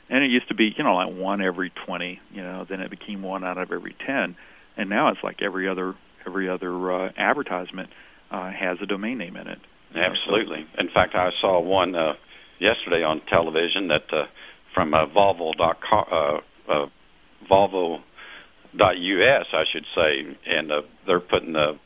And 0.09 0.23
it 0.23 0.31
used 0.31 0.49
to 0.49 0.55
be, 0.55 0.73
you 0.77 0.85
know, 0.85 0.95
like 0.95 1.15
one 1.15 1.41
every 1.41 1.71
twenty. 1.71 2.21
You 2.33 2.43
know, 2.43 2.67
then 2.69 2.81
it 2.81 2.91
became 2.91 3.23
one 3.23 3.43
out 3.43 3.59
of 3.59 3.73
every 3.73 3.97
ten 4.07 4.37
and 4.77 4.91
now 4.91 5.09
it's 5.09 5.23
like 5.23 5.43
every 5.43 5.69
other 5.69 5.95
every 6.27 6.49
other 6.49 6.93
uh, 6.93 7.13
advertisement 7.17 7.91
uh, 8.31 8.51
has 8.51 8.79
a 8.83 8.87
domain 8.87 9.19
name 9.19 9.37
in 9.37 9.47
it. 9.47 9.59
Absolutely. 9.95 10.67
In 10.79 10.89
fact, 10.93 11.15
I 11.15 11.31
saw 11.41 11.61
one 11.61 11.95
uh, 11.95 12.15
yesterday 12.59 13.03
on 13.03 13.21
television 13.29 13.89
that 13.89 14.13
uh, 14.13 14.25
from 14.75 14.93
uh, 14.93 15.07
Volvo.com, 15.07 16.05
uh, 16.11 16.73
uh, 16.73 16.87
Volvo.us, 17.51 18.03
I 19.53 19.65
should 19.73 19.87
say, 19.95 20.37
and 20.47 20.73
uh, 20.73 20.83
they're 21.07 21.21
putting 21.21 21.53
the 21.53 21.79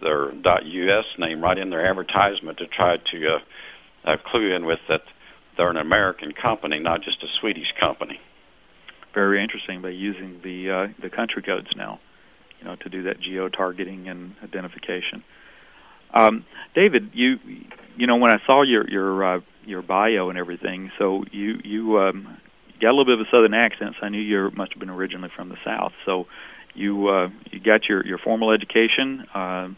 their 0.00 0.30
.us 0.30 1.04
name 1.18 1.42
right 1.42 1.58
in 1.58 1.68
their 1.68 1.86
advertisement 1.86 2.56
to 2.58 2.66
try 2.66 2.96
to 2.96 3.28
uh, 3.28 4.10
uh, 4.10 4.16
clue 4.24 4.54
in 4.56 4.64
with 4.64 4.78
that 4.88 5.02
they're 5.56 5.68
an 5.68 5.76
American 5.76 6.32
company, 6.32 6.78
not 6.78 7.02
just 7.02 7.22
a 7.22 7.26
Swedish 7.40 7.70
company. 7.78 8.18
Very 9.12 9.42
interesting 9.42 9.82
by 9.82 9.90
using 9.90 10.40
the 10.42 10.70
uh, 10.88 11.02
the 11.02 11.10
country 11.10 11.42
codes 11.42 11.68
now 11.76 12.00
you 12.62 12.68
know, 12.68 12.76
to 12.76 12.88
do 12.88 13.02
that 13.02 13.20
geo 13.20 13.48
targeting 13.48 14.08
and 14.08 14.34
identification. 14.42 15.22
Um, 16.14 16.44
David, 16.74 17.10
you 17.12 17.36
you 17.96 18.06
know 18.06 18.16
when 18.16 18.30
I 18.30 18.38
saw 18.46 18.62
your 18.62 18.88
your 18.88 19.36
uh, 19.36 19.40
your 19.64 19.82
bio 19.82 20.28
and 20.28 20.38
everything, 20.38 20.90
so 20.98 21.24
you 21.30 21.58
you 21.64 21.98
um, 21.98 22.38
got 22.80 22.90
a 22.90 22.94
little 22.94 23.04
bit 23.04 23.20
of 23.20 23.26
a 23.26 23.30
southern 23.34 23.54
accent. 23.54 23.96
So 24.00 24.06
I 24.06 24.08
knew 24.08 24.20
you 24.20 24.50
must 24.56 24.72
have 24.72 24.80
been 24.80 24.90
originally 24.90 25.30
from 25.34 25.48
the 25.48 25.56
south. 25.64 25.92
So 26.04 26.26
you 26.74 27.08
uh, 27.08 27.28
you 27.50 27.60
got 27.60 27.88
your 27.88 28.04
your 28.06 28.18
formal 28.18 28.50
education 28.52 29.26
uh, 29.34 29.68
a 29.68 29.76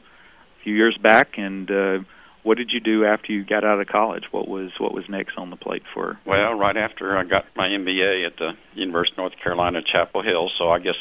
few 0.63 0.75
years 0.75 0.97
back, 1.03 1.37
and 1.37 1.71
uh, 1.71 1.99
what 2.43 2.59
did 2.59 2.71
you 2.73 2.81
do 2.81 3.05
after 3.05 3.33
you 3.33 3.45
got 3.45 3.65
out 3.65 3.81
of 3.81 3.87
college? 3.89 4.25
What 4.31 4.49
was 4.49 4.71
what 4.79 4.95
was 4.95 5.05
next 5.09 5.37
on 5.37 5.51
the 5.51 5.57
plate 5.57 5.83
for? 5.93 6.19
Well, 6.27 6.55
right 6.55 6.77
after 6.77 7.17
I 7.17 7.25
got 7.25 7.45
my 7.57 7.69
MBA 7.69 8.27
at 8.27 8.37
the 8.39 8.53
University 8.75 9.15
of 9.15 9.19
North 9.19 9.33
Carolina, 9.43 9.81
Chapel 9.83 10.23
Hill. 10.23 10.51
So 10.59 10.71
I 10.71 10.79
guess 10.79 10.97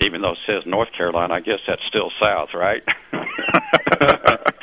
even 0.00 0.22
though 0.22 0.32
it 0.32 0.38
says 0.46 0.62
North 0.66 0.92
Carolina, 0.96 1.34
I 1.34 1.40
guess 1.40 1.60
that's 1.66 1.82
still 1.88 2.10
South, 2.20 2.48
right? 2.54 2.82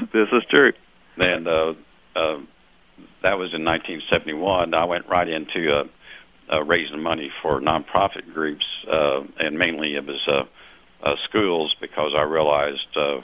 this 0.12 0.28
is 0.32 0.42
true. 0.50 0.72
And 1.16 1.48
uh, 1.48 1.72
uh, 2.14 2.38
that 3.22 3.38
was 3.38 3.52
in 3.54 3.64
1971. 3.64 4.74
I 4.74 4.84
went 4.84 5.08
right 5.08 5.28
into 5.28 5.72
uh, 5.72 6.54
uh, 6.54 6.62
raising 6.64 7.02
money 7.02 7.30
for 7.42 7.60
nonprofit 7.60 8.32
groups, 8.32 8.64
uh, 8.90 9.20
and 9.38 9.58
mainly 9.58 9.94
it 9.94 10.06
was 10.06 10.20
uh, 10.28 11.06
uh, 11.06 11.14
schools 11.28 11.74
because 11.80 12.12
I 12.16 12.22
realized. 12.22 12.96
Uh, 12.96 13.20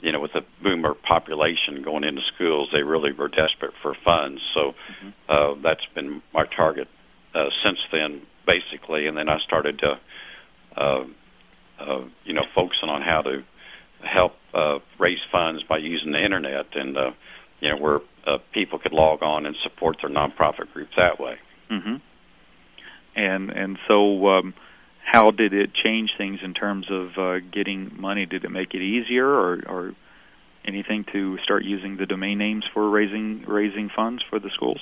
you 0.00 0.12
know, 0.12 0.20
with 0.20 0.32
the 0.34 0.42
boomer 0.62 0.92
population 0.92 1.82
going 1.82 2.04
into 2.04 2.20
schools, 2.34 2.68
they 2.74 2.82
really 2.82 3.12
were 3.12 3.28
desperate 3.28 3.72
for 3.80 3.96
funds. 4.04 4.38
So 4.52 4.72
mm-hmm. 4.72 5.08
uh, 5.30 5.62
that's 5.62 5.86
been 5.94 6.20
my 6.34 6.44
target 6.54 6.88
uh, 7.34 7.48
since 7.64 7.78
then, 7.90 8.20
basically. 8.46 9.06
And 9.06 9.16
then 9.16 9.30
I 9.30 9.38
started 9.46 9.78
to, 9.78 9.98
uh, 10.76 11.04
uh, 11.80 12.04
you 12.24 12.34
know, 12.34 12.42
focusing 12.54 12.90
on 12.90 13.00
how 13.00 13.22
to 13.22 13.44
help 14.06 14.32
uh, 14.54 14.78
raise 14.98 15.18
funds 15.32 15.62
by 15.68 15.78
using 15.78 16.12
the 16.12 16.24
internet, 16.24 16.66
and 16.74 16.96
uh, 16.96 17.10
you 17.60 17.70
know, 17.70 17.76
where 17.76 18.00
uh, 18.26 18.38
people 18.52 18.78
could 18.78 18.92
log 18.92 19.22
on 19.22 19.46
and 19.46 19.56
support 19.62 19.98
their 20.02 20.10
nonprofit 20.10 20.72
groups 20.72 20.92
that 20.96 21.20
way. 21.20 21.36
Mm-hmm. 21.70 21.96
And 23.16 23.50
and 23.50 23.78
so. 23.88 24.28
Um, 24.28 24.54
how 25.06 25.30
did 25.30 25.52
it 25.52 25.70
change 25.74 26.12
things 26.16 26.40
in 26.42 26.54
terms 26.54 26.86
of 26.90 27.18
uh, 27.18 27.38
getting 27.52 27.92
money? 28.00 28.24
Did 28.24 28.44
it 28.44 28.50
make 28.50 28.72
it 28.72 28.80
easier, 28.80 29.28
or, 29.28 29.62
or 29.68 29.92
anything 30.66 31.04
to 31.12 31.36
start 31.44 31.64
using 31.64 31.96
the 31.96 32.06
domain 32.06 32.38
names 32.38 32.64
for 32.72 32.88
raising 32.88 33.44
raising 33.46 33.90
funds 33.94 34.22
for 34.28 34.38
the 34.38 34.50
schools? 34.54 34.80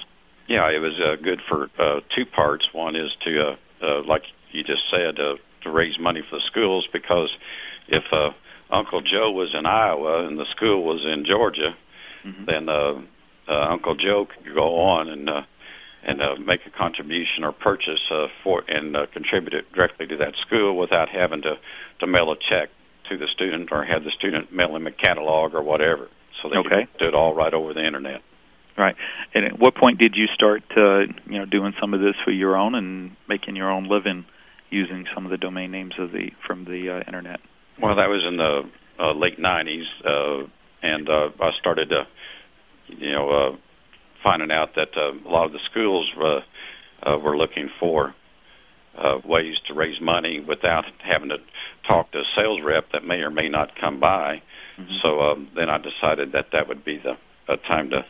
Yeah, 0.49 0.69
it 0.71 0.79
was 0.79 0.99
uh, 1.01 1.23
good 1.23 1.41
for 1.49 1.65
uh, 1.79 2.01
two 2.15 2.25
parts. 2.25 2.67
One 2.73 2.97
is 2.97 3.11
to, 3.25 3.41
uh, 3.41 3.85
uh, 3.85 4.03
like 4.07 4.23
you 4.51 4.63
just 4.63 4.83
said, 4.91 5.19
uh, 5.19 5.37
to 5.65 5.71
raise 5.71 5.99
money 6.01 6.23
for 6.29 6.37
the 6.37 6.43
schools 6.47 6.87
because 6.93 7.31
if 7.89 8.05
uh, 8.13 8.31
Uncle 8.73 9.03
Joe 9.03 9.31
was 9.31 9.55
in 9.57 9.67
Iowa 9.67 10.27
and 10.27 10.39
the 10.39 10.47
school 10.57 10.83
was 10.83 11.05
in 11.05 11.25
Georgia, 11.27 11.77
mm-hmm. 12.25 12.45
then 12.47 12.69
uh, 12.69 13.01
uh, 13.49 13.73
Uncle 13.73 13.95
Joe 13.95 14.27
could 14.27 14.55
go 14.55 14.81
on 14.81 15.09
and 15.09 15.29
uh, 15.29 15.43
and 16.05 16.21
uh, 16.21 16.35
make 16.45 16.61
a 16.67 16.71
contribution 16.77 17.45
or 17.45 17.53
purchase 17.53 18.01
uh, 18.11 18.27
for 18.43 18.65
and 18.67 18.97
uh, 18.97 19.07
contribute 19.13 19.55
it 19.55 19.71
directly 19.73 20.07
to 20.07 20.17
that 20.17 20.35
school 20.47 20.77
without 20.77 21.09
having 21.09 21.43
to 21.43 21.55
to 22.01 22.07
mail 22.07 22.33
a 22.33 22.37
check 22.37 22.71
to 23.11 23.17
the 23.17 23.27
student 23.33 23.69
or 23.71 23.85
have 23.85 24.05
the 24.05 24.11
student 24.11 24.53
mail 24.53 24.75
him 24.75 24.87
a 24.87 24.93
catalog 24.93 25.55
or 25.55 25.63
whatever. 25.63 26.09
So 26.43 26.49
they 26.49 26.57
okay. 26.57 26.89
do 26.99 27.07
it 27.07 27.15
all 27.15 27.35
right 27.35 27.53
over 27.53 27.75
the 27.75 27.87
internet. 27.87 28.23
Right. 28.77 28.97
And 29.35 29.45
at 29.45 29.59
what 29.59 29.77
point 29.77 29.99
did 29.99 30.15
you 30.17 30.27
start, 30.35 30.63
uh, 30.77 31.01
you 31.27 31.39
know, 31.39 31.45
doing 31.45 31.75
some 31.79 31.93
of 31.93 32.01
this 32.01 32.15
for 32.25 32.31
your 32.31 32.57
own 32.57 32.75
and 32.75 33.15
making 33.29 33.55
your 33.55 33.71
own 33.71 33.87
living 33.89 34.25
using 34.71 35.05
some 35.15 35.27
of 35.27 35.31
the 35.31 35.37
domain 35.37 35.71
names 35.71 35.93
of 35.99 36.11
the 36.11 36.31
from 36.47 36.65
the 36.65 36.89
uh, 36.89 37.07
internet? 37.07 37.41
Well, 37.81 37.97
that 37.97 38.09
was 38.09 38.23
in 38.27 38.37
the 38.37 38.63
uh, 39.03 39.15
late 39.15 39.39
'90s, 39.41 39.85
uh, 40.05 40.47
and 40.83 41.09
uh, 41.09 41.31
I 41.41 41.51
started 41.61 41.89
to, 41.91 42.07
you 42.89 43.13
know, 43.13 43.31
uh, 43.31 43.57
finding 44.23 44.51
out 44.51 44.75
that 44.77 44.97
uh, 44.97 45.13
a 45.13 45.31
lot 45.31 45.47
of 45.47 45.53
the 45.53 45.61
schools 45.71 46.11
uh, 46.21 46.41
uh, 47.09 47.19
were 47.19 47.37
looking 47.37 47.69
for 47.81 48.15
uh, 48.97 49.19
ways 49.25 49.55
to 49.69 49.75
raise 49.75 50.01
money 50.01 50.45
without 50.47 50.85
having 51.03 51.31
to 51.31 51.39
talk 51.87 52.13
to 52.13 52.19
a 52.19 52.25
sales 52.37 52.61
rep 52.65 52.93
that 52.93 53.05
may 53.05 53.17
or 53.17 53.31
may 53.31 53.49
not 53.49 53.71
come 53.81 53.99
by. 53.99 54.43
Mm-hmm. 54.79 54.93
So 55.03 55.21
um, 55.21 55.49
then 55.55 55.69
I 55.69 55.79
decided 55.79 56.33
that 56.33 56.47
that 56.53 56.69
would 56.69 56.85
be 56.85 56.99
the 56.99 57.15
uh, 57.53 57.57
time 57.69 57.91
to 57.91 58.05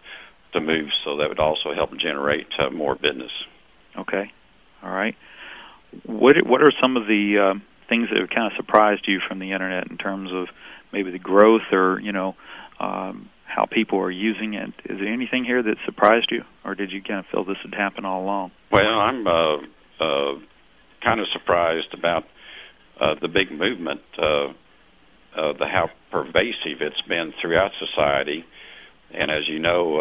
to 0.52 0.60
move, 0.60 0.90
so 1.02 1.16
that 1.16 1.30
would 1.30 1.38
also 1.38 1.72
help 1.74 1.90
generate 1.98 2.46
uh, 2.58 2.68
more 2.68 2.94
business. 2.94 3.30
Okay, 3.98 4.30
all 4.82 4.90
right. 4.90 5.16
What 6.04 6.36
what 6.46 6.60
are 6.60 6.72
some 6.80 6.96
of 6.96 7.06
the 7.06 7.38
uh, 7.38 7.58
things 7.92 8.08
that 8.08 8.18
have 8.18 8.30
kind 8.30 8.50
of 8.50 8.56
surprised 8.56 9.04
you 9.06 9.20
from 9.28 9.38
the 9.38 9.52
internet 9.52 9.90
in 9.90 9.98
terms 9.98 10.30
of 10.32 10.48
maybe 10.94 11.10
the 11.10 11.18
growth 11.18 11.68
or 11.72 12.00
you 12.00 12.12
know 12.12 12.34
um, 12.80 13.28
how 13.44 13.66
people 13.70 13.98
are 14.00 14.10
using 14.10 14.54
it? 14.54 14.70
Is 14.86 14.98
there 14.98 15.12
anything 15.12 15.44
here 15.44 15.62
that 15.62 15.76
surprised 15.84 16.28
you, 16.30 16.42
or 16.64 16.74
did 16.74 16.90
you 16.90 17.02
kind 17.02 17.20
of 17.20 17.26
feel 17.30 17.44
this 17.44 17.58
would 17.64 17.74
happen 17.74 18.06
all 18.06 18.22
along? 18.22 18.52
Well, 18.70 18.98
I'm 18.98 19.26
uh, 19.26 19.56
uh, 20.00 20.38
kind 21.04 21.20
of 21.20 21.26
surprised 21.34 21.92
about 21.92 22.24
uh, 22.98 23.14
the 23.20 23.28
big 23.28 23.52
movement, 23.52 24.00
uh, 24.18 24.48
uh, 25.36 25.52
the 25.58 25.66
how 25.66 25.90
pervasive 26.10 26.80
it's 26.80 27.02
been 27.06 27.34
throughout 27.42 27.72
society, 27.78 28.44
and 29.12 29.30
as 29.30 29.46
you 29.48 29.58
know, 29.58 30.00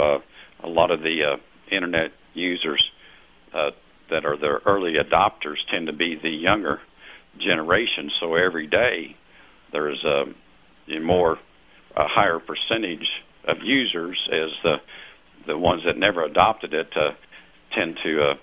uh, 0.63 0.67
a 0.67 0.69
lot 0.69 0.91
of 0.91 1.01
the 1.01 1.33
uh, 1.33 1.75
internet 1.75 2.11
users 2.33 2.81
uh, 3.53 3.71
that 4.09 4.25
are 4.25 4.37
the 4.37 4.59
early 4.65 4.93
adopters 4.93 5.57
tend 5.69 5.87
to 5.87 5.93
be 5.93 6.17
the 6.21 6.29
younger 6.29 6.79
generation. 7.39 8.09
So 8.19 8.35
every 8.35 8.67
day 8.67 9.15
there's 9.71 10.03
a, 10.03 10.23
a 10.93 10.99
more 10.99 11.37
a 11.95 12.07
higher 12.07 12.39
percentage 12.39 13.07
of 13.47 13.57
users 13.63 14.17
as 14.31 14.49
the 14.63 14.75
the 15.47 15.57
ones 15.57 15.81
that 15.85 15.97
never 15.97 16.23
adopted 16.23 16.73
it 16.73 16.87
uh, 16.95 17.11
tend 17.75 17.97
to 18.03 18.21
uh, 18.21 18.33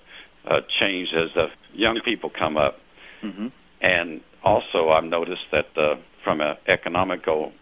uh, 0.49 0.59
change 0.81 1.07
as 1.15 1.29
the 1.33 1.45
young 1.73 2.01
people 2.03 2.29
come 2.29 2.57
up. 2.57 2.75
Mm-hmm. 3.23 3.47
And 3.81 4.21
also, 4.43 4.89
I've 4.89 5.05
noticed 5.05 5.47
that 5.51 5.67
uh, 5.77 5.95
from 6.23 6.41
an 6.41 6.57
economical 6.67 7.53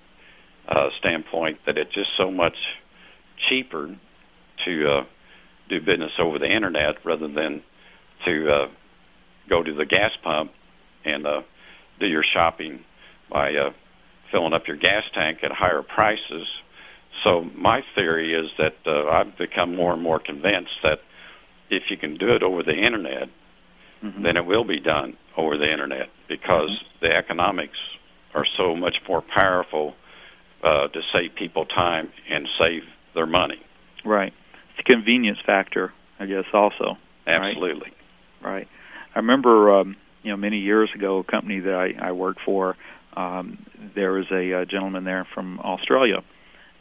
uh, 0.67 0.89
standpoint, 0.99 1.59
that 1.67 1.77
it's 1.77 1.93
just 1.93 2.09
so 2.17 2.31
much 2.31 2.55
cheaper 3.47 3.95
to 4.65 4.89
uh, 4.89 5.03
do 5.69 5.79
business 5.79 6.11
over 6.19 6.39
the 6.39 6.51
internet 6.53 6.95
rather 7.05 7.27
than 7.27 7.61
to 8.25 8.49
uh, 8.51 8.67
go 9.49 9.61
to 9.61 9.73
the 9.73 9.85
gas 9.85 10.11
pump 10.23 10.51
and 11.07 11.25
uh, 11.25 11.41
do 11.99 12.07
your 12.07 12.23
shopping 12.33 12.79
by 13.31 13.49
uh, 13.49 13.71
filling 14.31 14.53
up 14.53 14.63
your 14.67 14.77
gas 14.77 15.03
tank 15.13 15.39
at 15.43 15.51
higher 15.51 15.81
prices. 15.81 16.47
So 17.23 17.43
my 17.55 17.81
theory 17.95 18.33
is 18.33 18.49
that 18.57 18.75
uh, 18.85 19.09
I've 19.09 19.37
become 19.37 19.75
more 19.75 19.93
and 19.93 20.01
more 20.01 20.19
convinced 20.19 20.77
that 20.83 20.99
if 21.69 21.83
you 21.89 21.97
can 21.97 22.17
do 22.17 22.35
it 22.35 22.43
over 22.43 22.63
the 22.63 22.73
internet, 22.73 23.29
mm-hmm. 24.03 24.23
then 24.23 24.37
it 24.37 24.45
will 24.45 24.63
be 24.63 24.79
done 24.79 25.17
over 25.35 25.57
the 25.57 25.71
internet 25.71 26.07
because 26.29 26.69
mm-hmm. 26.69 27.05
the 27.05 27.15
economics 27.15 27.77
are 28.33 28.45
so 28.57 28.75
much 28.75 28.95
more 29.07 29.23
powerful 29.35 29.95
uh, 30.63 30.87
to 30.87 31.01
save 31.13 31.35
people 31.35 31.65
time 31.65 32.09
and 32.29 32.47
save 32.59 32.83
their 33.15 33.25
money. 33.25 33.59
Right. 34.05 34.33
It's 34.71 34.87
a 34.87 34.91
convenience 34.91 35.39
factor, 35.45 35.93
I 36.19 36.25
guess, 36.25 36.45
also. 36.53 36.97
Absolutely. 37.25 37.91
Right. 38.41 38.51
right. 38.51 38.67
I 39.15 39.19
remember, 39.19 39.79
um, 39.79 39.95
you 40.27 40.33
know, 40.33 40.37
many 40.37 40.57
years 40.57 40.89
ago, 40.93 41.19
a 41.19 41.23
company 41.23 41.61
that 41.61 41.73
I, 41.73 42.09
I 42.09 42.11
worked 42.11 42.41
for, 42.45 42.75
um, 43.15 43.65
there 43.95 44.11
was 44.11 44.25
a, 44.29 44.51
a 44.51 44.65
gentleman 44.65 45.05
there 45.05 45.25
from 45.33 45.61
Australia, 45.61 46.21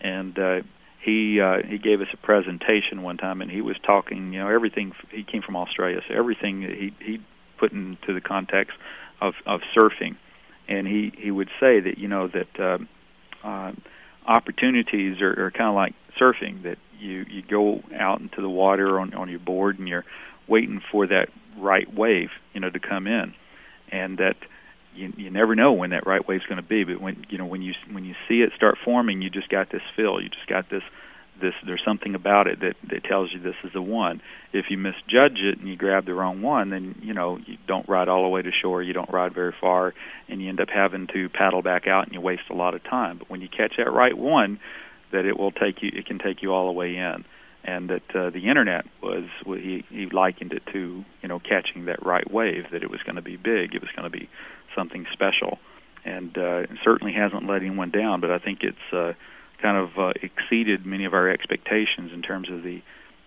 and 0.01 0.37
uh, 0.37 0.61
he 1.01 1.41
uh, 1.41 1.59
he 1.65 1.79
gave 1.79 2.01
us 2.01 2.09
a 2.13 2.17
presentation 2.17 3.05
one 3.05 3.19
time, 3.19 3.41
and 3.43 3.49
he 3.49 3.61
was 3.61 3.77
talking, 3.87 4.33
you 4.33 4.41
know, 4.41 4.49
everything. 4.49 4.91
He 5.13 5.23
came 5.23 5.43
from 5.43 5.55
Australia, 5.55 6.01
so 6.09 6.15
everything 6.15 6.63
he 6.63 6.93
he 6.99 7.23
put 7.57 7.71
into 7.71 8.13
the 8.13 8.21
context 8.21 8.77
of 9.21 9.35
of 9.47 9.61
surfing, 9.77 10.17
and 10.67 10.89
he 10.89 11.13
he 11.17 11.31
would 11.31 11.49
say 11.61 11.79
that 11.79 11.99
you 11.99 12.09
know 12.09 12.27
that 12.27 12.61
uh, 12.61 12.79
uh, 13.47 13.73
opportunities 14.27 15.21
are, 15.21 15.47
are 15.47 15.53
kind 15.53 15.69
of 15.69 15.77
like 15.77 15.95
surfing 16.21 16.65
that 16.65 16.79
you 16.99 17.25
you 17.31 17.43
go 17.43 17.81
out 17.97 18.21
into 18.21 18.43
the 18.43 18.51
water 18.51 18.99
on 18.99 19.15
on 19.15 19.29
your 19.31 19.39
board 19.39 19.79
and 19.79 19.87
you're 19.87 20.05
waiting 20.49 20.81
for 20.91 21.07
that 21.07 21.29
right 21.59 21.93
wave 21.95 22.29
you 22.53 22.61
know 22.61 22.71
to 22.71 22.81
come 22.81 23.07
in 23.07 23.35
and 23.91 24.19
that 24.19 24.37
you 24.95 25.13
you 25.17 25.31
never 25.31 25.55
know 25.55 25.73
when 25.73 25.91
that 25.91 26.07
right 26.07 26.27
wave's 26.29 26.45
going 26.47 26.61
to 26.61 26.69
be 26.69 26.85
but 26.85 27.01
when 27.01 27.25
you 27.29 27.39
know 27.39 27.47
when 27.47 27.63
you 27.63 27.73
when 27.91 28.05
you 28.05 28.15
see 28.29 28.43
it 28.43 28.53
start 28.55 28.77
forming 28.85 29.23
you 29.23 29.31
just 29.31 29.49
got 29.49 29.71
this 29.71 29.83
feel 29.95 30.21
you 30.21 30.29
just 30.29 30.47
got 30.49 30.69
this 30.71 30.83
this 31.41 31.55
there's 31.67 31.83
something 31.85 32.15
about 32.15 32.47
it 32.47 32.61
that 32.61 32.75
that 32.91 33.05
tells 33.05 33.33
you 33.33 33.41
this 33.41 33.55
is 33.65 33.73
the 33.73 33.83
one. 33.83 34.21
If 34.53 34.67
you 34.71 34.79
misjudge 34.79 35.39
it 35.39 35.59
and 35.59 35.69
you 35.69 35.77
grab 35.77 36.07
the 36.07 36.15
wrong 36.15 36.43
one, 36.43 36.71
then 36.71 36.97
you 37.03 37.15
know 37.15 37.39
you 37.47 37.57
don't 37.67 37.89
ride 37.89 38.09
all 38.09 38.23
the 38.23 38.29
way 38.29 38.43
to 38.43 38.51
shore, 38.51 38.83
you 38.83 38.93
don't 38.93 39.11
ride 39.11 39.35
very 39.35 39.55
far, 39.61 39.95
and 40.29 40.41
you 40.41 40.49
end 40.49 40.61
up 40.61 40.69
having 40.75 41.07
to 41.09 41.29
paddle 41.29 41.63
back 41.63 41.87
out 41.87 42.05
and 42.05 42.15
you 42.15 42.21
waste 42.21 42.45
a 42.51 42.55
lot 42.55 42.75
of 42.75 42.83
time. 42.85 43.19
But 43.19 43.31
when 43.31 43.41
you 43.41 43.49
catch 43.49 43.75
that 43.79 43.91
right 43.91 44.17
one, 44.17 44.61
that 45.13 45.25
it 45.25 45.39
will 45.39 45.53
take 45.53 45.83
you, 45.83 45.91
it 45.95 46.07
can 46.07 46.19
take 46.19 46.43
you 46.43 46.53
all 46.53 46.67
the 46.67 46.73
way 46.73 46.97
in. 46.97 47.25
And 47.67 47.91
that 47.91 48.15
uh, 48.15 48.31
the 48.31 48.49
internet 48.49 48.87
was, 49.03 49.25
he, 49.45 49.85
he 49.91 50.07
likened 50.07 50.53
it 50.53 50.63
to, 50.73 51.05
you 51.21 51.29
know, 51.29 51.41
catching 51.41 51.87
that 51.87 52.05
right 52.07 52.31
wave. 52.31 52.67
That 52.71 52.85
it 52.85 52.91
was 52.91 53.03
going 53.03 53.17
to 53.17 53.23
be 53.23 53.37
big, 53.37 53.75
it 53.75 53.81
was 53.81 53.91
going 53.97 54.11
to 54.11 54.19
be 54.19 54.29
something 54.77 55.05
special, 55.13 55.59
and 56.05 56.37
uh, 56.39 56.59
it 56.59 56.71
certainly 56.85 57.13
hasn't 57.13 57.49
let 57.49 57.63
anyone 57.63 57.91
down. 57.91 58.21
But 58.21 58.31
I 58.31 58.39
think 58.39 58.61
it's 58.63 58.93
uh, 58.93 59.15
kind 59.61 59.77
of 59.77 59.99
uh, 59.99 60.13
exceeded 60.23 60.87
many 60.87 61.07
of 61.07 61.15
our 61.15 61.29
expectations 61.29 62.13
in 62.15 62.23
terms 62.23 62.49
of 62.51 62.63
the 62.63 62.83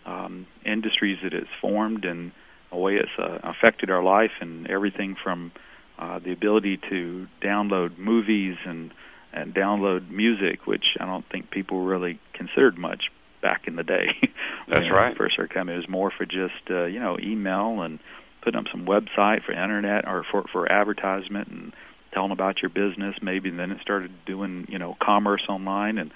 um, 0.06 0.48
industries 0.66 1.18
that 1.24 1.34
it's 1.34 1.50
formed 1.60 2.06
and 2.06 2.32
the 2.72 2.78
way 2.78 2.96
it's 2.96 3.12
uh, 3.18 3.40
affected 3.44 3.90
our 3.90 4.04
life 4.04 4.32
and 4.40 4.70
everything 4.70 5.18
from 5.22 5.52
uh, 5.98 6.20
the 6.20 6.32
ability 6.32 6.80
to 6.90 7.28
download 7.42 7.98
movies 7.98 8.56
and 8.66 8.94
and 9.32 9.54
download 9.54 10.10
music, 10.10 10.66
which 10.66 10.98
I 11.00 11.06
don't 11.06 11.26
think 11.30 11.52
people 11.52 11.84
really 11.84 12.20
considered 12.34 12.80
much 12.80 13.12
back 13.42 13.64
in 13.68 13.76
the 13.76 13.84
day. 13.84 14.08
That's 14.68 14.84
when 14.84 14.92
right. 14.92 15.18
First 15.18 15.34
started 15.34 15.54
coming, 15.54 15.76
it 15.76 15.78
was 15.78 15.90
more 15.90 16.12
for 16.16 16.26
just 16.26 16.70
uh, 16.70 16.86
you 16.86 17.00
know 17.00 17.18
email 17.22 17.82
and 17.82 18.00
putting 18.44 18.60
up 18.60 18.66
some 18.72 18.86
website 18.86 19.44
for 19.46 19.52
internet 19.52 20.08
or 20.08 20.26
for 20.30 20.46
for 20.52 20.72
advertisement 20.72 21.48
and 21.50 21.74
telling 22.14 22.32
about 22.32 22.62
your 22.62 22.70
business. 22.70 23.16
Maybe 23.22 23.50
and 23.50 23.60
then 23.60 23.72
it 23.72 23.82
started 23.82 24.12
doing 24.26 24.66
you 24.70 24.80
know 24.80 24.96
commerce 25.02 25.44
online 25.50 25.98
and 25.98 26.12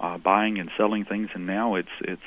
uh 0.00 0.18
buying 0.18 0.58
and 0.58 0.70
selling 0.76 1.04
things. 1.04 1.28
And 1.34 1.46
now 1.46 1.74
it's 1.74 1.88
it's 2.00 2.22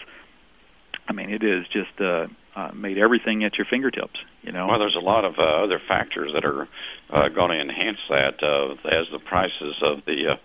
i 1.07 1.13
mean 1.13 1.29
it 1.29 1.43
is 1.43 1.65
just 1.71 1.99
uh, 1.99 2.27
uh 2.55 2.71
made 2.73 2.97
everything 2.97 3.43
at 3.43 3.57
your 3.57 3.65
fingertips 3.69 4.19
you 4.41 4.51
know? 4.51 4.67
Well 4.67 4.79
there's 4.79 4.97
a 4.97 5.03
lot 5.03 5.25
of 5.25 5.35
uh, 5.37 5.63
other 5.63 5.79
factors 5.87 6.31
that 6.33 6.45
are 6.45 6.67
uh, 7.09 7.29
going 7.29 7.51
to 7.51 7.61
enhance 7.61 7.99
that 8.09 8.41
uh, 8.41 8.73
as 8.87 9.07
the 9.11 9.19
prices 9.19 9.75
of 9.83 10.05
the 10.05 10.33
uh, 10.33 10.35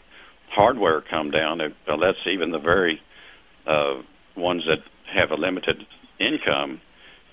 hardware 0.51 1.03
come 1.09 1.31
down. 1.31 1.61
It, 1.61 1.75
uh, 1.89 1.97
lets 1.97 2.19
even 2.31 2.51
the 2.51 2.59
very 2.59 3.01
uh, 3.67 4.03
ones 4.37 4.65
that 4.67 4.79
have 5.13 5.31
a 5.31 5.41
limited 5.41 5.77
income 6.19 6.81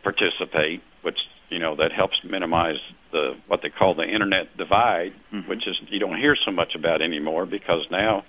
participate 0.04 0.82
which 1.04 1.18
you 1.50 1.60
know 1.60 1.76
that 1.76 1.92
helps 1.96 2.16
minimize 2.28 2.80
the 3.12 3.34
what 3.48 3.60
they 3.62 3.70
call 3.70 3.94
the 3.94 4.04
internet 4.04 4.58
divide, 4.58 5.12
mm-hmm. 5.32 5.48
which 5.48 5.68
is 5.68 5.76
you 5.90 6.00
don't 6.00 6.18
hear 6.18 6.36
so 6.46 6.52
much 6.52 6.74
about 6.76 7.02
anymore 7.02 7.46
because 7.46 7.86
now 7.92 8.24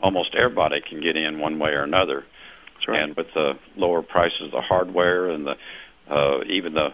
almost 0.00 0.34
everybody 0.34 0.80
can 0.88 1.02
get 1.02 1.16
in 1.16 1.38
one 1.38 1.58
way 1.58 1.70
or 1.70 1.82
another. 1.82 2.24
Right. 2.88 3.00
And 3.00 3.16
with 3.16 3.26
the 3.34 3.52
lower 3.76 4.02
prices 4.02 4.46
of 4.46 4.50
the 4.50 4.60
hardware 4.60 5.30
and 5.30 5.46
the 5.46 5.54
uh, 6.10 6.44
even 6.50 6.74
the 6.74 6.88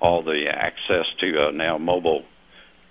all 0.00 0.22
the 0.22 0.44
access 0.52 1.06
to 1.20 1.48
uh, 1.48 1.50
now 1.52 1.78
mobile 1.78 2.24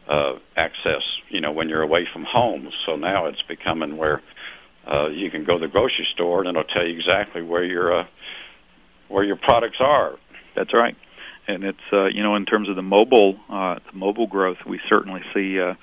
uh, 0.07 0.33
access, 0.55 1.03
you 1.29 1.41
know, 1.41 1.51
when 1.51 1.69
you're 1.69 1.81
away 1.81 2.07
from 2.11 2.23
home. 2.23 2.69
So 2.85 2.95
now 2.95 3.27
it's 3.27 3.41
becoming 3.47 3.97
where 3.97 4.21
uh, 4.91 5.07
you 5.09 5.29
can 5.29 5.43
go 5.43 5.59
to 5.59 5.67
the 5.67 5.71
grocery 5.71 6.07
store 6.13 6.39
and 6.39 6.49
it'll 6.49 6.63
tell 6.63 6.85
you 6.85 6.95
exactly 6.97 7.41
where 7.41 7.63
your 7.63 8.01
uh, 8.01 8.03
where 9.07 9.23
your 9.23 9.37
products 9.37 9.77
are. 9.79 10.17
That's 10.55 10.73
right 10.73 10.95
and 11.49 11.63
it's 11.63 11.79
uh, 11.91 12.05
you 12.05 12.21
know 12.21 12.35
in 12.35 12.45
terms 12.45 12.69
of 12.69 12.75
the 12.75 12.81
mobile 12.81 13.35
uh, 13.49 13.79
the 13.91 13.97
mobile 13.97 14.27
growth, 14.27 14.57
we 14.67 14.79
certainly 14.87 15.21
see 15.33 15.59
uh, 15.59 15.73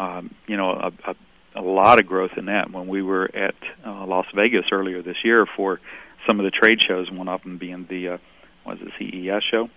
um, 0.00 0.34
you 0.46 0.56
know 0.56 0.70
a, 0.70 0.92
a, 1.10 1.60
a 1.60 1.62
lot 1.62 1.98
of 1.98 2.06
growth 2.06 2.32
in 2.36 2.46
that. 2.46 2.70
When 2.70 2.86
we 2.86 3.02
were 3.02 3.24
at 3.34 3.56
uh, 3.84 4.06
Las 4.06 4.26
Vegas 4.34 4.66
earlier 4.70 5.02
this 5.02 5.16
year 5.24 5.44
for 5.56 5.80
some 6.26 6.38
of 6.38 6.44
the 6.44 6.50
trade 6.50 6.78
shows, 6.86 7.10
one 7.10 7.28
of 7.28 7.42
them 7.42 7.58
being 7.58 7.86
the 7.90 8.08
uh, 8.08 8.18
was 8.64 8.78
the 8.78 8.92
CES 8.98 9.42
show 9.50 9.68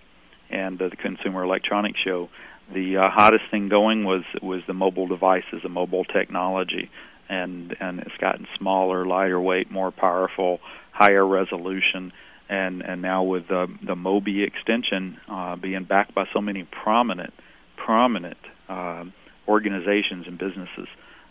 and 0.48 0.80
uh, 0.80 0.88
the 0.88 0.96
Consumer 0.96 1.42
Electronics 1.42 1.98
Show. 2.04 2.28
The 2.72 2.98
uh, 2.98 3.10
hottest 3.10 3.44
thing 3.50 3.68
going 3.68 4.04
was 4.04 4.22
was 4.40 4.62
the 4.68 4.74
mobile 4.74 5.08
devices, 5.08 5.60
the 5.62 5.68
mobile 5.68 6.04
technology, 6.04 6.88
and 7.32 7.76
and 7.80 8.00
it's 8.00 8.16
gotten 8.20 8.46
smaller, 8.58 9.06
lighter 9.06 9.40
weight, 9.40 9.70
more 9.70 9.90
powerful, 9.90 10.60
higher 10.92 11.26
resolution 11.26 12.12
and 12.52 12.82
and 12.82 13.00
now 13.00 13.22
with 13.22 13.48
the 13.48 13.66
the 13.82 13.94
Mobi 13.94 14.46
extension 14.46 15.18
uh, 15.28 15.56
being 15.56 15.84
backed 15.84 16.14
by 16.14 16.26
so 16.32 16.40
many 16.40 16.64
prominent 16.64 17.32
prominent 17.76 18.38
uh, 18.68 19.04
organizations 19.48 20.26
and 20.26 20.38
businesses, 20.38 20.86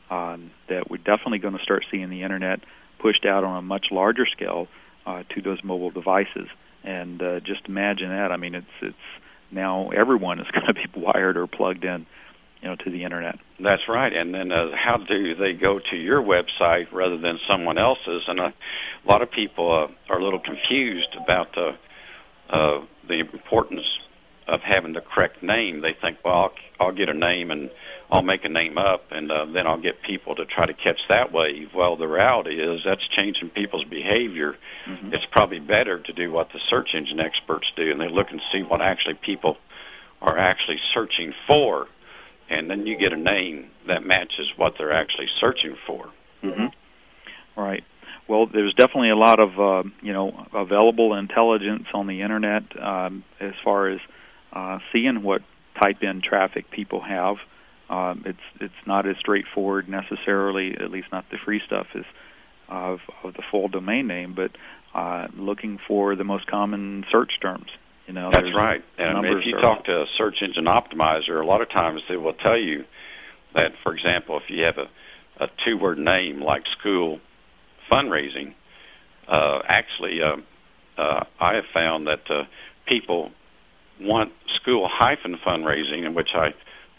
um, 0.09 0.51
that 0.67 0.89
we're 0.89 0.97
definitely 0.97 1.37
going 1.37 1.57
to 1.57 1.63
start 1.63 1.85
seeing 1.91 2.09
the 2.09 2.23
internet 2.23 2.59
pushed 2.99 3.25
out 3.25 3.43
on 3.43 3.57
a 3.57 3.61
much 3.61 3.87
larger 3.91 4.25
scale 4.25 4.67
uh, 5.05 5.23
to 5.33 5.41
those 5.41 5.63
mobile 5.63 5.91
devices. 5.91 6.47
And 6.83 7.21
uh, 7.21 7.39
just 7.39 7.67
imagine 7.67 8.09
that. 8.09 8.31
I 8.31 8.37
mean, 8.37 8.55
it's 8.55 8.75
it's 8.81 8.95
now 9.51 9.89
everyone 9.89 10.39
is 10.39 10.47
going 10.51 10.67
to 10.67 10.73
be 10.73 10.87
wired 10.95 11.37
or 11.37 11.45
plugged 11.45 11.83
in 11.83 12.07
you 12.61 12.69
know 12.69 12.75
to 12.83 12.91
the 12.91 13.03
internet. 13.03 13.35
That's 13.59 13.81
right. 13.89 14.13
And 14.13 14.33
then 14.33 14.51
uh, 14.51 14.71
how 14.75 14.97
do 14.97 15.35
they 15.35 15.53
go 15.53 15.79
to 15.91 15.95
your 15.95 16.21
website 16.21 16.91
rather 16.91 17.17
than 17.17 17.39
someone 17.49 17.77
else's? 17.77 18.23
And 18.27 18.39
uh, 18.39 18.43
a 18.43 19.07
lot 19.07 19.21
of 19.21 19.31
people 19.31 19.71
uh, 19.71 20.13
are 20.13 20.19
a 20.19 20.23
little 20.23 20.39
confused 20.39 21.15
about 21.21 21.57
uh, 21.57 21.71
uh, 22.49 22.85
the 23.07 23.19
importance 23.19 23.85
of 24.47 24.59
having 24.61 24.93
the 24.93 25.01
correct 25.01 25.41
name. 25.41 25.81
They 25.81 25.95
think, 25.99 26.17
well, 26.25 26.51
I'll, 26.79 26.87
I'll 26.87 26.95
get 26.95 27.09
a 27.09 27.13
name 27.13 27.51
and 27.51 27.69
I'll 28.11 28.21
make 28.21 28.43
a 28.43 28.49
name 28.49 28.77
up, 28.77 29.05
and 29.11 29.31
uh, 29.31 29.45
then 29.53 29.65
I'll 29.65 29.81
get 29.81 30.03
people 30.05 30.35
to 30.35 30.43
try 30.45 30.65
to 30.65 30.73
catch 30.73 30.99
that 31.07 31.31
wave. 31.31 31.69
Well, 31.73 31.95
the 31.95 32.07
reality 32.07 32.61
is 32.61 32.81
that's 32.83 33.07
changing 33.15 33.51
people's 33.51 33.85
behavior. 33.85 34.55
Mm-hmm. 34.89 35.13
It's 35.13 35.23
probably 35.31 35.59
better 35.59 36.01
to 36.01 36.13
do 36.13 36.29
what 36.29 36.49
the 36.51 36.59
search 36.69 36.89
engine 36.93 37.21
experts 37.21 37.67
do, 37.77 37.89
and 37.89 38.01
they 38.01 38.09
look 38.09 38.27
and 38.29 38.41
see 38.51 38.63
what 38.67 38.81
actually 38.81 39.17
people 39.25 39.55
are 40.21 40.37
actually 40.37 40.77
searching 40.93 41.33
for 41.47 41.87
and 42.51 42.69
then 42.69 42.85
you 42.85 42.97
get 42.97 43.13
a 43.13 43.17
name 43.17 43.71
that 43.87 44.03
matches 44.05 44.51
what 44.57 44.73
they're 44.77 44.93
actually 44.93 45.27
searching 45.39 45.75
for. 45.87 46.11
Mm-hmm. 46.43 47.59
Right. 47.59 47.83
Well, 48.27 48.47
there's 48.47 48.73
definitely 48.73 49.09
a 49.09 49.15
lot 49.15 49.39
of 49.39 49.59
uh, 49.59 49.89
you 50.01 50.13
know 50.13 50.47
available 50.53 51.13
intelligence 51.15 51.87
on 51.93 52.07
the 52.07 52.21
internet 52.21 52.63
um, 52.81 53.23
as 53.39 53.53
far 53.63 53.89
as 53.89 53.99
uh, 54.53 54.79
seeing 54.91 55.23
what 55.23 55.41
type 55.81 55.97
in 56.01 56.21
traffic 56.21 56.69
people 56.71 57.01
have. 57.01 57.37
Um, 57.89 58.23
it's 58.25 58.39
it's 58.59 58.87
not 58.87 59.07
as 59.07 59.15
straightforward 59.19 59.89
necessarily, 59.89 60.75
at 60.79 60.91
least 60.91 61.07
not 61.11 61.25
the 61.31 61.37
free 61.43 61.61
stuff, 61.65 61.87
as 61.95 62.05
of, 62.69 62.99
of 63.23 63.33
the 63.33 63.43
full 63.51 63.67
domain 63.67 64.07
name. 64.07 64.33
But 64.33 64.51
uh, 64.93 65.27
looking 65.35 65.79
for 65.87 66.15
the 66.15 66.23
most 66.23 66.47
common 66.47 67.05
search 67.11 67.33
terms. 67.41 67.67
You 68.07 68.13
know, 68.13 68.29
that's 68.31 68.53
right. 68.55 68.81
And 68.97 69.25
if 69.25 69.45
you 69.45 69.53
talk 69.61 69.85
to 69.85 69.91
a 69.91 70.05
search 70.17 70.37
engine 70.41 70.65
optimizer, 70.65 71.41
a 71.41 71.45
lot 71.45 71.61
of 71.61 71.69
times 71.69 72.01
they 72.09 72.17
will 72.17 72.33
tell 72.33 72.59
you 72.59 72.83
that, 73.55 73.71
for 73.83 73.93
example, 73.93 74.37
if 74.37 74.43
you 74.49 74.63
have 74.63 74.77
a, 74.77 75.43
a 75.43 75.47
two-word 75.65 75.97
name 75.97 76.41
like 76.41 76.63
school 76.79 77.19
fundraising, 77.91 78.53
uh, 79.27 79.59
actually, 79.67 80.19
uh, 80.21 80.37
uh, 81.01 81.23
I 81.39 81.55
have 81.55 81.65
found 81.73 82.07
that 82.07 82.29
uh, 82.29 82.43
people 82.87 83.31
want 83.99 84.31
school 84.61 84.89
hyphen 84.91 85.37
fundraising, 85.45 86.05
in 86.05 86.13
which 86.13 86.29
I 86.35 86.49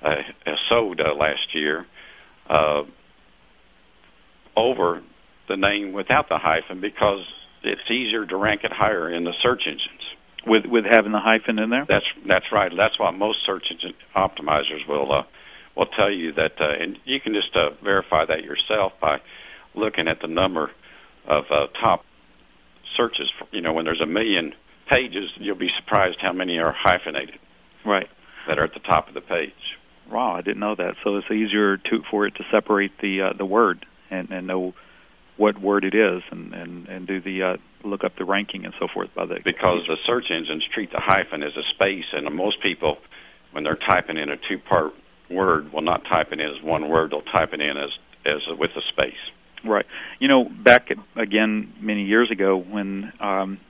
uh, 0.06 0.14
sowed 0.68 1.00
uh, 1.00 1.14
last 1.14 1.54
year, 1.54 1.86
uh, 2.48 2.82
over 4.56 5.02
the 5.48 5.56
name 5.56 5.92
without 5.92 6.28
the 6.28 6.38
hyphen 6.38 6.80
because 6.80 7.20
it's 7.62 7.90
easier 7.90 8.26
to 8.26 8.36
rank 8.36 8.62
it 8.64 8.72
higher 8.72 9.12
in 9.12 9.24
the 9.24 9.32
search 9.42 9.62
engines. 9.66 10.01
With 10.46 10.66
with 10.66 10.84
having 10.90 11.12
the 11.12 11.20
hyphen 11.20 11.58
in 11.58 11.70
there. 11.70 11.86
That's 11.88 12.04
that's 12.26 12.46
right. 12.52 12.72
That's 12.76 12.98
why 12.98 13.10
most 13.10 13.38
search 13.46 13.64
engine 13.70 13.94
optimizers 14.16 14.88
will 14.88 15.12
uh, 15.12 15.22
will 15.76 15.86
tell 15.86 16.10
you 16.10 16.32
that, 16.32 16.60
uh, 16.60 16.82
and 16.82 16.98
you 17.04 17.20
can 17.20 17.32
just 17.32 17.54
uh, 17.54 17.70
verify 17.82 18.24
that 18.26 18.42
yourself 18.42 18.92
by 19.00 19.18
looking 19.74 20.08
at 20.08 20.20
the 20.20 20.28
number 20.28 20.70
of 21.28 21.44
uh, 21.50 21.66
top 21.80 22.04
searches. 22.96 23.30
For, 23.38 23.46
you 23.54 23.62
know, 23.62 23.72
when 23.72 23.84
there's 23.84 24.00
a 24.00 24.06
million 24.06 24.52
pages, 24.90 25.30
you'll 25.36 25.56
be 25.56 25.70
surprised 25.78 26.18
how 26.20 26.32
many 26.32 26.58
are 26.58 26.74
hyphenated. 26.76 27.38
Right. 27.86 28.08
That 28.48 28.58
are 28.58 28.64
at 28.64 28.74
the 28.74 28.80
top 28.80 29.08
of 29.08 29.14
the 29.14 29.20
page. 29.20 29.52
Wow, 30.10 30.34
I 30.34 30.42
didn't 30.42 30.60
know 30.60 30.74
that. 30.74 30.96
So 31.04 31.16
it's 31.16 31.30
easier 31.30 31.76
to 31.76 32.02
for 32.10 32.26
it 32.26 32.34
to 32.36 32.44
separate 32.50 32.92
the 33.00 33.30
uh, 33.30 33.36
the 33.36 33.46
word 33.46 33.86
and 34.10 34.30
and 34.30 34.46
know 34.46 34.74
what 35.36 35.60
word 35.60 35.84
it 35.84 35.94
is 35.94 36.22
and 36.30 36.52
and 36.54 36.88
and 36.88 37.06
do 37.06 37.20
the 37.20 37.42
uh, 37.42 37.56
look 37.84 38.04
up 38.04 38.12
the 38.16 38.24
ranking 38.24 38.64
and 38.64 38.74
so 38.78 38.86
forth 38.92 39.08
by 39.14 39.26
the 39.26 39.36
because 39.44 39.80
the 39.88 39.96
search 40.06 40.26
engines 40.30 40.64
treat 40.74 40.90
the 40.92 41.00
hyphen 41.00 41.42
as 41.42 41.52
a 41.56 41.62
space 41.74 42.04
and 42.12 42.32
most 42.34 42.62
people 42.62 42.98
when 43.52 43.64
they're 43.64 43.76
typing 43.76 44.16
in 44.16 44.30
a 44.30 44.36
two 44.36 44.58
part 44.58 44.92
word 45.30 45.72
will 45.72 45.82
not 45.82 46.04
type 46.04 46.28
it 46.32 46.40
in 46.40 46.46
as 46.46 46.62
one 46.62 46.88
word. 46.88 47.12
They'll 47.12 47.22
type 47.22 47.52
it 47.52 47.60
in 47.60 47.76
as 47.76 47.90
as 48.26 48.40
with 48.58 48.70
a 48.76 48.82
space. 48.92 49.14
Right. 49.64 49.86
You 50.18 50.28
know 50.28 50.44
back 50.44 50.88
again 51.16 51.72
many 51.80 52.04
years 52.04 52.30
ago 52.30 52.56
when 52.56 53.12
um 53.20 53.60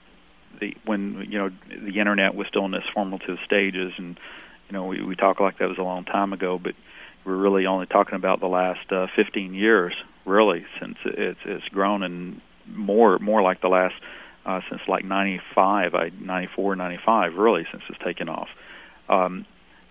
the 0.59 0.75
when 0.85 1.25
you 1.29 1.37
know 1.37 1.49
the 1.69 1.99
internet 1.99 2.35
was 2.35 2.47
still 2.47 2.65
in 2.65 2.73
its 2.73 2.85
formative 2.93 3.37
stages 3.45 3.93
and 3.97 4.19
you 4.67 4.73
know 4.73 4.85
we 4.85 5.03
we 5.03 5.15
talk 5.15 5.39
like 5.39 5.59
that 5.59 5.69
was 5.69 5.77
a 5.77 5.83
long 5.83 6.05
time 6.05 6.33
ago 6.33 6.59
but 6.61 6.73
we're 7.25 7.37
really 7.37 7.65
only 7.65 7.85
talking 7.85 8.15
about 8.15 8.39
the 8.39 8.47
last 8.47 8.91
uh, 8.91 9.07
15 9.15 9.53
years 9.53 9.93
really 10.25 10.65
since 10.79 10.97
it's 11.05 11.39
it's 11.45 11.67
grown 11.69 12.03
and 12.03 12.41
more 12.67 13.19
more 13.19 13.41
like 13.41 13.61
the 13.61 13.67
last 13.67 13.95
uh, 14.45 14.59
since 14.69 14.81
like 14.87 15.05
95, 15.05 15.95
I 15.95 16.11
94, 16.19 16.75
95 16.75 17.35
really 17.35 17.65
since 17.71 17.83
it's 17.89 17.99
taken 18.03 18.27
off. 18.29 18.49
Um, 19.07 19.45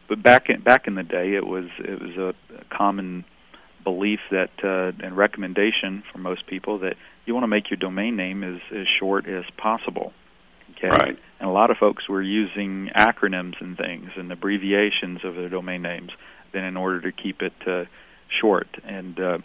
but 0.09 0.23
back 0.23 0.49
in 0.49 0.61
back 0.61 0.87
in 0.87 0.95
the 0.95 1.03
day, 1.03 1.35
it 1.35 1.47
was 1.47 1.67
it 1.79 2.01
was 2.01 2.17
a, 2.17 2.35
common 2.75 3.25
belief 3.85 4.21
that 4.31 4.51
uh, 4.63 4.93
and 5.05 5.17
recommendation 5.17 6.03
for 6.13 6.19
most 6.19 6.47
people 6.47 6.81
that 6.81 6.97
you 7.25 7.35
want 7.35 7.45
to 7.45 7.49
make 7.49 7.71
your 7.71 7.79
domain 7.79 8.17
name 8.17 8.43
as 8.43 8.61
as 8.77 8.87
short 8.99 9.27
as 9.27 9.45
possible. 9.57 10.13
Okay. 10.77 10.89
Right. 10.89 11.19
And 11.39 11.49
a 11.49 11.53
lot 11.53 11.71
of 11.71 11.77
folks 11.77 12.09
were 12.09 12.23
using 12.23 12.91
acronyms 12.97 13.61
and 13.61 13.77
things 13.77 14.11
and 14.17 14.33
abbreviations 14.33 15.25
of 15.25 15.35
their 15.35 15.49
domain 15.49 15.83
names 15.83 16.11
then 16.53 16.65
in 16.65 16.77
order 16.77 17.01
to 17.01 17.13
keep 17.13 17.43
it 17.43 17.55
uh, 17.67 17.85
short. 18.41 18.69
And 18.85 19.19
uh, 19.19 19.39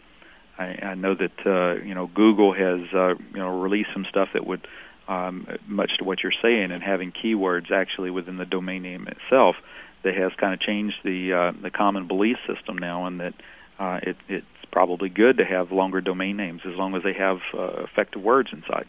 I, 0.57 0.79
I 0.83 0.95
know 0.95 1.15
that 1.15 1.45
uh, 1.45 1.83
you 1.83 1.93
know 1.93 2.07
Google 2.07 2.53
has 2.53 2.81
uh, 2.93 3.15
you 3.15 3.39
know 3.39 3.59
released 3.59 3.89
some 3.93 4.05
stuff 4.09 4.29
that 4.33 4.45
would 4.45 4.67
um, 5.07 5.47
much 5.67 5.91
to 5.99 6.03
what 6.03 6.19
you're 6.23 6.33
saying 6.41 6.71
and 6.71 6.83
having 6.83 7.11
keywords 7.11 7.71
actually 7.71 8.11
within 8.11 8.37
the 8.37 8.45
domain 8.45 8.83
name 8.83 9.07
itself 9.07 9.55
that 10.03 10.15
has 10.15 10.31
kind 10.39 10.53
of 10.53 10.59
changed 10.59 10.95
the 11.03 11.33
uh, 11.33 11.61
the 11.61 11.69
common 11.69 12.07
belief 12.07 12.37
system 12.47 12.77
now, 12.77 13.05
and 13.05 13.19
that 13.19 13.33
uh, 13.79 13.99
it, 14.03 14.17
it's 14.27 14.45
probably 14.71 15.09
good 15.09 15.37
to 15.37 15.45
have 15.45 15.71
longer 15.71 16.01
domain 16.01 16.37
names 16.37 16.61
as 16.65 16.75
long 16.75 16.95
as 16.95 17.03
they 17.03 17.13
have 17.13 17.37
uh, 17.53 17.83
effective 17.83 18.21
words 18.21 18.49
inside. 18.51 18.85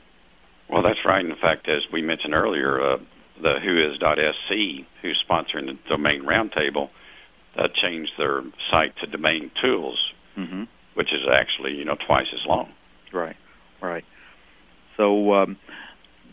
Well, 0.69 0.83
that's 0.83 0.99
right. 1.05 1.25
In 1.25 1.35
fact, 1.41 1.69
as 1.69 1.83
we 1.93 2.03
mentioned 2.03 2.35
earlier, 2.35 2.81
uh, 2.81 2.97
the 3.41 3.55
Whois.sc, 3.65 4.87
who's 5.01 5.25
sponsoring 5.29 5.67
the 5.67 5.79
Domain 5.89 6.25
Roundtable, 6.25 6.91
uh, 7.57 7.69
changed 7.83 8.13
their 8.19 8.43
site 8.71 8.95
to 9.01 9.07
Domain 9.07 9.51
Tools, 9.63 10.13
mm-hmm. 10.37 10.65
Which 10.99 11.13
is 11.13 11.21
actually 11.33 11.75
you 11.75 11.85
know 11.85 11.97
twice 12.09 12.27
as 12.35 12.45
long. 12.45 12.73
Right, 13.13 13.37
right. 13.81 14.05
So 14.97 15.33
um, 15.33 15.57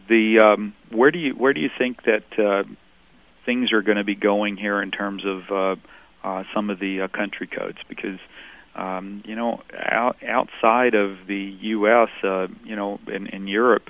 the 0.09 0.39
um, 0.43 0.74
where 0.91 1.11
do 1.11 1.20
you 1.20 1.34
where 1.36 1.53
do 1.53 1.61
you 1.61 1.70
think 1.78 1.99
that 2.05 2.26
uh, 2.39 2.63
things 3.45 3.72
are 3.72 3.84
going 3.84 3.97
to 3.97 4.03
be 4.03 4.16
going 4.16 4.57
here 4.57 4.82
in 4.82 4.89
terms 4.89 5.24
of 5.24 5.51
uh, 5.51 6.28
uh, 6.28 6.43
some 6.55 6.72
of 6.72 6.80
the 6.80 7.01
uh, 7.01 7.07
country 7.16 7.45
codes? 7.47 7.78
Because 7.88 8.18
um, 8.76 9.22
you 9.24 9.36
know, 9.36 9.61
out, 9.72 10.18
outside 10.28 10.95
of 10.95 11.28
the 11.28 11.55
U.S., 11.61 12.09
uh, 12.24 12.47
you 12.63 12.76
know, 12.76 12.99
in, 13.07 13.28
in 13.28 13.47
Europe, 13.47 13.89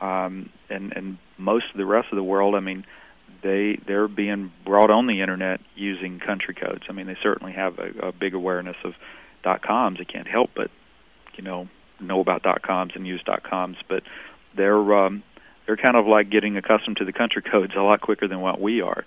um, 0.00 0.50
and 0.70 0.92
and 0.92 1.18
most 1.36 1.64
of 1.72 1.78
the 1.78 1.84
rest 1.84 2.08
of 2.12 2.16
the 2.16 2.22
world, 2.22 2.54
I 2.54 2.60
mean, 2.60 2.84
they 3.42 3.76
they're 3.88 4.06
being 4.06 4.52
brought 4.64 4.92
on 4.92 5.08
the 5.08 5.20
internet 5.20 5.58
using 5.74 6.20
country 6.20 6.54
codes. 6.54 6.84
I 6.88 6.92
mean, 6.92 7.08
they 7.08 7.16
certainly 7.24 7.54
have 7.54 7.80
a, 7.80 8.06
a 8.08 8.12
big 8.12 8.34
awareness 8.34 8.76
of 8.84 8.92
dot 9.42 9.62
coms. 9.62 9.98
They 9.98 10.04
can't 10.04 10.28
help 10.28 10.50
but 10.54 10.70
you 11.36 11.44
know 11.44 11.68
know 12.00 12.20
about 12.20 12.42
dot 12.42 12.62
coms 12.62 12.92
and 12.94 13.06
use 13.06 13.22
dot 13.24 13.42
coms, 13.42 13.76
but 13.88 14.02
they're 14.56 14.94
um, 14.94 15.22
they're 15.66 15.76
kind 15.76 15.96
of 15.96 16.06
like 16.06 16.30
getting 16.30 16.56
accustomed 16.56 16.98
to 16.98 17.04
the 17.04 17.12
country 17.12 17.42
codes 17.50 17.72
a 17.76 17.80
lot 17.80 18.00
quicker 18.00 18.28
than 18.28 18.40
what 18.40 18.60
we 18.60 18.80
are. 18.80 19.04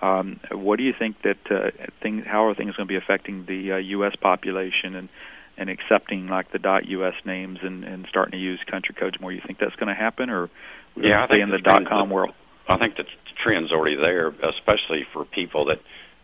Um, 0.00 0.38
what 0.52 0.76
do 0.76 0.84
you 0.84 0.92
think 0.96 1.16
that 1.22 1.38
uh, 1.50 1.70
things? 2.02 2.24
How 2.26 2.44
are 2.46 2.54
things 2.54 2.76
going 2.76 2.86
to 2.86 2.92
be 2.92 2.96
affecting 2.96 3.46
the 3.46 3.72
uh, 3.72 3.76
U.S. 3.76 4.14
population 4.20 4.94
and 4.94 5.08
and 5.56 5.68
accepting 5.68 6.28
like 6.28 6.52
the 6.52 6.58
dot 6.60 6.84
.us 6.84 7.14
names 7.24 7.58
and, 7.62 7.82
and 7.82 8.06
starting 8.08 8.32
to 8.32 8.38
use 8.38 8.60
country 8.70 8.94
codes 8.94 9.20
more? 9.20 9.32
You 9.32 9.40
think 9.44 9.58
that's 9.58 9.74
going 9.74 9.88
to 9.88 9.94
happen, 9.94 10.30
or 10.30 10.50
yeah, 10.96 11.24
I 11.24 11.26
think 11.26 11.42
in 11.42 11.50
the 11.50 11.58
dot 11.58 11.88
.com 11.88 12.10
world? 12.10 12.32
I 12.68 12.78
think 12.78 12.96
the 12.96 13.04
trend's 13.42 13.72
already 13.72 13.96
there, 13.96 14.28
especially 14.28 15.06
for 15.12 15.24
people 15.24 15.66
that 15.66 15.80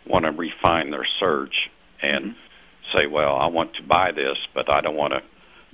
want 0.07 0.25
to 0.27 0.31
refine 0.31 0.91
their 0.91 1.07
search 1.19 1.55
and 2.03 2.25
mm-hmm. 2.27 2.44
Say, 2.93 3.07
well, 3.11 3.37
I 3.37 3.47
want 3.47 3.75
to 3.77 3.83
buy 3.83 4.11
this, 4.13 4.37
but 4.55 4.69
I 4.71 4.81
don't 4.81 4.97
want 4.97 5.13
to 5.13 5.21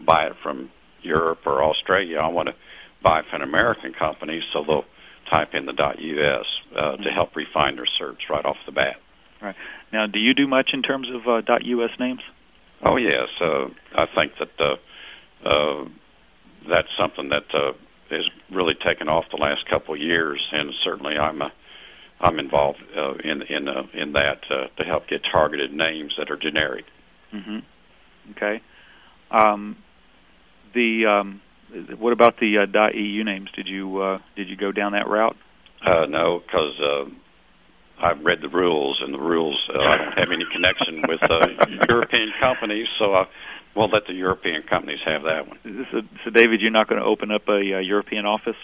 buy 0.04 0.26
it 0.26 0.32
from 0.42 0.70
Europe 1.02 1.40
or 1.46 1.62
Australia. 1.64 2.18
I 2.18 2.28
want 2.28 2.48
to 2.48 2.54
buy 3.02 3.22
from 3.30 3.42
an 3.42 3.48
American 3.48 3.92
company, 3.92 4.40
so 4.52 4.62
they'll 4.66 4.84
type 5.30 5.54
in 5.54 5.66
the 5.66 5.72
.us 5.72 6.46
uh, 6.76 6.80
Mm-hmm. 6.80 7.02
to 7.02 7.10
help 7.10 7.34
refine 7.36 7.76
their 7.76 7.86
search 7.98 8.22
right 8.28 8.44
off 8.44 8.56
the 8.66 8.72
bat. 8.72 8.96
Right 9.40 9.54
now, 9.92 10.06
do 10.06 10.18
you 10.18 10.34
do 10.34 10.46
much 10.46 10.70
in 10.72 10.82
terms 10.82 11.08
of 11.08 11.26
uh, 11.26 11.52
.us 11.52 11.90
names? 11.98 12.20
Oh 12.84 12.96
yes, 12.96 13.28
uh, 13.40 13.66
I 13.96 14.06
think 14.14 14.32
that 14.38 14.50
uh, 14.58 15.48
uh, 15.48 15.88
that's 16.68 16.88
something 16.98 17.28
that 17.30 17.46
uh, 17.54 17.72
has 18.10 18.28
really 18.52 18.74
taken 18.74 19.08
off 19.08 19.24
the 19.30 19.36
last 19.36 19.68
couple 19.68 19.94
of 19.94 20.00
years, 20.00 20.40
and 20.52 20.70
certainly 20.84 21.16
I'm 21.16 21.42
a, 21.42 21.52
I'm 22.20 22.38
involved 22.38 22.78
uh, 22.96 23.14
in 23.24 23.42
in 23.42 23.68
uh, 23.68 23.82
in 23.94 24.12
that 24.12 24.40
uh, 24.50 24.68
to 24.76 24.84
help 24.84 25.08
get 25.08 25.22
targeted 25.30 25.72
names 25.72 26.14
that 26.18 26.30
are 26.30 26.36
generic. 26.36 26.84
Mm-hmm. 27.34 28.32
Okay. 28.32 28.62
Um, 29.30 29.76
the 30.74 31.06
um, 31.06 31.40
what 31.98 32.12
about 32.12 32.38
the 32.40 32.58
uh, 32.58 32.90
.eu 32.94 33.24
names? 33.24 33.48
Did 33.54 33.68
you 33.68 34.00
uh, 34.00 34.18
did 34.36 34.48
you 34.48 34.56
go 34.56 34.72
down 34.72 34.92
that 34.92 35.08
route? 35.08 35.36
Uh, 35.84 36.06
no, 36.06 36.40
because 36.44 36.78
uh, 36.80 38.04
I've 38.04 38.24
read 38.24 38.38
the 38.42 38.48
rules, 38.48 39.00
and 39.04 39.14
the 39.14 39.18
rules 39.18 39.58
uh, 39.74 39.80
I 39.80 39.96
don't 39.96 40.12
have 40.12 40.28
any 40.32 40.44
connection 40.52 41.02
with 41.08 41.22
uh, 41.22 41.46
European 41.88 42.32
companies, 42.40 42.86
so 42.98 43.14
I 43.14 43.24
won't 43.74 43.92
let 43.92 44.06
the 44.06 44.14
European 44.14 44.62
companies 44.62 44.98
have 45.04 45.22
that 45.22 45.46
one. 45.46 45.86
So, 45.92 46.00
so 46.24 46.30
David, 46.30 46.60
you're 46.60 46.70
not 46.70 46.88
going 46.88 47.00
to 47.00 47.06
open 47.06 47.30
up 47.30 47.48
a 47.48 47.76
uh, 47.76 47.78
European 47.78 48.26
office? 48.26 48.56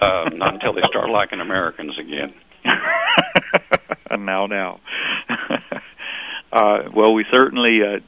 Uh, 0.00 0.28
not 0.34 0.54
until 0.54 0.74
they 0.74 0.82
start 0.82 1.08
liking 1.08 1.40
Americans 1.40 1.98
again. 1.98 2.34
now, 4.18 4.46
now. 4.46 4.80
Uh, 6.54 6.88
well, 6.94 7.12
we 7.12 7.24
certainly 7.32 7.80
uh, 7.82 7.98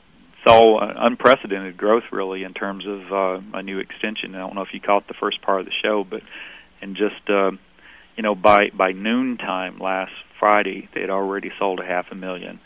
saw 0.47 0.79
unprecedented 0.81 1.77
growth, 1.77 2.05
really, 2.13 2.45
in 2.45 2.55
terms 2.55 2.85
of 2.87 3.13
uh, 3.13 3.59
a 3.59 3.63
new 3.63 3.81
extension. 3.81 4.37
I 4.37 4.39
don't 4.39 4.55
know 4.55 4.63
if 4.63 4.73
you 4.73 4.81
caught 4.81 5.09
the 5.09 5.15
first 5.15 5.43
part 5.43 5.61
of 5.61 5.67
the 5.67 5.73
show, 5.83 6.05
but 6.05 6.23
in 6.81 6.95
just 6.95 7.29
uh, 7.29 7.51
you 8.17 8.23
know 8.23 8.37
by 8.37 8.71
by 8.71 8.93
noontime 8.93 9.79
last 9.79 10.13
Friday, 10.39 10.89
they 10.95 11.01
had 11.01 11.11
already 11.11 11.51
sold 11.59 11.81
a 11.81 11.85
half 11.85 12.07
a 12.13 12.15
million 12.15 12.61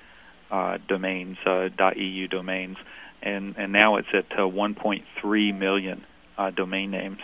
uh, 0.50 0.76
domains, 0.86 1.38
uh, 1.46 1.68
.eu 1.96 2.28
domains, 2.28 2.76
and 3.22 3.56
and 3.56 3.72
now 3.72 3.96
it's 3.96 4.08
at 4.12 4.30
uh, 4.32 4.42
1.3 4.42 5.58
million 5.58 6.04
uh, 6.36 6.50
domain 6.50 6.90
names, 6.90 7.20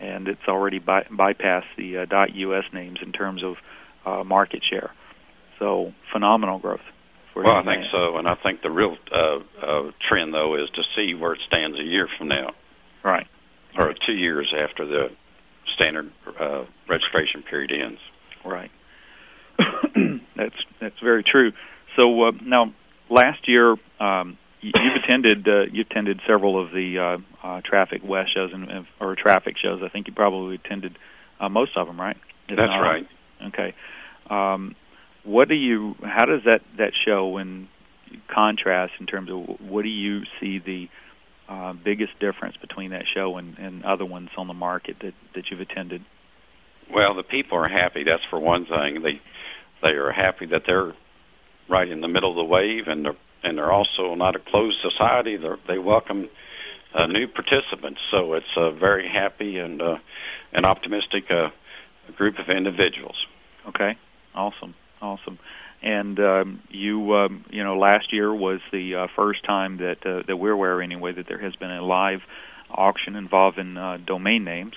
and 0.00 0.28
it's 0.28 0.46
already 0.48 0.80
by, 0.80 1.04
bypassed 1.04 1.74
the 1.78 1.98
uh, 1.98 2.04
.us 2.04 2.64
names 2.74 2.98
in 3.00 3.12
terms 3.12 3.42
of 3.42 3.56
uh, 4.04 4.22
market 4.22 4.62
share. 4.68 4.92
So 5.58 5.94
phenomenal 6.12 6.58
growth. 6.58 6.80
Well, 7.44 7.54
I 7.56 7.64
think 7.64 7.84
so, 7.92 8.16
and 8.16 8.26
I 8.26 8.34
think 8.42 8.62
the 8.62 8.70
real 8.70 8.96
uh, 9.12 9.38
uh, 9.60 9.90
trend 10.08 10.32
though 10.32 10.54
is 10.54 10.70
to 10.74 10.82
see 10.96 11.14
where 11.14 11.34
it 11.34 11.40
stands 11.46 11.78
a 11.78 11.82
year 11.82 12.08
from 12.16 12.28
now, 12.28 12.50
Right. 13.04 13.26
or 13.78 13.94
two 14.06 14.14
years 14.14 14.52
after 14.56 14.86
the 14.86 15.08
standard 15.74 16.10
uh, 16.40 16.64
registration 16.88 17.42
period 17.42 17.72
ends. 17.72 18.00
Right. 18.44 18.70
that's 20.36 20.54
that's 20.80 20.98
very 21.02 21.22
true. 21.22 21.52
So 21.96 22.28
uh, 22.28 22.30
now, 22.42 22.72
last 23.10 23.48
year, 23.48 23.76
um, 24.00 24.38
you've 24.60 24.74
attended 25.04 25.46
uh, 25.48 25.64
you 25.72 25.82
attended 25.82 26.20
several 26.26 26.62
of 26.62 26.70
the 26.72 26.98
uh, 26.98 27.46
uh, 27.46 27.60
Traffic 27.64 28.02
West 28.04 28.34
shows 28.34 28.50
and 28.52 28.86
or 29.00 29.14
traffic 29.16 29.56
shows. 29.62 29.82
I 29.84 29.88
think 29.88 30.08
you 30.08 30.14
probably 30.14 30.56
attended 30.56 30.98
uh, 31.40 31.48
most 31.48 31.72
of 31.76 31.86
them, 31.86 32.00
right? 32.00 32.16
Is 32.48 32.56
That's 32.56 32.70
right. 32.80 33.06
Okay. 33.48 33.74
Um, 34.30 34.74
what 35.26 35.48
do 35.48 35.54
you? 35.54 35.94
How 36.02 36.24
does 36.24 36.42
that 36.44 36.60
that 36.78 36.92
show 37.04 37.38
in 37.38 37.68
contrast 38.32 38.92
in 39.00 39.06
terms 39.06 39.30
of 39.30 39.60
what 39.60 39.82
do 39.82 39.88
you 39.88 40.20
see 40.40 40.58
the 40.58 40.86
uh, 41.48 41.72
biggest 41.72 42.12
difference 42.20 42.56
between 42.56 42.90
that 42.90 43.04
show 43.14 43.36
and, 43.36 43.58
and 43.58 43.84
other 43.84 44.04
ones 44.04 44.30
on 44.36 44.46
the 44.46 44.54
market 44.54 44.96
that 45.00 45.14
that 45.34 45.44
you've 45.50 45.60
attended? 45.60 46.02
Well, 46.92 47.14
the 47.14 47.22
people 47.22 47.58
are 47.58 47.68
happy. 47.68 48.04
That's 48.04 48.22
for 48.30 48.38
one 48.38 48.66
thing. 48.66 49.02
They 49.02 49.20
they 49.82 49.94
are 49.94 50.12
happy 50.12 50.46
that 50.46 50.62
they're 50.66 50.94
right 51.68 51.88
in 51.88 52.00
the 52.00 52.08
middle 52.08 52.30
of 52.30 52.36
the 52.36 52.44
wave, 52.44 52.84
and 52.86 53.04
they're 53.04 53.16
and 53.42 53.58
they're 53.58 53.72
also 53.72 54.14
not 54.14 54.34
a 54.36 54.38
closed 54.38 54.78
society. 54.82 55.36
They're, 55.36 55.58
they 55.68 55.78
welcome 55.78 56.28
uh, 56.94 57.06
new 57.06 57.26
participants, 57.28 58.00
so 58.10 58.34
it's 58.34 58.46
a 58.56 58.72
very 58.72 59.08
happy 59.08 59.58
and 59.58 59.80
uh, 59.82 59.96
an 60.52 60.64
optimistic 60.64 61.24
uh, 61.30 61.48
group 62.16 62.36
of 62.38 62.54
individuals. 62.54 63.16
Okay, 63.68 63.96
awesome, 64.34 64.74
awesome. 65.00 65.38
And 65.82 66.18
um, 66.18 66.62
you, 66.70 67.14
um, 67.14 67.44
you 67.50 67.62
know, 67.62 67.76
last 67.76 68.12
year 68.12 68.34
was 68.34 68.60
the 68.72 68.94
uh, 68.94 69.06
first 69.14 69.44
time 69.44 69.78
that 69.78 70.06
uh, 70.06 70.22
that 70.26 70.36
we're 70.36 70.52
aware 70.52 70.80
anyway 70.80 71.12
that 71.12 71.26
there 71.28 71.38
has 71.38 71.54
been 71.56 71.70
a 71.70 71.82
live 71.82 72.20
auction 72.70 73.14
involving 73.16 73.76
uh, 73.76 73.98
domain 74.04 74.44
names. 74.44 74.74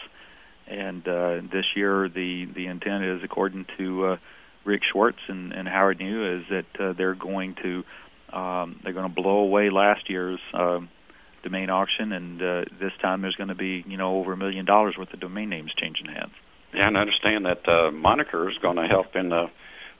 And 0.67 1.07
uh, 1.07 1.41
this 1.51 1.65
year, 1.75 2.09
the 2.09 2.45
the 2.53 2.67
intent 2.67 3.03
is, 3.03 3.21
according 3.23 3.65
to 3.77 4.05
uh, 4.05 4.17
Rick 4.65 4.81
Schwartz 4.91 5.17
and, 5.27 5.51
and 5.51 5.67
Howard 5.67 5.99
Neu, 5.99 6.39
is 6.39 6.45
that 6.49 6.79
uh, 6.79 6.93
they're 6.93 7.15
going 7.15 7.55
to 7.63 7.83
um, 8.37 8.79
they're 8.83 8.93
going 8.93 9.09
to 9.09 9.21
blow 9.21 9.39
away 9.39 9.69
last 9.71 10.09
year's 10.09 10.39
uh, 10.53 10.79
domain 11.43 11.69
auction, 11.69 12.11
and 12.11 12.41
uh, 12.41 12.65
this 12.79 12.91
time 13.01 13.21
there's 13.21 13.35
going 13.35 13.47
to 13.47 13.55
be 13.55 13.83
you 13.87 13.97
know 13.97 14.19
over 14.19 14.33
a 14.33 14.37
million 14.37 14.65
dollars 14.65 14.95
worth 14.97 15.13
of 15.13 15.19
domain 15.19 15.49
names 15.49 15.71
changing 15.79 16.05
hands. 16.05 16.33
Yeah, 16.73 16.87
and 16.87 16.97
I 16.97 17.01
understand 17.01 17.45
that 17.45 17.67
uh, 17.67 17.91
moniker 17.91 18.49
is 18.49 18.57
going 18.61 18.75
to 18.75 18.85
help 18.87 19.15
in 19.15 19.33
uh, 19.33 19.47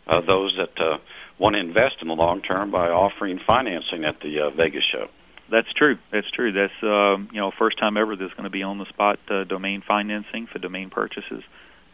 uh, 0.10 0.22
those 0.26 0.57
that 0.57 0.82
uh, 0.82 0.97
want 1.38 1.55
to 1.55 1.60
invest 1.60 1.97
in 2.01 2.07
the 2.07 2.14
long 2.14 2.41
term 2.41 2.72
by 2.72 2.89
offering 2.89 3.39
financing 3.45 4.03
at 4.05 4.20
the 4.22 4.47
uh, 4.47 4.49
Vegas 4.49 4.84
show. 4.91 5.07
That's 5.51 5.72
true. 5.74 5.97
That's 6.12 6.30
true. 6.32 6.51
That's 6.51 6.74
uh, 6.84 7.18
you 7.32 7.39
know 7.39 7.51
first 7.57 7.80
time 7.80 7.97
ever 7.97 8.16
there's 8.16 8.32
going 8.32 8.43
to 8.43 8.49
be 8.49 8.64
on 8.64 8.78
the 8.78 8.86
spot 8.86 9.20
uh, 9.30 9.43
domain 9.45 9.84
financing 9.88 10.47
for 10.51 10.60
domain 10.60 10.89
purchases. 10.89 11.43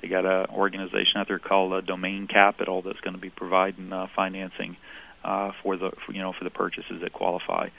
They 0.02 0.08
got 0.08 0.26
an 0.26 0.48
organization 0.54 1.18
out 1.18 1.28
there 1.28 1.40
called 1.40 1.74
uh, 1.74 1.82
Domain 1.82 2.28
Capital 2.28 2.82
that's 2.82 3.00
going 3.00 3.16
to 3.16 3.22
be 3.22 3.30
providing 3.30 3.92
uh, 3.92 4.08
financing 4.16 4.78
uh, 5.24 5.52
for 5.64 5.78
the 5.78 5.92
for, 6.06 6.12
you 6.12 6.22
know 6.22 6.34
for 6.38 6.44
the 6.44 6.50
purchases 6.50 7.02
that 7.02 7.14
qualify. 7.14 7.70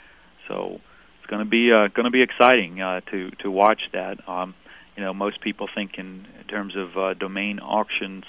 So 0.49 0.80
it's 1.20 1.30
going 1.30 1.45
to 1.45 1.49
be 1.49 1.70
uh, 1.72 1.89
going 1.89 2.05
to 2.05 2.11
be 2.11 2.22
exciting 2.22 2.80
uh, 2.80 3.01
to 3.11 3.30
to 3.43 3.51
watch 3.51 3.80
that. 3.93 4.26
Um, 4.28 4.55
you 4.97 5.03
know, 5.05 5.12
most 5.12 5.41
people 5.43 5.68
think 5.72 5.99
in, 5.99 6.26
terms 6.49 6.74
of 6.76 6.97
uh, 6.97 7.14
domain 7.14 7.59
auctions, 7.59 8.24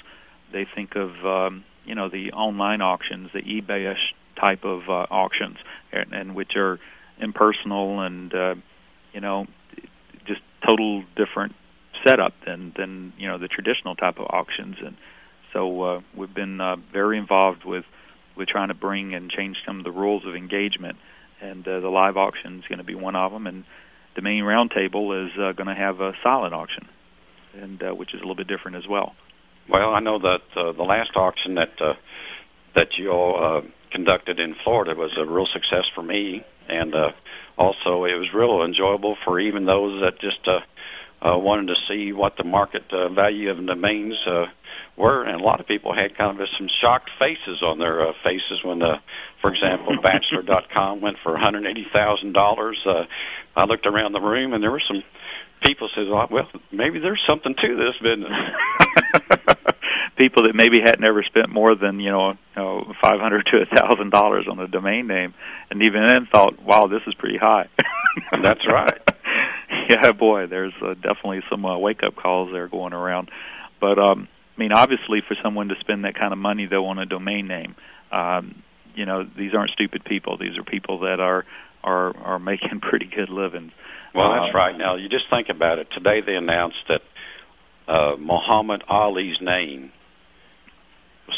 they 0.51 0.65
think 0.75 0.95
of 0.95 1.11
um, 1.23 1.63
you 1.87 1.95
know 1.95 2.09
the 2.09 2.31
online 2.33 2.81
auctions, 2.81 3.29
the 3.33 3.41
eBay-ish 3.41 4.13
type 4.39 4.63
of 4.63 4.89
uh, 4.89 5.07
auctions, 5.09 5.57
and, 5.91 6.13
and 6.13 6.35
which 6.35 6.55
are 6.55 6.79
impersonal 7.19 8.01
and 8.01 8.33
uh, 8.33 8.55
you 9.13 9.21
know 9.21 9.47
just 10.25 10.41
total 10.65 11.03
different 11.15 11.55
setup 12.05 12.33
than 12.45 12.73
than 12.77 13.13
you 13.17 13.27
know 13.27 13.37
the 13.37 13.47
traditional 13.47 13.95
type 13.95 14.19
of 14.19 14.27
auctions. 14.29 14.75
And 14.83 14.97
so 15.53 15.81
uh, 15.81 16.01
we've 16.15 16.33
been 16.33 16.61
uh, 16.61 16.75
very 16.91 17.17
involved 17.17 17.65
with 17.65 17.85
with 18.35 18.47
trying 18.47 18.67
to 18.67 18.75
bring 18.75 19.15
and 19.15 19.31
change 19.31 19.57
some 19.65 19.79
of 19.79 19.83
the 19.83 19.91
rules 19.91 20.25
of 20.25 20.35
engagement. 20.35 20.97
And 21.39 21.67
uh, 21.67 21.79
the 21.81 21.89
live 21.89 22.17
auction 22.17 22.59
is 22.59 22.65
going 22.67 22.79
to 22.79 22.83
be 22.83 22.95
one 22.95 23.15
of 23.15 23.31
them 23.31 23.45
and 23.45 23.63
domain 24.15 24.43
roundtable 24.43 25.25
is 25.27 25.31
uh, 25.37 25.51
going 25.51 25.67
to 25.67 25.75
have 25.75 26.01
a 26.01 26.13
silent 26.23 26.53
auction 26.53 26.87
and 27.53 27.81
uh, 27.83 27.91
which 27.93 28.13
is 28.15 28.19
a 28.19 28.23
little 28.23 28.35
bit 28.35 28.47
different 28.47 28.75
as 28.75 28.87
well 28.87 29.13
well 29.69 29.93
i 29.93 29.99
know 29.99 30.19
that 30.19 30.41
uh, 30.55 30.71
the 30.73 30.83
last 30.83 31.11
auction 31.15 31.55
that 31.55 31.73
uh, 31.81 31.93
that 32.75 32.87
you 32.97 33.11
all 33.11 33.35
uh, 33.63 33.67
conducted 33.91 34.39
in 34.39 34.55
florida 34.63 34.93
was 34.95 35.11
a 35.19 35.25
real 35.25 35.47
success 35.51 35.85
for 35.95 36.03
me 36.03 36.43
and 36.69 36.93
uh, 36.93 37.09
also 37.57 38.05
it 38.05 38.17
was 38.17 38.29
real 38.33 38.63
enjoyable 38.63 39.15
for 39.25 39.39
even 39.39 39.65
those 39.65 40.01
that 40.01 40.19
just 40.19 40.47
uh, 40.47 40.59
uh, 41.21 41.37
wanted 41.37 41.67
to 41.67 41.75
see 41.89 42.13
what 42.13 42.33
the 42.37 42.43
market 42.43 42.83
uh, 42.91 43.09
value 43.09 43.49
of 43.49 43.57
the 43.57 43.63
domains 43.63 44.15
uh, 44.27 44.45
were, 44.97 45.23
and 45.23 45.41
a 45.41 45.43
lot 45.43 45.59
of 45.59 45.67
people 45.67 45.93
had 45.93 46.15
kind 46.17 46.39
of 46.39 46.47
some 46.57 46.67
shocked 46.81 47.09
faces 47.17 47.61
on 47.63 47.79
their 47.79 48.07
uh, 48.07 48.13
faces 48.23 48.61
when, 48.63 48.81
uh, 48.81 48.97
for 49.41 49.51
example, 49.51 49.97
Bachelor.com 50.03 51.01
went 51.01 51.17
for 51.23 51.33
$180,000. 51.33 52.73
Uh, 52.85 53.05
I 53.55 53.65
looked 53.65 53.87
around 53.87 54.13
the 54.13 54.21
room, 54.21 54.53
and 54.53 54.61
there 54.61 54.71
were 54.71 54.83
some 54.87 55.03
people 55.63 55.89
said, 55.95 56.07
"Well, 56.09 56.47
maybe 56.71 56.99
there's 56.99 57.21
something 57.27 57.55
to 57.55 57.75
this 57.75 57.95
business." 58.01 58.31
people 60.17 60.43
that 60.43 60.55
maybe 60.55 60.81
hadn't 60.83 61.03
ever 61.03 61.23
spent 61.23 61.49
more 61.49 61.75
than 61.75 61.99
you 61.99 62.11
know, 62.11 62.31
you 62.31 62.37
know 62.55 62.93
five 63.01 63.19
hundred 63.19 63.45
to 63.51 63.61
a 63.61 63.65
thousand 63.65 64.11
dollars 64.11 64.47
on 64.49 64.59
a 64.59 64.67
domain 64.67 65.07
name, 65.07 65.33
and 65.69 65.81
even 65.83 66.05
then 66.05 66.27
thought, 66.31 66.61
"Wow, 66.61 66.87
this 66.87 67.01
is 67.07 67.13
pretty 67.13 67.37
high." 67.37 67.67
That's 68.31 68.65
right. 68.67 68.99
yeah, 69.89 70.11
boy, 70.11 70.47
there's 70.47 70.73
uh, 70.81 70.95
definitely 70.95 71.41
some 71.49 71.65
uh, 71.65 71.77
wake 71.77 72.01
up 72.03 72.15
calls 72.15 72.51
there 72.51 72.67
going 72.67 72.93
around. 72.93 73.29
But 73.79 73.99
um, 73.99 74.27
I 74.57 74.59
mean, 74.59 74.71
obviously, 74.71 75.21
for 75.27 75.35
someone 75.43 75.69
to 75.69 75.75
spend 75.79 76.05
that 76.05 76.15
kind 76.15 76.33
of 76.33 76.39
money 76.39 76.65
though 76.65 76.87
on 76.87 76.99
a 76.99 77.05
domain 77.05 77.47
name, 77.47 77.75
um, 78.11 78.63
you 78.95 79.05
know, 79.05 79.23
these 79.37 79.53
aren't 79.53 79.71
stupid 79.71 80.03
people. 80.03 80.37
These 80.37 80.57
are 80.57 80.63
people 80.63 80.99
that 80.99 81.19
are 81.19 81.45
are 81.83 82.15
are 82.17 82.39
making 82.39 82.79
pretty 82.81 83.05
good 83.05 83.29
livings. 83.29 83.71
Well, 84.15 84.31
that's 84.31 84.53
uh, 84.53 84.57
right. 84.57 84.77
Now, 84.77 84.95
you 84.95 85.09
just 85.09 85.25
think 85.29 85.47
about 85.49 85.79
it. 85.79 85.87
Today, 85.93 86.21
they 86.25 86.35
announced 86.35 86.77
that 86.87 87.01
uh, 87.87 88.15
Muhammad 88.17 88.83
Ali's 88.89 89.37
name 89.41 89.91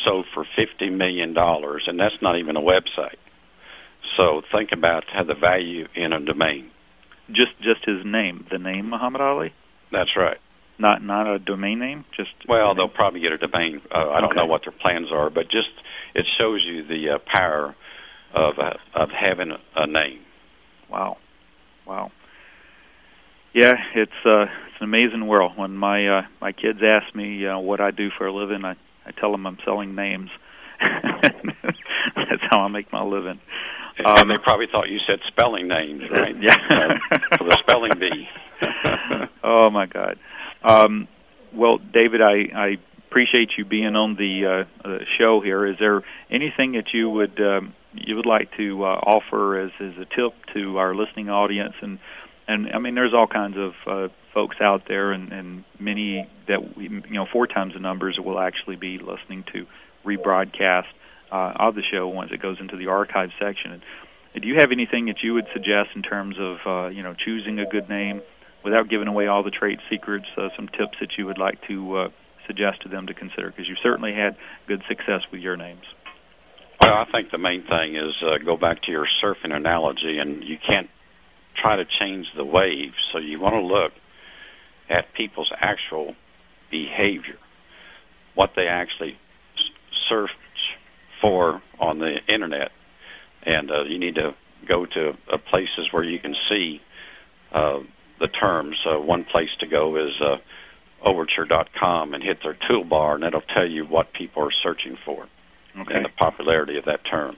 sold 0.05 0.25
for 0.33 0.45
fifty 0.55 0.89
million 0.89 1.33
dollars, 1.33 1.83
and 1.87 1.99
that's 1.99 2.15
not 2.21 2.37
even 2.37 2.55
a 2.55 2.61
website. 2.61 3.17
So 4.17 4.41
think 4.51 4.69
about 4.71 5.03
how 5.11 5.23
the 5.23 5.35
value 5.35 5.87
in 5.95 6.13
a 6.13 6.19
domain. 6.19 6.71
Just 7.27 7.57
just 7.61 7.85
his 7.85 8.05
name, 8.05 8.45
the 8.51 8.57
name 8.57 8.89
Muhammad 8.89 9.21
Ali. 9.21 9.53
That's 9.91 10.09
right. 10.17 10.37
Not 10.79 11.03
not 11.03 11.27
a 11.27 11.39
domain 11.39 11.79
name. 11.79 12.05
Just 12.15 12.31
well, 12.47 12.73
they'll 12.73 12.89
probably 12.89 13.19
get 13.19 13.31
a 13.31 13.37
domain. 13.37 13.81
Uh, 13.93 14.09
I 14.09 14.21
don't 14.21 14.35
know 14.35 14.45
what 14.45 14.61
their 14.63 14.73
plans 14.79 15.07
are, 15.11 15.29
but 15.29 15.43
just 15.43 15.69
it 16.15 16.25
shows 16.39 16.65
you 16.65 16.87
the 16.87 17.15
uh, 17.15 17.17
power 17.31 17.75
of 18.33 18.53
uh, 18.57 18.73
of 18.95 19.09
having 19.09 19.51
a, 19.51 19.59
a 19.75 19.87
name. 19.87 20.21
Wow, 20.89 21.17
wow. 21.85 22.11
Yeah, 23.53 23.75
it's 23.95 24.11
uh, 24.25 24.43
it's 24.43 24.79
an 24.79 24.83
amazing 24.83 25.25
world. 25.27 25.53
When 25.55 25.75
my 25.75 26.07
uh, 26.07 26.21
my 26.39 26.51
kids 26.51 26.79
ask 26.83 27.13
me 27.15 27.47
uh, 27.47 27.57
what 27.57 27.81
I 27.81 27.91
do 27.91 28.09
for 28.17 28.27
a 28.27 28.33
living, 28.33 28.63
I 28.63 28.75
I 29.05 29.11
tell 29.19 29.31
them 29.31 29.45
I'm 29.47 29.57
selling 29.65 29.95
names. 29.95 30.29
That's 30.81 32.43
how 32.49 32.61
I 32.61 32.67
make 32.67 32.91
my 32.93 33.03
living. 33.03 33.39
Um, 34.05 34.17
and 34.17 34.29
they 34.29 34.37
probably 34.41 34.67
thought 34.71 34.87
you 34.87 34.99
said 35.05 35.19
spelling 35.27 35.67
names, 35.67 36.03
right? 36.11 36.35
Yeah, 36.39 36.57
uh, 36.69 37.37
for 37.37 37.43
the 37.43 37.57
spelling 37.61 37.91
bee. 37.99 38.27
oh 39.43 39.69
my 39.69 39.87
God. 39.87 40.17
Um, 40.63 41.07
well, 41.53 41.79
David, 41.79 42.21
I, 42.21 42.55
I 42.55 42.77
appreciate 43.07 43.51
you 43.57 43.65
being 43.65 43.95
on 43.95 44.15
the 44.15 44.65
uh, 44.85 44.87
uh, 44.87 44.97
show 45.17 45.41
here. 45.41 45.65
Is 45.65 45.77
there 45.79 46.03
anything 46.29 46.73
that 46.73 46.93
you 46.93 47.09
would 47.09 47.41
um, 47.41 47.73
you 47.93 48.15
would 48.15 48.27
like 48.27 48.49
to 48.57 48.83
uh, 48.83 48.87
offer 48.87 49.59
as 49.59 49.71
as 49.81 49.93
a 49.97 50.05
tip 50.05 50.33
to 50.53 50.77
our 50.77 50.95
listening 50.95 51.29
audience? 51.29 51.73
And 51.81 51.99
and 52.49 52.67
I 52.73 52.79
mean, 52.79 52.95
there's 52.95 53.13
all 53.13 53.27
kinds 53.27 53.55
of 53.57 53.73
uh, 53.85 54.13
folks 54.33 54.57
out 54.59 54.81
there, 54.87 55.11
and, 55.11 55.31
and 55.31 55.63
many 55.79 56.27
that 56.47 56.75
we, 56.75 56.89
you 56.89 57.13
know 57.13 57.27
four 57.31 57.45
times 57.45 57.75
the 57.75 57.79
numbers 57.79 58.19
will 58.19 58.39
actually 58.39 58.75
be 58.75 58.97
listening 58.97 59.45
to 59.53 59.67
rebroadcast 60.03 60.89
uh, 61.31 61.53
of 61.59 61.75
the 61.75 61.83
show 61.91 62.07
once 62.07 62.31
it 62.33 62.41
goes 62.41 62.57
into 62.59 62.75
the 62.75 62.87
archive 62.87 63.29
section. 63.39 63.71
And 64.33 64.41
do 64.41 64.47
you 64.47 64.55
have 64.59 64.71
anything 64.71 65.05
that 65.05 65.17
you 65.21 65.35
would 65.35 65.45
suggest 65.53 65.89
in 65.95 66.01
terms 66.01 66.37
of 66.39 66.57
uh, 66.65 66.87
you 66.89 67.03
know 67.03 67.13
choosing 67.13 67.59
a 67.59 67.67
good 67.67 67.87
name 67.87 68.21
without 68.65 68.89
giving 68.89 69.07
away 69.07 69.27
all 69.27 69.43
the 69.43 69.51
trade 69.51 69.77
secrets? 69.87 70.25
Uh, 70.35 70.49
some 70.55 70.67
tips 70.69 70.97
that 71.01 71.09
you 71.19 71.27
would 71.27 71.37
like 71.37 71.59
to 71.67 71.97
uh, 71.97 72.09
suggest 72.47 72.81
to 72.81 72.89
them 72.89 73.05
to 73.05 73.13
consider 73.13 73.51
because 73.51 73.67
you've 73.69 73.83
certainly 73.83 74.13
had 74.13 74.35
good 74.67 74.81
success 74.89 75.21
with 75.31 75.41
your 75.41 75.55
names. 75.55 75.85
Well, 76.81 76.93
I 76.93 77.05
think 77.11 77.29
the 77.29 77.37
main 77.37 77.61
thing 77.61 77.95
is 77.95 78.15
uh, 78.25 78.43
go 78.43 78.57
back 78.57 78.81
to 78.83 78.91
your 78.91 79.05
surfing 79.23 79.53
analogy, 79.53 80.17
and 80.17 80.43
you 80.43 80.57
can't 80.57 80.89
try 81.61 81.75
to 81.75 81.85
change 81.99 82.27
the 82.35 82.45
wave. 82.45 82.91
So 83.11 83.19
you 83.19 83.39
want 83.39 83.55
to 83.55 83.61
look 83.61 83.91
at 84.89 85.13
people's 85.15 85.51
actual 85.59 86.15
behavior, 86.71 87.37
what 88.35 88.51
they 88.55 88.67
actually 88.67 89.17
search 90.09 90.29
for 91.21 91.61
on 91.79 91.99
the 91.99 92.15
internet, 92.27 92.71
and 93.45 93.69
uh, 93.71 93.83
you 93.83 93.99
need 93.99 94.15
to 94.15 94.31
go 94.67 94.85
to 94.85 95.09
uh, 95.31 95.37
places 95.49 95.87
where 95.91 96.03
you 96.03 96.19
can 96.19 96.35
see 96.49 96.79
uh, 97.53 97.79
the 98.19 98.27
terms. 98.27 98.75
Uh, 98.85 98.99
one 98.99 99.25
place 99.31 99.49
to 99.59 99.67
go 99.67 99.95
is 99.95 100.11
uh, 100.21 100.37
overture.com 101.07 102.13
and 102.13 102.23
hit 102.23 102.37
their 102.43 102.57
toolbar, 102.69 103.15
and 103.15 103.23
that'll 103.23 103.41
tell 103.53 103.67
you 103.67 103.85
what 103.85 104.13
people 104.13 104.43
are 104.43 104.51
searching 104.63 104.97
for 105.05 105.27
Okay. 105.79 105.93
and 105.95 106.05
the 106.05 106.09
popularity 106.17 106.77
of 106.77 106.85
that 106.85 106.99
term. 107.09 107.37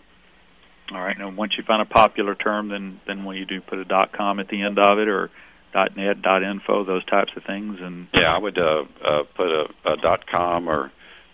All 0.94 1.02
right. 1.02 1.18
Now, 1.18 1.32
once 1.32 1.54
you 1.58 1.64
find 1.64 1.82
a 1.82 1.86
popular 1.86 2.36
term, 2.36 2.70
then 2.70 3.00
then 3.08 3.24
when 3.24 3.38
you 3.38 3.46
do 3.46 3.62
put 3.62 3.80
a 3.80 3.86
dot 3.86 4.12
.com 4.14 4.40
at 4.40 4.50
the 4.50 4.62
end 4.62 4.78
of 4.78 5.00
it, 5.00 5.08
or 5.08 5.30
dot 5.74 5.96
.net, 5.96 6.22
dot 6.22 6.44
.info, 6.44 6.84
those 6.84 7.06
types 7.06 7.32
of 7.38 7.44
things, 7.46 7.78
and 7.82 8.08
Yeah, 8.14 8.36
I 8.36 8.38
would 8.38 8.58
uh, 8.58 8.84
uh, 9.04 9.24
put 9.36 9.48
a, 9.48 9.66
a 9.86 9.98
dot 10.02 10.28
.com 10.30 10.68
or 10.68 10.92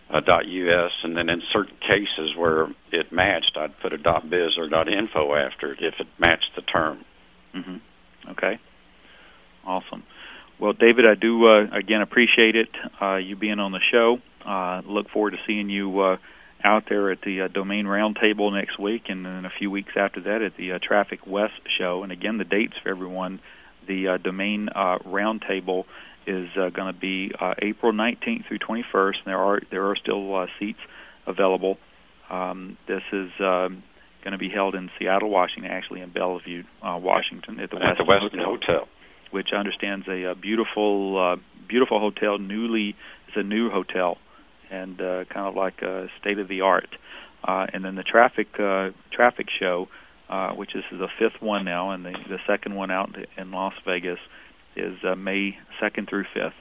a 0.09 0.21
dot 0.21 0.45
.us, 0.45 0.91
and 1.03 1.17
then 1.17 1.29
in 1.29 1.41
certain 1.51 1.75
cases 1.81 2.35
where 2.37 2.67
it 2.91 3.11
matched, 3.11 3.57
I'd 3.57 3.79
put 3.81 3.93
a 3.93 3.97
dot 3.97 4.29
.biz 4.29 4.57
or 4.57 4.69
dot 4.69 4.87
.info 4.87 5.33
after 5.35 5.73
it 5.73 5.79
if 5.81 5.95
it 5.99 6.07
matched 6.19 6.51
the 6.55 6.61
term. 6.61 7.03
hmm 7.53 7.77
Okay. 8.31 8.59
Awesome. 9.65 10.03
Well, 10.59 10.73
David, 10.73 11.07
I 11.07 11.15
do 11.15 11.45
uh, 11.45 11.65
again 11.75 12.01
appreciate 12.01 12.55
it. 12.55 12.69
Uh, 13.01 13.15
you 13.15 13.35
being 13.35 13.59
on 13.59 13.71
the 13.71 13.79
show. 13.91 14.17
Uh, 14.45 14.81
look 14.85 15.09
forward 15.09 15.31
to 15.31 15.37
seeing 15.45 15.69
you 15.69 15.99
uh, 15.99 16.17
out 16.63 16.83
there 16.89 17.11
at 17.11 17.21
the 17.21 17.41
uh, 17.43 17.47
Domain 17.47 17.85
Roundtable 17.85 18.51
next 18.53 18.79
week, 18.79 19.03
and 19.09 19.25
then 19.25 19.45
a 19.45 19.51
few 19.57 19.69
weeks 19.69 19.93
after 19.95 20.21
that 20.21 20.41
at 20.41 20.57
the 20.57 20.73
uh, 20.73 20.79
Traffic 20.81 21.25
West 21.25 21.61
show. 21.77 22.03
And 22.03 22.11
again, 22.11 22.37
the 22.37 22.43
dates 22.43 22.73
for 22.81 22.89
everyone: 22.89 23.39
the 23.87 24.07
uh, 24.07 24.17
Domain 24.17 24.69
uh, 24.69 24.99
Roundtable 24.99 25.85
is 26.25 26.49
uh, 26.57 26.69
going 26.69 26.93
to 26.93 26.99
be 26.99 27.31
uh, 27.39 27.53
April 27.59 27.93
19th 27.93 28.47
through 28.47 28.59
21st. 28.59 29.15
And 29.17 29.25
there 29.25 29.39
are 29.39 29.61
there 29.71 29.89
are 29.89 29.95
still 29.95 30.35
uh, 30.35 30.47
seats 30.59 30.79
available. 31.25 31.77
Um, 32.29 32.77
this 32.87 33.03
is 33.13 33.29
um, 33.39 33.83
going 34.23 34.33
to 34.33 34.37
be 34.37 34.49
held 34.49 34.75
in 34.75 34.89
Seattle, 34.99 35.29
Washington, 35.29 35.71
actually 35.71 36.01
in 36.01 36.11
Bellevue, 36.11 36.63
uh, 36.83 36.99
Washington, 37.01 37.59
at 37.61 37.69
the 37.69 37.77
At 37.77 37.97
the 37.97 38.03
Westin 38.03 38.39
Westin 38.39 38.43
Hotel. 38.43 38.87
which 39.31 39.49
understands 39.57 40.05
a, 40.09 40.31
uh 40.31 40.33
beautiful, 40.33 41.17
uh, 41.17 41.35
beautiful 41.67 41.99
hotel. 41.99 42.37
Newly, 42.37 42.95
it's 43.27 43.37
a 43.37 43.43
new 43.43 43.69
hotel, 43.69 44.17
and 44.71 44.99
uh, 45.01 45.25
kind 45.25 45.47
of 45.47 45.55
like 45.55 45.81
a 45.81 46.07
state 46.19 46.39
of 46.39 46.47
the 46.47 46.61
art. 46.61 46.89
Uh, 47.43 47.65
and 47.73 47.85
then 47.85 47.95
the 47.95 48.03
traffic 48.03 48.47
uh, 48.59 48.89
traffic 49.11 49.47
show, 49.59 49.87
uh, 50.29 50.51
which 50.51 50.75
is 50.75 50.83
the 50.91 51.07
fifth 51.19 51.41
one 51.41 51.63
now, 51.65 51.91
and 51.91 52.03
the, 52.05 52.11
the 52.29 52.39
second 52.47 52.75
one 52.75 52.91
out 52.91 53.15
in 53.37 53.51
Las 53.51 53.73
Vegas 53.85 54.19
is 54.75 54.97
uh, 55.03 55.15
May 55.15 55.57
second 55.79 56.07
through 56.09 56.25
fifth. 56.33 56.53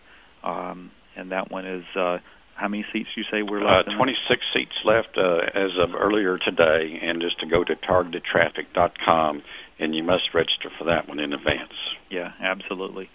Um, 0.44 0.90
and 1.16 1.32
that 1.32 1.50
one 1.50 1.66
is 1.66 1.84
uh, 1.96 2.18
how 2.54 2.68
many 2.68 2.84
seats 2.92 3.08
you 3.16 3.24
say 3.30 3.42
we're 3.42 3.60
Uh, 3.66 3.78
left? 3.78 3.88
in? 3.88 3.96
26 3.96 4.40
seats 4.54 4.72
left 4.84 5.16
uh, 5.18 5.38
as 5.54 5.70
of 5.82 5.94
earlier 5.98 6.38
today, 6.38 6.98
and 7.02 7.20
just 7.20 7.40
to 7.40 7.46
go 7.46 7.64
to 7.64 7.74
targetedtraffic.com, 7.74 9.42
and 9.78 9.94
you 9.94 10.02
must 10.02 10.32
register 10.34 10.70
for 10.78 10.84
that 10.84 11.08
one 11.08 11.18
in 11.18 11.32
advance. 11.32 11.72
Yeah, 12.10 12.32
absolutely. 12.40 13.08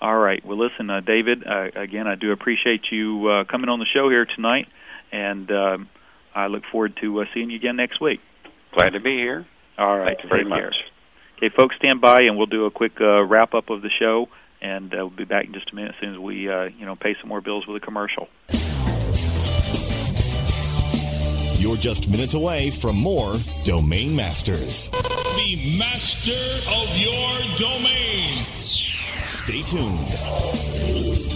All 0.00 0.16
right. 0.16 0.44
Well, 0.44 0.58
listen, 0.58 0.90
uh, 0.90 1.00
David. 1.00 1.44
Uh, 1.46 1.68
again, 1.74 2.06
I 2.06 2.16
do 2.16 2.32
appreciate 2.32 2.82
you 2.90 3.28
uh, 3.28 3.44
coming 3.44 3.68
on 3.68 3.78
the 3.78 3.86
show 3.86 4.10
here 4.10 4.26
tonight, 4.26 4.68
and 5.10 5.50
um, 5.50 5.88
I 6.34 6.48
look 6.48 6.64
forward 6.70 6.98
to 7.00 7.22
uh, 7.22 7.24
seeing 7.32 7.50
you 7.50 7.56
again 7.56 7.76
next 7.76 8.00
week. 8.00 8.20
Glad 8.74 8.90
to 8.90 9.00
be 9.00 9.16
here. 9.16 9.46
All 9.78 9.98
right. 9.98 10.16
Thank 10.16 10.24
you 10.24 10.28
very 10.28 10.44
much. 10.44 10.58
care. 10.58 10.72
Okay, 11.38 11.54
folks, 11.54 11.76
stand 11.76 12.00
by, 12.00 12.22
and 12.22 12.36
we'll 12.36 12.46
do 12.46 12.66
a 12.66 12.70
quick 12.70 12.92
uh, 13.00 13.22
wrap 13.24 13.54
up 13.54 13.70
of 13.70 13.82
the 13.82 13.90
show, 13.98 14.28
and 14.60 14.92
uh, 14.92 14.98
we'll 14.98 15.10
be 15.10 15.24
back 15.24 15.46
in 15.46 15.52
just 15.52 15.70
a 15.70 15.74
minute 15.74 15.94
as 15.94 16.00
soon 16.00 16.14
as 16.14 16.18
we, 16.18 16.48
uh, 16.50 16.64
you 16.64 16.86
know, 16.86 16.96
pay 16.96 17.14
some 17.20 17.28
more 17.28 17.40
bills 17.40 17.66
with 17.66 17.82
a 17.82 17.84
commercial. 17.84 18.28
You're 21.58 21.76
just 21.76 22.08
minutes 22.08 22.34
away 22.34 22.70
from 22.70 22.96
more 22.96 23.34
Domain 23.64 24.14
Masters. 24.14 24.88
The 24.88 25.76
master 25.78 26.32
of 26.70 26.96
your 26.96 27.56
domain. 27.58 28.55
Stay 29.46 29.62
tuned. 29.62 31.35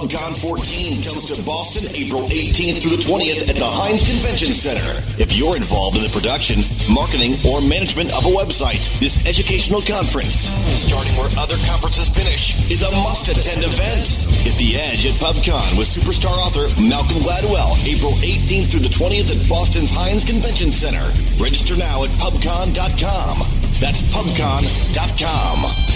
PubCon 0.00 0.34
14 0.34 1.02
comes 1.02 1.26
to 1.26 1.42
Boston 1.42 1.84
April 1.94 2.22
18th 2.22 2.80
through 2.80 2.96
the 2.96 3.02
20th 3.02 3.50
at 3.50 3.56
the 3.56 3.68
Hynes 3.68 4.02
Convention 4.08 4.54
Center. 4.54 5.02
If 5.18 5.30
you're 5.36 5.56
involved 5.56 5.98
in 5.98 6.02
the 6.02 6.08
production, 6.08 6.64
marketing, 6.88 7.36
or 7.46 7.60
management 7.60 8.10
of 8.12 8.24
a 8.24 8.30
website, 8.30 8.80
this 8.98 9.20
educational 9.26 9.82
conference, 9.82 10.48
starting 10.72 11.12
where 11.18 11.28
other 11.36 11.58
conferences 11.66 12.08
finish, 12.08 12.56
is 12.70 12.80
a 12.80 12.90
must-attend 12.90 13.62
event. 13.62 14.24
Get 14.42 14.56
the 14.56 14.80
edge 14.80 15.04
at 15.04 15.20
PubCon 15.20 15.76
with 15.76 15.86
superstar 15.86 16.32
author 16.32 16.68
Malcolm 16.80 17.18
Gladwell, 17.18 17.76
April 17.84 18.12
18th 18.24 18.70
through 18.70 18.80
the 18.80 18.88
20th 18.88 19.36
at 19.36 19.46
Boston's 19.50 19.90
Hynes 19.90 20.24
Convention 20.24 20.72
Center. 20.72 21.12
Register 21.38 21.76
now 21.76 22.04
at 22.04 22.10
pubcon.com. 22.16 23.44
That's 23.78 24.00
pubcon.com. 24.16 25.89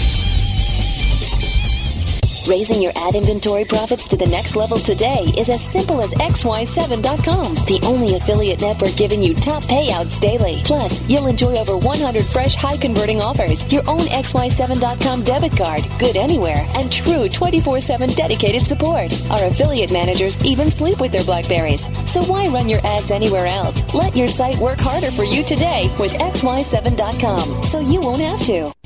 Raising 2.47 2.79
your 2.79 2.91
ad 2.95 3.15
inventory 3.15 3.65
profits 3.65 4.07
to 4.07 4.15
the 4.15 4.27
next 4.27 4.55
level 4.55 4.77
today 4.77 5.23
is 5.35 5.49
as 5.49 5.63
simple 5.71 5.99
as 5.99 6.11
xy7.com, 6.11 7.55
the 7.65 7.79
only 7.81 8.17
affiliate 8.17 8.61
network 8.61 8.95
giving 8.95 9.23
you 9.23 9.33
top 9.33 9.63
payouts 9.63 10.19
daily. 10.19 10.61
Plus, 10.63 11.01
you'll 11.09 11.25
enjoy 11.25 11.57
over 11.57 11.75
100 11.75 12.23
fresh 12.25 12.53
high 12.53 12.77
converting 12.77 13.19
offers, 13.19 13.65
your 13.73 13.81
own 13.89 14.01
xy7.com 14.01 15.23
debit 15.23 15.57
card, 15.57 15.87
good 15.97 16.15
anywhere, 16.15 16.67
and 16.75 16.91
true 16.91 17.27
24/7 17.29 18.13
dedicated 18.13 18.61
support. 18.61 19.11
Our 19.31 19.45
affiliate 19.45 19.91
managers 19.91 20.37
even 20.45 20.69
sleep 20.69 20.99
with 20.99 21.11
their 21.11 21.23
Blackberries. 21.23 21.81
So 22.11 22.23
why 22.23 22.45
run 22.47 22.69
your 22.69 22.85
ads 22.85 23.09
anywhere 23.09 23.47
else? 23.47 23.75
Let 23.91 24.15
your 24.15 24.27
site 24.27 24.59
work 24.59 24.79
harder 24.79 25.09
for 25.09 25.23
you 25.23 25.43
today 25.43 25.89
with 25.97 26.13
xy7.com, 26.13 27.63
so 27.63 27.79
you 27.79 28.01
won't 28.01 28.21
have 28.21 28.45
to. 28.45 28.84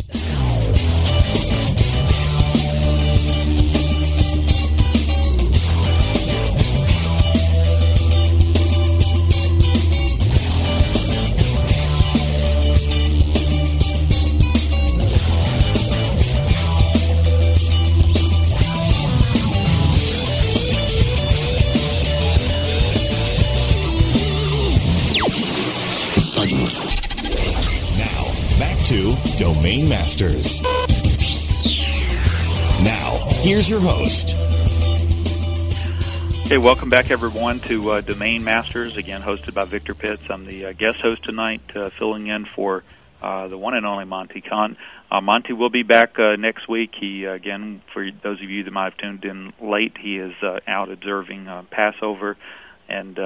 Domain 29.40 29.88
Masters. 29.88 30.62
Now, 32.84 33.26
here's 33.36 33.70
your 33.70 33.80
host. 33.80 34.32
Hey, 36.50 36.58
welcome 36.58 36.90
back 36.90 37.10
everyone 37.10 37.62
to 37.62 37.92
uh, 37.92 38.02
Domain 38.02 38.44
Masters, 38.44 38.98
again 38.98 39.22
hosted 39.22 39.54
by 39.54 39.64
Victor 39.64 39.96
Pitts. 39.96 40.24
I'm 40.30 40.46
the 40.46 40.66
uh, 40.66 40.74
guest 40.74 41.00
host 41.00 41.24
tonight, 41.24 41.62
uh, 41.74 41.90
filling 41.98 42.28
in 42.28 42.44
for 42.44 42.84
uh, 43.22 43.48
the 43.48 43.58
one 43.58 43.76
and 43.76 43.86
only 43.86 44.04
Monte 44.04 44.42
Cahn. 44.42 44.76
Uh, 45.10 45.22
Monte 45.22 45.54
will 45.54 45.70
be 45.70 45.84
back 45.84 46.20
uh, 46.20 46.36
next 46.36 46.68
week. 46.68 46.94
He, 47.00 47.24
again, 47.24 47.82
for 47.94 48.12
those 48.22 48.42
of 48.42 48.50
you 48.50 48.66
that 48.66 48.72
might 48.72 48.92
have 48.92 48.98
tuned 48.98 49.24
in 49.24 49.54
late, 49.62 49.96
he 49.98 50.18
is 50.18 50.34
out 50.68 50.92
observing 50.92 51.48
Passover, 51.72 52.36
and 52.90 53.18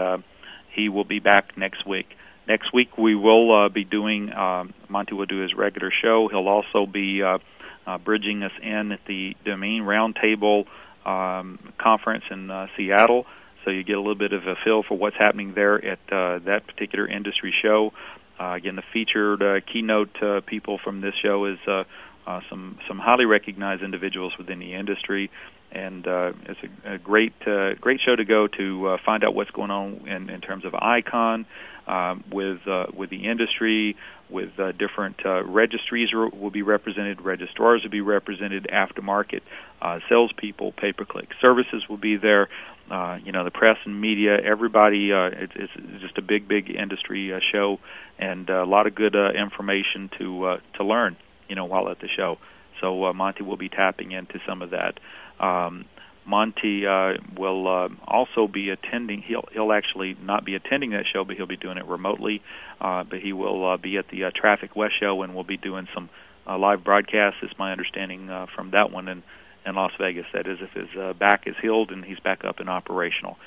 he 0.69 0.89
will 0.89 1.05
be 1.05 1.17
back 1.17 1.57
next 1.57 1.87
week. 1.87 2.15
Next 2.47 2.73
week 2.73 2.97
we 2.97 3.15
will 3.15 3.65
uh, 3.65 3.69
be 3.69 3.83
doing, 3.83 4.31
um, 4.33 4.73
Monte 4.89 5.13
will 5.13 5.25
do 5.25 5.39
his 5.39 5.53
regular 5.53 5.91
show. 5.91 6.27
He'll 6.27 6.47
also 6.47 6.85
be 6.85 7.23
uh, 7.23 7.39
uh, 7.87 7.97
bridging 7.97 8.43
us 8.43 8.51
in 8.61 8.91
at 8.91 8.99
the 9.07 9.35
Domain 9.45 9.83
Roundtable 9.83 10.65
um, 11.05 11.59
conference 11.77 12.25
in 12.31 12.49
uh, 12.49 12.67
Seattle, 12.75 13.25
so 13.63 13.71
you 13.71 13.83
get 13.83 13.95
a 13.95 13.99
little 13.99 14.15
bit 14.15 14.33
of 14.33 14.47
a 14.47 14.55
feel 14.63 14.83
for 14.83 14.97
what's 14.97 15.17
happening 15.17 15.53
there 15.53 15.83
at 15.83 15.99
uh, 16.11 16.39
that 16.39 16.67
particular 16.67 17.07
industry 17.07 17.53
show. 17.61 17.93
Uh, 18.39 18.53
again, 18.53 18.75
the 18.75 18.83
featured 18.91 19.41
uh, 19.41 19.59
keynote 19.71 20.21
uh, 20.21 20.41
people 20.41 20.79
from 20.83 21.01
this 21.01 21.13
show 21.21 21.45
is 21.45 21.59
uh, 21.67 21.83
uh, 22.25 22.41
some 22.49 22.77
some 22.87 22.99
highly 22.99 23.25
recognized 23.25 23.83
individuals 23.83 24.33
within 24.37 24.59
the 24.59 24.73
industry, 24.73 25.29
and 25.73 26.07
uh, 26.07 26.33
it's 26.43 26.59
a, 26.85 26.93
a 26.93 26.97
great 26.97 27.33
uh, 27.47 27.73
great 27.81 27.99
show 28.05 28.15
to 28.15 28.25
go 28.25 28.47
to 28.47 28.87
uh, 28.89 28.97
find 29.05 29.23
out 29.23 29.33
what's 29.35 29.51
going 29.51 29.71
on 29.71 30.07
in, 30.07 30.29
in 30.29 30.39
terms 30.39 30.65
of 30.65 30.73
ICANN 30.73 31.45
um, 31.87 32.23
with 32.31 32.65
uh, 32.67 32.85
with 32.95 33.09
the 33.09 33.27
industry, 33.27 33.97
with 34.29 34.57
uh, 34.59 34.71
different 34.73 35.25
uh, 35.25 35.43
registries 35.43 36.09
will 36.13 36.51
be 36.51 36.61
represented, 36.61 37.21
registrars 37.21 37.83
will 37.83 37.91
be 37.91 38.01
represented, 38.01 38.67
aftermarket 38.71 39.41
uh, 39.81 39.99
salespeople, 40.07 40.71
pay 40.73 40.93
per 40.93 41.05
click 41.05 41.29
services 41.41 41.83
will 41.89 41.97
be 41.97 42.17
there. 42.17 42.49
Uh, 42.91 43.17
you 43.23 43.31
know, 43.31 43.45
the 43.45 43.51
press 43.51 43.77
and 43.85 43.99
media, 43.99 44.37
everybody. 44.43 45.11
Uh, 45.11 45.29
it's, 45.31 45.53
it's 45.55 46.01
just 46.01 46.17
a 46.17 46.21
big, 46.21 46.47
big 46.47 46.69
industry 46.69 47.33
uh, 47.33 47.39
show, 47.51 47.79
and 48.19 48.49
uh, 48.49 48.63
a 48.63 48.65
lot 48.65 48.87
of 48.87 48.93
good 48.93 49.15
uh, 49.15 49.31
information 49.31 50.09
to 50.19 50.45
uh, 50.45 50.57
to 50.75 50.83
learn. 50.83 51.15
You 51.49 51.55
know, 51.55 51.65
while 51.65 51.89
at 51.89 51.99
the 51.99 52.07
show. 52.07 52.37
So 52.81 53.05
uh, 53.05 53.13
Monte 53.13 53.43
will 53.43 53.57
be 53.57 53.69
tapping 53.69 54.11
into 54.11 54.39
some 54.47 54.61
of 54.61 54.71
that. 54.71 54.99
Um, 55.43 55.85
Monte 56.25 56.87
uh, 56.87 57.15
will 57.37 57.67
uh, 57.67 57.89
also 58.07 58.47
be 58.47 58.69
attending. 58.69 59.21
He'll 59.21 59.47
he'll 59.51 59.73
actually 59.73 60.15
not 60.21 60.45
be 60.45 60.55
attending 60.55 60.91
that 60.91 61.03
show, 61.11 61.25
but 61.25 61.35
he'll 61.35 61.45
be 61.45 61.57
doing 61.57 61.77
it 61.77 61.85
remotely. 61.85 62.41
Uh, 62.79 63.03
but 63.03 63.19
he 63.19 63.33
will 63.33 63.71
uh, 63.71 63.77
be 63.77 63.97
at 63.97 64.07
the 64.07 64.25
uh, 64.25 64.31
Traffic 64.33 64.75
West 64.75 64.93
show, 64.99 65.21
and 65.23 65.35
we'll 65.35 65.43
be 65.43 65.57
doing 65.57 65.87
some 65.93 66.09
uh, 66.47 66.57
live 66.57 66.83
broadcasts. 66.83 67.43
Is 67.43 67.51
my 67.59 67.73
understanding 67.73 68.29
uh, 68.29 68.45
from 68.55 68.71
that 68.71 68.89
one 68.89 69.09
in 69.09 69.23
in 69.65 69.75
Las 69.75 69.91
Vegas. 69.99 70.25
That 70.33 70.47
is, 70.47 70.59
if 70.61 70.71
his 70.71 70.97
uh, 70.97 71.13
back 71.13 71.47
is 71.47 71.55
healed 71.61 71.91
and 71.91 72.03
he's 72.03 72.19
back 72.19 72.43
up 72.45 72.59
and 72.59 72.69
operational. 72.69 73.37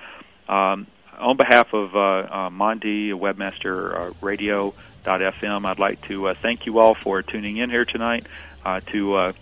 Um, 0.48 0.86
on 1.18 1.36
behalf 1.36 1.72
of 1.72 1.96
uh, 1.96 1.98
uh, 1.98 2.50
Monte, 2.50 3.10
Webmaster 3.10 4.10
uh, 4.10 4.14
Radio.fm, 4.20 5.66
I'd 5.66 5.78
like 5.78 6.06
to 6.08 6.28
uh, 6.28 6.34
thank 6.40 6.66
you 6.66 6.78
all 6.78 6.94
for 6.94 7.22
tuning 7.22 7.56
in 7.56 7.70
here 7.70 7.84
tonight 7.84 8.26
uh, 8.64 8.80
to 8.92 9.14
uh, 9.14 9.32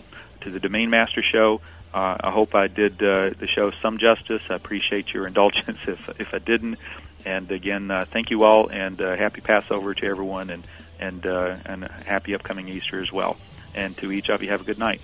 to 0.43 0.51
the 0.51 0.61
Domain 0.61 0.91
Master 0.91 1.23
Show. 1.23 1.61
Uh, 1.95 2.17
I 2.25 2.33
hope 2.33 2.57
I 2.57 2.67
did 2.67 2.95
uh, 2.95 3.31
the 3.39 3.47
show 3.47 3.71
some 3.81 3.99
justice. 3.99 4.43
I 4.51 4.55
appreciate 4.55 5.15
your 5.15 5.27
indulgence 5.29 5.79
if 5.87 6.21
if 6.21 6.35
I 6.35 6.39
didn't. 6.39 6.79
And 7.25 7.51
again, 7.51 7.91
uh, 7.91 8.05
thank 8.13 8.31
you 8.31 8.43
all, 8.43 8.69
and 8.69 9.01
uh, 9.01 9.17
happy 9.17 9.41
Passover 9.41 9.95
to 9.95 10.07
everyone, 10.07 10.51
and 10.51 10.67
and 10.99 11.25
uh, 11.25 11.57
and 11.65 11.85
happy 11.85 12.35
upcoming 12.35 12.69
Easter 12.69 13.01
as 13.01 13.13
well. 13.13 13.37
And 13.75 13.97
to 13.99 14.11
each 14.11 14.29
of 14.29 14.43
you, 14.43 14.51
have 14.51 14.61
a 14.61 14.65
good 14.65 14.79
night. 14.79 15.01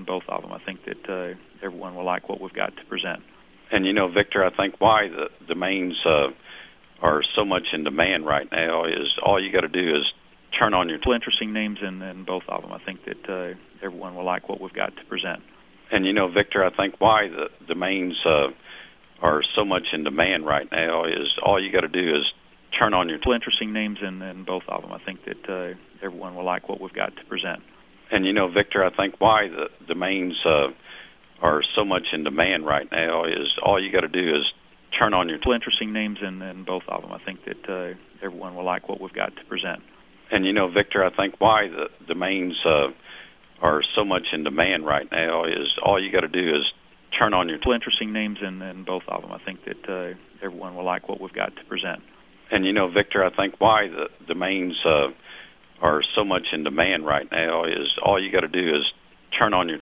In 0.00 0.06
both 0.06 0.24
of 0.28 0.42
them. 0.42 0.52
I 0.52 0.58
think 0.64 0.80
that 0.86 1.02
uh, 1.08 1.34
everyone 1.62 1.94
will 1.94 2.04
like 2.04 2.28
what 2.28 2.40
we've 2.40 2.52
got 2.52 2.76
to 2.76 2.84
present. 2.88 3.22
And 3.70 3.86
you 3.86 3.92
know, 3.92 4.08
Victor, 4.08 4.44
I 4.44 4.50
think 4.56 4.80
why 4.80 5.08
the 5.08 5.28
domains 5.46 5.94
uh, 6.04 6.28
are 7.02 7.20
so 7.36 7.44
much 7.44 7.68
in 7.72 7.84
demand 7.84 8.26
right 8.26 8.48
now 8.50 8.84
is 8.84 9.08
all 9.24 9.42
you 9.42 9.52
got 9.52 9.60
to 9.60 9.68
do 9.68 9.96
is 9.96 10.04
turn 10.58 10.74
on 10.74 10.88
your. 10.88 10.98
T- 10.98 11.12
interesting 11.14 11.52
names 11.52 11.78
in, 11.86 12.02
in 12.02 12.24
both 12.24 12.42
of 12.48 12.62
them. 12.62 12.72
I 12.72 12.82
think 12.84 13.00
that 13.04 13.22
uh, 13.28 13.54
everyone 13.84 14.16
will 14.16 14.24
like 14.24 14.48
what 14.48 14.60
we've 14.60 14.72
got 14.72 14.96
to 14.96 15.04
present. 15.08 15.40
And 15.92 16.06
you 16.06 16.12
know, 16.12 16.28
Victor, 16.28 16.64
I 16.64 16.74
think 16.74 17.00
why 17.00 17.28
the 17.28 17.48
domains 17.66 18.16
uh, 18.24 18.48
are 19.22 19.42
so 19.54 19.64
much 19.64 19.84
in 19.92 20.04
demand 20.04 20.46
right 20.46 20.68
now 20.70 21.04
is 21.04 21.28
all 21.44 21.62
you 21.62 21.72
got 21.72 21.82
to 21.82 21.88
do 21.88 22.16
is 22.16 22.24
turn 22.78 22.94
on 22.94 23.08
your. 23.08 23.18
T- 23.18 23.32
interesting 23.32 23.72
names 23.72 23.98
in, 24.02 24.20
in 24.22 24.44
both 24.44 24.62
of 24.68 24.82
them. 24.82 24.92
I 24.92 24.98
think 25.04 25.20
that 25.26 25.48
uh, 25.48 25.74
everyone 26.02 26.34
will 26.34 26.44
like 26.44 26.68
what 26.68 26.80
we've 26.80 26.92
got 26.92 27.14
to 27.16 27.24
present. 27.24 27.62
And 28.10 28.26
you 28.26 28.32
know, 28.32 28.48
Victor, 28.50 28.84
I 28.84 28.94
think 28.94 29.20
why 29.20 29.48
the 29.48 29.68
domains 29.86 30.34
uh, 30.44 30.68
are 31.42 31.60
so 31.76 31.84
much 31.84 32.08
in 32.12 32.24
demand 32.24 32.66
right 32.66 32.88
now 32.90 33.24
is 33.24 33.48
all 33.64 33.82
you 33.82 33.92
got 33.92 34.00
to 34.00 34.08
do 34.08 34.34
is 34.34 34.44
turn 34.98 35.14
on 35.14 35.28
your. 35.28 35.38
T- 35.38 35.52
interesting 35.54 35.92
names 35.92 36.18
in, 36.26 36.42
in 36.42 36.64
both 36.64 36.82
of 36.88 37.02
them. 37.02 37.12
I 37.12 37.18
think 37.24 37.40
that 37.44 37.68
uh, 37.68 37.94
everyone 38.24 38.56
will 38.56 38.64
like 38.64 38.88
what 38.88 39.00
we've 39.00 39.12
got 39.12 39.34
to 39.36 39.44
present. 39.44 39.80
And 40.30 40.44
you 40.44 40.52
know, 40.52 40.70
Victor, 40.70 41.04
I 41.04 41.14
think 41.14 41.40
why 41.40 41.68
the 41.68 41.88
domains 42.06 42.56
uh, 42.64 42.88
are 43.62 43.80
so 43.94 44.04
much 44.04 44.26
in 44.32 44.44
demand 44.44 44.86
right 44.86 45.06
now 45.10 45.44
is 45.44 45.68
all 45.84 46.02
you 46.02 46.12
got 46.12 46.20
to 46.20 46.28
do 46.28 46.56
is 46.56 46.64
turn 47.16 47.32
on 47.34 47.48
your. 47.48 47.58
T- 47.58 47.72
interesting 47.72 48.12
names 48.12 48.38
in, 48.42 48.60
in 48.62 48.84
both 48.84 49.02
of 49.08 49.22
them. 49.22 49.32
I 49.32 49.38
think 49.44 49.60
that 49.64 49.88
uh, 49.88 50.14
everyone 50.44 50.74
will 50.74 50.84
like 50.84 51.08
what 51.08 51.20
we've 51.20 51.32
got 51.32 51.54
to 51.56 51.64
present. 51.68 52.02
And 52.50 52.66
you 52.66 52.72
know, 52.72 52.90
Victor, 52.90 53.24
I 53.24 53.34
think 53.34 53.60
why 53.60 53.86
the 53.86 54.08
domains. 54.26 54.76
Uh, 54.84 55.08
are 55.80 56.02
so 56.14 56.24
much 56.24 56.46
in 56.52 56.64
demand 56.64 57.06
right 57.06 57.26
now 57.30 57.64
is 57.64 57.88
all 58.04 58.22
you 58.22 58.30
got 58.30 58.40
to 58.40 58.48
do 58.48 58.74
is 58.74 58.82
turn 59.38 59.54
on 59.54 59.68
your. 59.68 59.78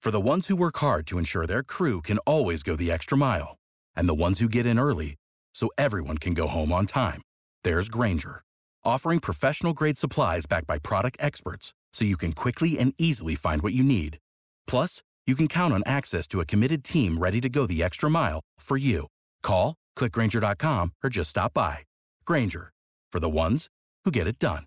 For 0.00 0.10
the 0.10 0.20
ones 0.20 0.46
who 0.46 0.56
work 0.56 0.78
hard 0.78 1.06
to 1.08 1.18
ensure 1.18 1.46
their 1.46 1.62
crew 1.62 2.00
can 2.00 2.18
always 2.18 2.62
go 2.62 2.74
the 2.74 2.90
extra 2.90 3.16
mile, 3.18 3.56
and 3.94 4.08
the 4.08 4.14
ones 4.14 4.40
who 4.40 4.48
get 4.48 4.66
in 4.66 4.78
early 4.78 5.16
so 5.54 5.70
everyone 5.76 6.18
can 6.18 6.34
go 6.34 6.46
home 6.46 6.72
on 6.72 6.86
time, 6.86 7.22
there's 7.64 7.88
Grainger, 7.88 8.42
offering 8.82 9.20
professional 9.20 9.72
grade 9.72 9.98
supplies 9.98 10.46
backed 10.46 10.66
by 10.66 10.78
product 10.78 11.16
experts 11.20 11.74
so 11.92 12.04
you 12.04 12.16
can 12.16 12.32
quickly 12.32 12.78
and 12.78 12.94
easily 12.98 13.34
find 13.34 13.62
what 13.62 13.74
you 13.74 13.82
need. 13.82 14.18
Plus, 14.66 15.02
you 15.26 15.34
can 15.34 15.48
count 15.48 15.74
on 15.74 15.82
access 15.84 16.26
to 16.28 16.40
a 16.40 16.46
committed 16.46 16.82
team 16.82 17.18
ready 17.18 17.40
to 17.40 17.48
go 17.48 17.66
the 17.66 17.82
extra 17.82 18.08
mile 18.08 18.40
for 18.58 18.76
you. 18.76 19.06
Call, 19.42 19.74
clickgrainger.com, 19.98 20.92
or 21.04 21.10
just 21.10 21.30
stop 21.30 21.52
by. 21.52 21.80
Grainger, 22.24 22.72
for 23.12 23.20
the 23.20 23.28
ones 23.28 23.68
who 24.04 24.10
get 24.10 24.26
it 24.26 24.38
done. 24.38 24.64